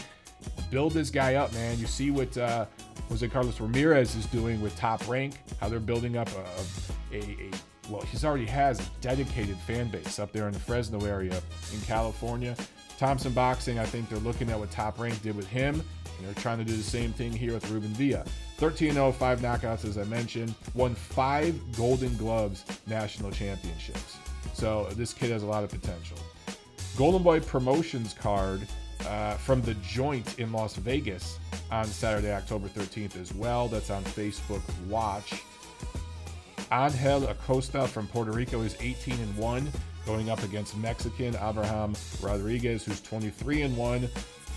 Build 0.70 0.92
this 0.92 1.10
guy 1.10 1.34
up, 1.34 1.52
man. 1.52 1.78
You 1.78 1.86
see 1.86 2.10
what 2.10 2.36
uh, 2.36 2.66
Jose 3.08 3.26
Carlos 3.28 3.60
Ramirez 3.60 4.14
is 4.14 4.26
doing 4.26 4.60
with 4.60 4.76
Top 4.76 5.06
Rank, 5.08 5.34
how 5.60 5.68
they're 5.68 5.80
building 5.80 6.16
up 6.16 6.28
a, 7.12 7.16
a, 7.16 7.20
a 7.20 7.50
well, 7.88 8.02
he's 8.02 8.24
already 8.24 8.46
has 8.46 8.80
a 8.80 8.84
dedicated 9.00 9.56
fan 9.58 9.88
base 9.88 10.18
up 10.18 10.32
there 10.32 10.46
in 10.46 10.52
the 10.52 10.58
Fresno 10.58 11.04
area 11.04 11.40
in 11.72 11.80
California. 11.82 12.56
Thompson 12.98 13.32
Boxing, 13.32 13.78
I 13.78 13.84
think 13.84 14.08
they're 14.08 14.18
looking 14.18 14.50
at 14.50 14.58
what 14.58 14.70
Top 14.70 14.98
Rank 14.98 15.22
did 15.22 15.36
with 15.36 15.46
him, 15.46 15.74
and 15.76 16.26
they're 16.26 16.42
trying 16.42 16.58
to 16.58 16.64
do 16.64 16.76
the 16.76 16.82
same 16.82 17.12
thing 17.12 17.32
here 17.32 17.52
with 17.52 17.68
Ruben 17.70 17.90
Villa. 17.90 18.24
13 18.56 18.92
0, 18.92 19.12
five 19.12 19.40
knockouts, 19.40 19.84
as 19.84 19.96
I 19.98 20.04
mentioned, 20.04 20.54
won 20.74 20.94
five 20.94 21.54
Golden 21.76 22.16
Gloves 22.16 22.64
national 22.88 23.30
championships. 23.30 24.16
So 24.52 24.88
this 24.96 25.12
kid 25.12 25.30
has 25.30 25.44
a 25.44 25.46
lot 25.46 25.62
of 25.62 25.70
potential. 25.70 26.18
Golden 26.96 27.22
Boy 27.22 27.38
Promotions 27.38 28.14
card 28.14 28.66
uh, 29.06 29.34
from 29.34 29.62
the 29.62 29.74
joint 29.74 30.40
in 30.40 30.50
Las 30.50 30.74
Vegas 30.74 31.38
on 31.70 31.84
Saturday, 31.86 32.32
October 32.32 32.66
13th 32.66 33.20
as 33.20 33.32
well. 33.32 33.68
That's 33.68 33.90
on 33.90 34.02
Facebook 34.02 34.62
Watch. 34.88 35.42
Angel 36.70 37.26
Acosta 37.28 37.86
from 37.88 38.06
Puerto 38.08 38.30
Rico 38.30 38.60
is 38.60 38.76
18 38.80 39.14
and 39.14 39.36
1, 39.36 39.68
going 40.04 40.28
up 40.28 40.42
against 40.42 40.76
Mexican 40.76 41.34
Abraham 41.36 41.94
Rodriguez, 42.20 42.84
who's 42.84 43.00
23 43.00 43.62
and 43.62 43.76
1 43.76 44.06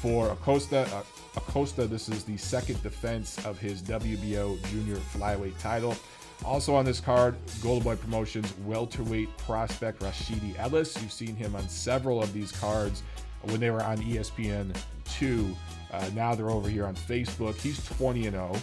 for 0.02 0.30
Acosta. 0.32 0.88
Uh, 0.94 1.04
Acosta, 1.38 1.88
this 1.88 2.10
is 2.10 2.24
the 2.26 2.36
second 2.36 2.82
defense 2.84 3.44
of 3.46 3.58
his 3.60 3.82
WBO 3.82 4.62
junior 4.70 4.98
flyweight 4.98 5.58
title. 5.60 5.96
Also 6.44 6.76
on 6.76 6.84
this 6.84 7.00
card, 7.00 7.36
Golden 7.62 7.84
Boy 7.84 7.96
Promotions 7.96 8.54
welterweight 8.66 9.36
prospect 9.38 10.02
Rashidi 10.02 10.58
Ellis. 10.60 11.02
You've 11.02 11.14
seen 11.14 11.36
him 11.36 11.56
on 11.56 11.70
several 11.70 12.22
of 12.22 12.34
these 12.34 12.52
cards 12.52 13.04
when 13.44 13.60
they 13.60 13.70
were 13.70 13.84
on 13.84 13.98
ESPN 14.00 14.76
2. 15.18 15.56
Uh, 15.92 16.10
now 16.14 16.36
they're 16.36 16.50
over 16.50 16.70
here 16.70 16.86
on 16.86 16.96
Facebook. 16.96 17.56
He's 17.62 17.86
20 17.98 18.28
and 18.28 18.36
0. 18.36 18.56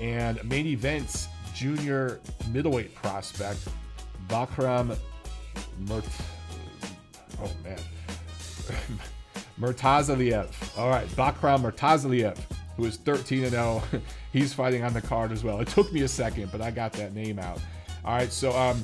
And 0.00 0.42
main 0.48 0.66
events, 0.66 1.28
junior 1.54 2.20
middleweight 2.50 2.94
prospect 2.94 3.68
Bakram 4.28 4.96
Mert. 5.78 6.04
Oh 7.40 7.50
man. 7.64 7.78
Murtazaliev. 9.60 10.48
All 10.78 10.88
right, 10.88 11.06
Bakram 11.08 11.62
Murtazaliev, 11.62 12.38
who 12.76 12.84
is 12.84 12.96
13 12.96 13.44
and 13.44 13.52
0. 13.52 13.82
He's 14.32 14.54
fighting 14.54 14.82
on 14.82 14.92
the 14.92 15.02
card 15.02 15.30
as 15.32 15.44
well. 15.44 15.60
It 15.60 15.68
took 15.68 15.92
me 15.92 16.02
a 16.02 16.08
second, 16.08 16.50
but 16.50 16.60
I 16.60 16.70
got 16.70 16.92
that 16.94 17.14
name 17.14 17.38
out. 17.38 17.60
All 18.04 18.16
right, 18.16 18.32
so 18.32 18.52
um, 18.52 18.82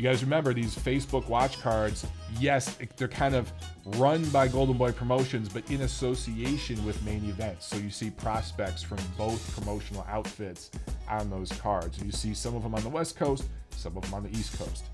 you 0.00 0.08
guys 0.08 0.24
remember 0.24 0.54
these 0.54 0.74
Facebook 0.74 1.28
watch 1.28 1.60
cards? 1.60 2.06
Yes, 2.38 2.78
they're 2.96 3.06
kind 3.06 3.34
of 3.34 3.52
run 3.84 4.24
by 4.30 4.48
Golden 4.48 4.78
Boy 4.78 4.92
Promotions, 4.92 5.46
but 5.46 5.70
in 5.70 5.82
association 5.82 6.82
with 6.86 7.04
main 7.04 7.22
events. 7.28 7.66
So 7.66 7.76
you 7.76 7.90
see 7.90 8.08
prospects 8.08 8.82
from 8.82 8.96
both 9.18 9.54
promotional 9.54 10.06
outfits 10.08 10.70
on 11.06 11.28
those 11.28 11.52
cards. 11.52 12.02
You 12.02 12.12
see 12.12 12.32
some 12.32 12.56
of 12.56 12.62
them 12.62 12.74
on 12.74 12.82
the 12.82 12.88
West 12.88 13.18
Coast, 13.18 13.44
some 13.72 13.94
of 13.94 14.02
them 14.04 14.14
on 14.14 14.22
the 14.22 14.30
East 14.30 14.58
Coast. 14.58 14.84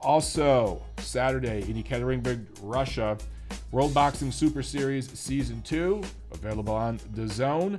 Also, 0.00 0.82
Saturday 0.98 1.60
in 1.70 1.80
Ekaterinburg, 1.80 2.44
Russia, 2.62 3.16
World 3.70 3.94
Boxing 3.94 4.32
Super 4.32 4.64
Series 4.64 5.08
Season 5.16 5.62
2, 5.62 6.02
available 6.32 6.74
on 6.74 6.98
the 7.14 7.28
Zone. 7.28 7.78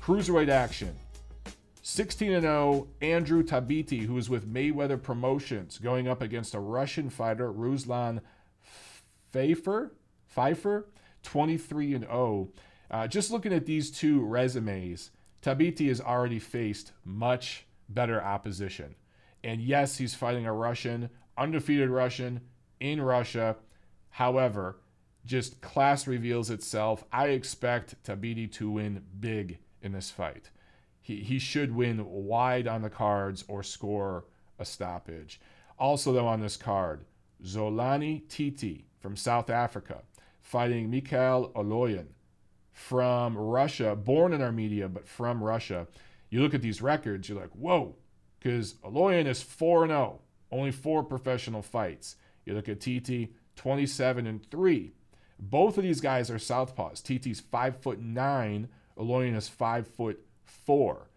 Cruiserweight 0.00 0.50
action. 0.50 0.94
16 1.88 2.40
0, 2.40 2.88
Andrew 3.00 3.44
Tabiti, 3.44 4.06
who 4.06 4.18
is 4.18 4.28
with 4.28 4.52
Mayweather 4.52 5.00
Promotions, 5.00 5.78
going 5.78 6.08
up 6.08 6.20
against 6.20 6.52
a 6.52 6.58
Russian 6.58 7.08
fighter, 7.08 7.52
Ruslan 7.52 8.22
Fayfer. 9.32 9.90
Fayfer, 10.36 10.86
23 11.22 12.00
0. 12.00 12.48
Uh, 12.90 13.06
just 13.06 13.30
looking 13.30 13.52
at 13.52 13.66
these 13.66 13.92
two 13.92 14.20
resumes, 14.20 15.12
Tabiti 15.40 15.86
has 15.86 16.00
already 16.00 16.40
faced 16.40 16.90
much 17.04 17.66
better 17.88 18.20
opposition. 18.20 18.96
And 19.44 19.60
yes, 19.60 19.98
he's 19.98 20.16
fighting 20.16 20.44
a 20.44 20.52
Russian, 20.52 21.08
undefeated 21.38 21.88
Russian 21.88 22.40
in 22.80 23.00
Russia. 23.00 23.54
However, 24.10 24.80
just 25.24 25.60
class 25.60 26.08
reveals 26.08 26.50
itself. 26.50 27.04
I 27.12 27.28
expect 27.28 28.02
Tabiti 28.02 28.50
to 28.54 28.72
win 28.72 29.04
big 29.20 29.58
in 29.80 29.92
this 29.92 30.10
fight. 30.10 30.50
He, 31.06 31.20
he 31.20 31.38
should 31.38 31.72
win 31.72 32.04
wide 32.04 32.66
on 32.66 32.82
the 32.82 32.90
cards 32.90 33.44
or 33.46 33.62
score 33.62 34.24
a 34.58 34.64
stoppage. 34.64 35.40
Also, 35.78 36.12
though, 36.12 36.26
on 36.26 36.40
this 36.40 36.56
card, 36.56 37.04
Zolani 37.44 38.28
Tete 38.28 38.86
from 38.98 39.14
South 39.14 39.48
Africa 39.48 40.02
fighting 40.40 40.90
Mikhail 40.90 41.52
Aloyan 41.54 42.06
from 42.72 43.38
Russia, 43.38 43.94
born 43.94 44.32
in 44.32 44.42
Armenia, 44.42 44.88
but 44.88 45.06
from 45.06 45.44
Russia. 45.44 45.86
You 46.28 46.42
look 46.42 46.54
at 46.54 46.62
these 46.62 46.82
records, 46.82 47.28
you're 47.28 47.40
like, 47.40 47.54
whoa, 47.54 47.94
because 48.40 48.74
Aloyan 48.84 49.26
is 49.26 49.40
4 49.40 49.86
0, 49.86 50.18
only 50.50 50.72
four 50.72 51.04
professional 51.04 51.62
fights. 51.62 52.16
You 52.44 52.54
look 52.54 52.68
at 52.68 52.80
Tete, 52.80 53.32
27 53.54 54.26
and 54.26 54.44
3 54.50 54.92
both 55.38 55.76
of 55.76 55.82
these 55.82 56.00
guys 56.00 56.30
are 56.30 56.36
southpaws. 56.36 57.02
Tete's 57.02 57.40
five 57.40 57.76
foot 57.76 58.00
nine. 58.00 58.68
Aloyan 58.98 59.36
is 59.36 59.48
five 59.48 59.86
foot 59.86 60.25
four. 60.46 61.10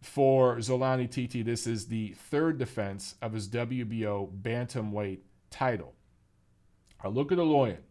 For 0.00 0.56
Zolani 0.56 1.08
Tete, 1.08 1.44
this 1.44 1.66
is 1.66 1.86
the 1.86 2.08
third 2.08 2.58
defense 2.58 3.14
of 3.22 3.32
his 3.32 3.48
WBO 3.48 4.30
bantamweight 4.42 5.20
title. 5.50 5.94
I 7.00 7.08
look 7.08 7.30
at 7.30 7.38
Aloyan 7.38 7.82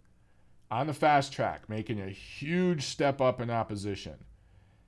on 0.70 0.88
the 0.88 0.94
fast 0.94 1.32
track, 1.32 1.70
making 1.70 2.02
a 2.02 2.10
huge 2.10 2.84
step 2.84 3.22
up 3.22 3.40
in 3.40 3.50
opposition. 3.50 4.16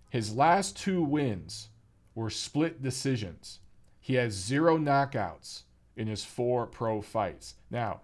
His 0.09 0.35
last 0.35 0.77
two 0.77 1.01
wins 1.03 1.69
were 2.15 2.29
split 2.29 2.81
decisions. 2.81 3.59
He 3.99 4.15
has 4.15 4.33
zero 4.33 4.77
knockouts 4.77 5.63
in 5.95 6.07
his 6.07 6.23
four 6.25 6.65
pro 6.67 7.01
fights. 7.01 7.55
Now, 7.69 8.01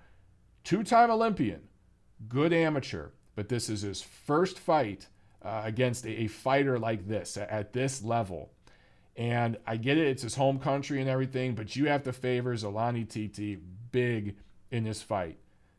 two 0.64 0.84
time 0.84 1.12
Olympian, 1.12 1.68
good 2.28 2.54
amateur, 2.54 3.10
but 3.36 3.50
this 3.50 3.70
is 3.70 3.82
his 3.82 4.02
first 4.02 4.60
fight 4.60 5.08
uh, 5.42 5.62
against 5.64 6.06
a, 6.06 6.24
a, 6.24 6.28
fighter 6.28 6.78
like 6.78 7.08
this 7.08 7.38
at, 7.38 7.50
at 7.50 7.74
this 7.74 8.04
level. 8.04 8.52
And 9.16 9.58
I 9.66 9.78
get 9.78 9.98
it, 9.98 10.08
it's 10.08 10.24
his 10.24 10.36
home 10.36 10.60
country 10.60 11.02
and 11.02 11.10
everything, 11.10 11.56
but 11.56 11.76
you 11.76 11.88
have 11.88 12.04
to 12.04 12.14
favor 12.14 12.54
Zolani 12.56 13.08
Tete 13.08 13.60
big 13.92 14.36
in 14.72 14.84
this 14.84 15.02
fight. 15.02 15.38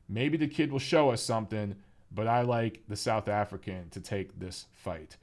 Maybe 0.09 0.37
the 0.37 0.49
kid 0.49 0.73
will 0.73 0.79
show 0.79 1.11
us 1.11 1.23
something, 1.23 1.77
but 2.11 2.27
I 2.27 2.43
like 2.43 2.83
the 2.89 2.97
South 2.97 3.29
African 3.29 3.89
to 3.91 4.01
take 4.01 4.39
this 4.39 4.67
fight. 4.73 5.17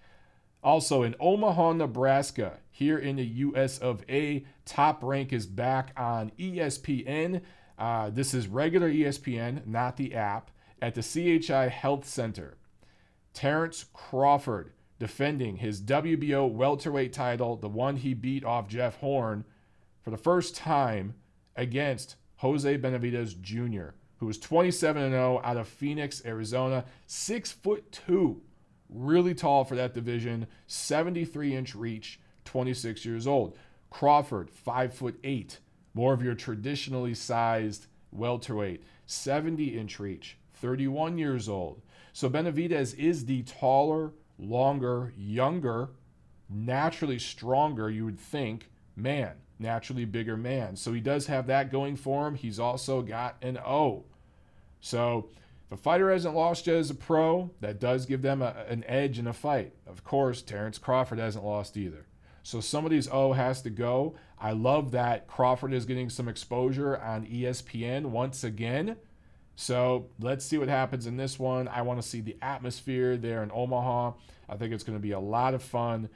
Also 0.64 1.04
in 1.04 1.16
Omaha, 1.20 1.74
Nebraska, 1.74 2.58
here 2.72 2.98
in 2.98 3.18
the 3.18 3.26
US 3.26 3.78
of 3.78 4.04
A, 4.10 4.46
Top 4.66 5.04
Rank 5.04 5.34
is 5.34 5.46
back 5.46 5.92
on 5.98 6.32
ESPN. 6.40 7.42
Uh, 7.78 8.10
this 8.10 8.34
is 8.34 8.48
regular 8.48 8.90
ESPN, 8.90 9.66
not 9.68 9.98
the 9.98 10.16
app 10.16 10.52
at 10.82 10.96
the 10.96 11.02
CHI 11.02 11.68
Health 11.68 12.06
Center. 12.06 12.57
Terrence 13.34 13.86
Crawford 13.94 14.72
defending 15.00 15.58
his 15.58 15.82
WBO 15.82 16.52
welterweight 16.52 17.14
title, 17.14 17.56
the 17.56 17.70
one 17.70 17.98
he 17.98 18.14
beat 18.14 18.44
off 18.44 18.68
Jeff 18.68 18.98
Horn 18.98 19.46
for 20.02 20.10
the 20.10 20.18
first 20.18 20.56
time 20.56 21.14
against 21.56 22.16
Jose 22.38 22.78
Benavidez 22.78 23.40
Jr., 23.42 23.90
who 24.18 24.30
is 24.30 24.40
27 24.40 25.12
0 25.12 25.42
out 25.44 25.58
of 25.58 25.68
Phoenix, 25.68 26.24
Arizona, 26.26 26.86
six 27.06 27.52
foot 27.52 27.92
two, 27.92 28.42
really 28.90 29.36
tall 29.36 29.64
for 29.64 29.76
that 29.76 29.94
division, 29.94 30.48
73 30.68 31.56
inch 31.56 31.76
reach, 31.76 32.20
26 32.46 33.06
years 33.06 33.28
old. 33.28 33.58
Crawford, 33.90 34.50
five 34.50 34.94
foot 34.94 35.20
eight, 35.24 35.60
more 35.94 36.14
of 36.14 36.24
your 36.24 36.36
traditionally 36.36 37.14
sized 37.14 37.88
welterweight, 38.12 38.84
70 39.06 39.78
inch 39.78 40.00
reach, 40.00 40.38
31 40.56 41.18
years 41.18 41.48
old. 41.48 41.82
So 42.18 42.32
Benavidez 42.32 42.98
is 42.98 43.26
the 43.26 43.44
taller, 43.44 44.12
longer, 44.40 45.14
younger, 45.16 45.90
naturally 46.50 47.20
stronger, 47.20 47.92
you 47.92 48.06
would 48.06 48.20
think, 48.20 48.72
man, 48.96 49.34
naturally 49.60 50.04
bigger 50.04 50.36
man. 50.36 50.76
So 50.78 50.94
he 50.94 51.00
does 51.00 51.28
have 51.28 51.46
that 51.46 51.72
going 51.72 51.96
for 51.96 52.28
him. 52.28 52.34
He's 52.34 52.60
also 52.60 53.04
got 53.04 53.36
an 53.44 53.60
O. 53.60 54.06
So 54.82 55.30
if 55.68 55.78
a 55.78 55.80
fighter 55.80 56.12
hasn't 56.12 56.34
lost 56.34 56.66
yet 56.66 56.78
as 56.78 56.90
a 56.90 56.96
pro, 56.96 57.52
that 57.62 57.80
does 57.80 58.08
give 58.08 58.24
them 58.24 58.42
a, 58.42 58.66
an 58.68 58.84
edge 58.86 59.20
in 59.20 59.28
a 59.28 59.32
fight. 59.32 59.74
Of 59.86 60.04
course, 60.04 60.42
Terrence 60.42 60.80
Crawford 60.80 61.20
hasn't 61.20 61.46
lost 61.46 61.78
either. 61.78 62.08
So 62.42 62.62
somebody's 62.62 63.08
O 63.10 63.34
has 63.34 63.62
to 63.62 63.70
go. 63.70 64.16
I 64.40 64.54
love 64.54 64.90
that 64.90 65.28
Crawford 65.28 65.72
is 65.72 65.86
getting 65.86 66.10
some 66.10 66.28
exposure 66.28 66.98
on 66.98 67.28
ESPN 67.28 68.08
once 68.08 68.44
again. 68.44 68.96
So 69.60 70.06
let's 70.20 70.46
see 70.46 70.60
what 70.60 70.70
happens 70.70 71.08
in 71.08 71.18
this 71.18 71.40
one. 71.40 71.68
I 71.68 71.82
want 71.82 72.00
to 72.00 72.08
see 72.08 72.22
the 72.22 72.38
atmosphere 72.44 73.18
there 73.18 73.42
in 73.42 73.52
Omaha. 73.52 74.14
I 74.48 74.56
think 74.56 74.72
it's 74.72 74.84
going 74.84 74.98
to 74.98 75.02
be 75.02 75.14
a 75.14 75.20
lot 75.20 75.56
of 75.56 75.64
fun. 75.64 76.10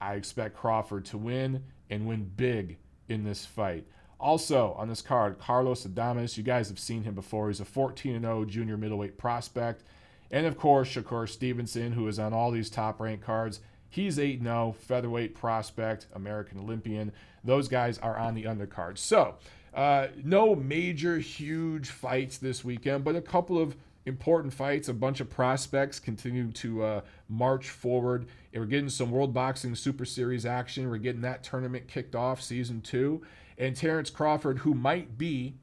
I 0.00 0.14
expect 0.14 0.56
Crawford 0.56 1.04
to 1.06 1.16
win 1.16 1.62
and 1.88 2.08
win 2.08 2.28
big 2.36 2.76
in 3.08 3.22
this 3.22 3.46
fight. 3.46 3.86
Also 4.18 4.74
on 4.76 4.88
this 4.88 5.00
card, 5.00 5.38
Carlos 5.38 5.86
Adames. 5.86 6.36
You 6.36 6.42
guys 6.42 6.68
have 6.68 6.80
seen 6.80 7.04
him 7.04 7.14
before. 7.14 7.46
He's 7.46 7.60
a 7.60 7.64
14 7.64 8.20
0 8.20 8.44
junior 8.46 8.76
middleweight 8.76 9.16
prospect. 9.16 9.84
And 10.32 10.44
of 10.44 10.58
course, 10.58 10.88
Shakur 10.88 11.28
Stevenson, 11.28 11.92
who 11.92 12.08
is 12.08 12.18
on 12.18 12.32
all 12.32 12.50
these 12.50 12.68
top 12.68 12.98
ranked 12.98 13.24
cards. 13.24 13.60
He's 13.88 14.18
8 14.18 14.42
0, 14.42 14.74
featherweight 14.76 15.36
prospect, 15.36 16.08
American 16.14 16.58
Olympian. 16.58 17.12
Those 17.44 17.68
guys 17.68 17.96
are 17.98 18.18
on 18.18 18.34
the 18.34 18.42
undercard. 18.42 18.98
So, 18.98 19.36
uh, 19.78 20.08
no 20.24 20.56
major, 20.56 21.18
huge 21.18 21.90
fights 21.90 22.38
this 22.38 22.64
weekend, 22.64 23.04
but 23.04 23.14
a 23.14 23.20
couple 23.20 23.62
of 23.62 23.76
important 24.06 24.52
fights. 24.52 24.88
A 24.88 24.92
bunch 24.92 25.20
of 25.20 25.30
prospects 25.30 26.00
continue 26.00 26.50
to 26.50 26.82
uh, 26.82 27.00
march 27.28 27.70
forward. 27.70 28.26
And 28.52 28.60
we're 28.60 28.66
getting 28.66 28.88
some 28.88 29.12
World 29.12 29.32
Boxing 29.32 29.76
Super 29.76 30.04
Series 30.04 30.44
action. 30.44 30.90
We're 30.90 30.96
getting 30.96 31.20
that 31.20 31.44
tournament 31.44 31.86
kicked 31.86 32.16
off, 32.16 32.42
season 32.42 32.80
two. 32.80 33.22
And 33.56 33.76
Terrence 33.76 34.10
Crawford, 34.10 34.58
who 34.58 34.74
might 34.74 35.16
be 35.16 35.54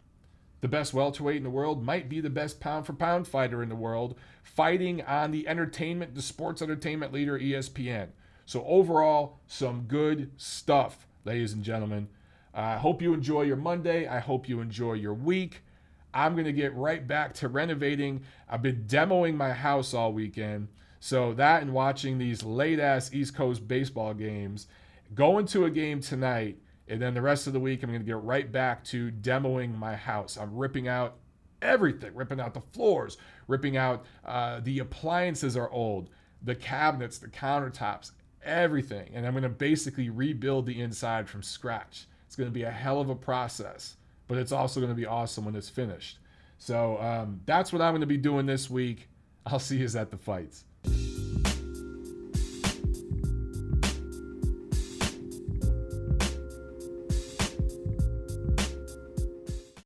the 0.61 0.69
best 0.69 0.93
welterweight 0.93 1.35
in 1.35 1.43
the 1.43 1.49
world, 1.49 1.83
might 1.83 2.07
be 2.07 2.21
the 2.21 2.29
best 2.29 2.61
pound 2.61 2.85
for 2.85 2.93
pound 2.93 3.27
fighter 3.27 3.61
in 3.61 3.67
the 3.67 3.75
world, 3.75 4.15
fighting 4.43 5.01
on 5.01 5.31
the 5.31 5.45
entertainment, 5.45 6.15
the 6.15 6.21
sports 6.21 6.61
entertainment 6.61 7.11
leader 7.11 7.37
ESPN. 7.37 8.07
So 8.45 8.63
overall, 8.63 9.39
some 9.45 9.81
good 9.89 10.31
stuff, 10.37 11.05
ladies 11.25 11.51
and 11.51 11.65
gentlemen. 11.65 12.07
I 12.55 12.75
uh, 12.75 12.77
hope 12.79 13.01
you 13.01 13.13
enjoy 13.13 13.41
your 13.41 13.57
Monday. 13.57 14.07
I 14.07 14.19
hope 14.19 14.47
you 14.47 14.61
enjoy 14.61 14.93
your 14.93 15.13
week. 15.13 15.61
I'm 16.13 16.35
going 16.35 16.45
to 16.45 16.53
get 16.53 16.73
right 16.73 17.05
back 17.05 17.33
to 17.35 17.49
renovating. 17.49 18.21
I've 18.49 18.61
been 18.61 18.85
demoing 18.87 19.35
my 19.35 19.51
house 19.51 19.93
all 19.93 20.13
weekend. 20.13 20.69
So 21.01 21.33
that 21.33 21.61
and 21.61 21.73
watching 21.73 22.17
these 22.17 22.43
late 22.43 22.79
ass 22.79 23.13
East 23.13 23.35
Coast 23.35 23.67
baseball 23.67 24.13
games, 24.13 24.67
going 25.13 25.45
to 25.47 25.65
a 25.65 25.69
game 25.69 25.99
tonight, 25.99 26.57
and 26.87 27.01
then 27.01 27.13
the 27.13 27.21
rest 27.21 27.45
of 27.45 27.51
the 27.51 27.59
week 27.59 27.83
I'm 27.83 27.89
going 27.89 28.01
to 28.01 28.05
get 28.05 28.23
right 28.23 28.49
back 28.49 28.85
to 28.85 29.11
demoing 29.11 29.77
my 29.77 29.95
house. 29.95 30.37
I'm 30.37 30.55
ripping 30.55 30.87
out 30.87 31.17
everything, 31.61 32.15
ripping 32.15 32.39
out 32.39 32.53
the 32.53 32.61
floors, 32.61 33.17
ripping 33.49 33.75
out 33.75 34.05
uh, 34.23 34.61
the 34.61 34.79
appliances 34.79 35.57
are 35.57 35.69
old, 35.69 36.09
the 36.41 36.55
cabinets, 36.55 37.17
the 37.17 37.27
countertops, 37.27 38.11
everything. 38.43 39.09
And 39.13 39.27
I'm 39.27 39.33
going 39.33 39.43
to 39.43 39.49
basically 39.49 40.09
rebuild 40.09 40.65
the 40.65 40.79
inside 40.79 41.27
from 41.27 41.43
scratch. 41.43 42.07
It's 42.35 42.39
going 42.41 42.49
to 42.49 42.53
be 42.53 42.63
a 42.63 42.69
hell 42.69 42.99
of 42.99 43.09
a 43.09 43.15
process, 43.15 43.95
but 44.27 44.37
it's 44.37 44.51
also 44.51 44.81
going 44.81 44.91
to 44.91 44.95
be 44.95 45.05
awesome 45.05 45.45
when 45.45 45.55
it's 45.55 45.69
finished. 45.69 46.19
So 46.57 46.99
um, 46.99 47.39
that's 47.45 47.71
what 47.71 47.81
I'm 47.81 47.93
going 47.93 48.01
to 48.01 48.07
be 48.07 48.17
doing 48.17 48.45
this 48.45 48.69
week. 48.69 49.07
I'll 49.45 49.57
see 49.57 49.77
you 49.77 49.85
at 49.97 50.11
the 50.11 50.17
fights. 50.17 50.65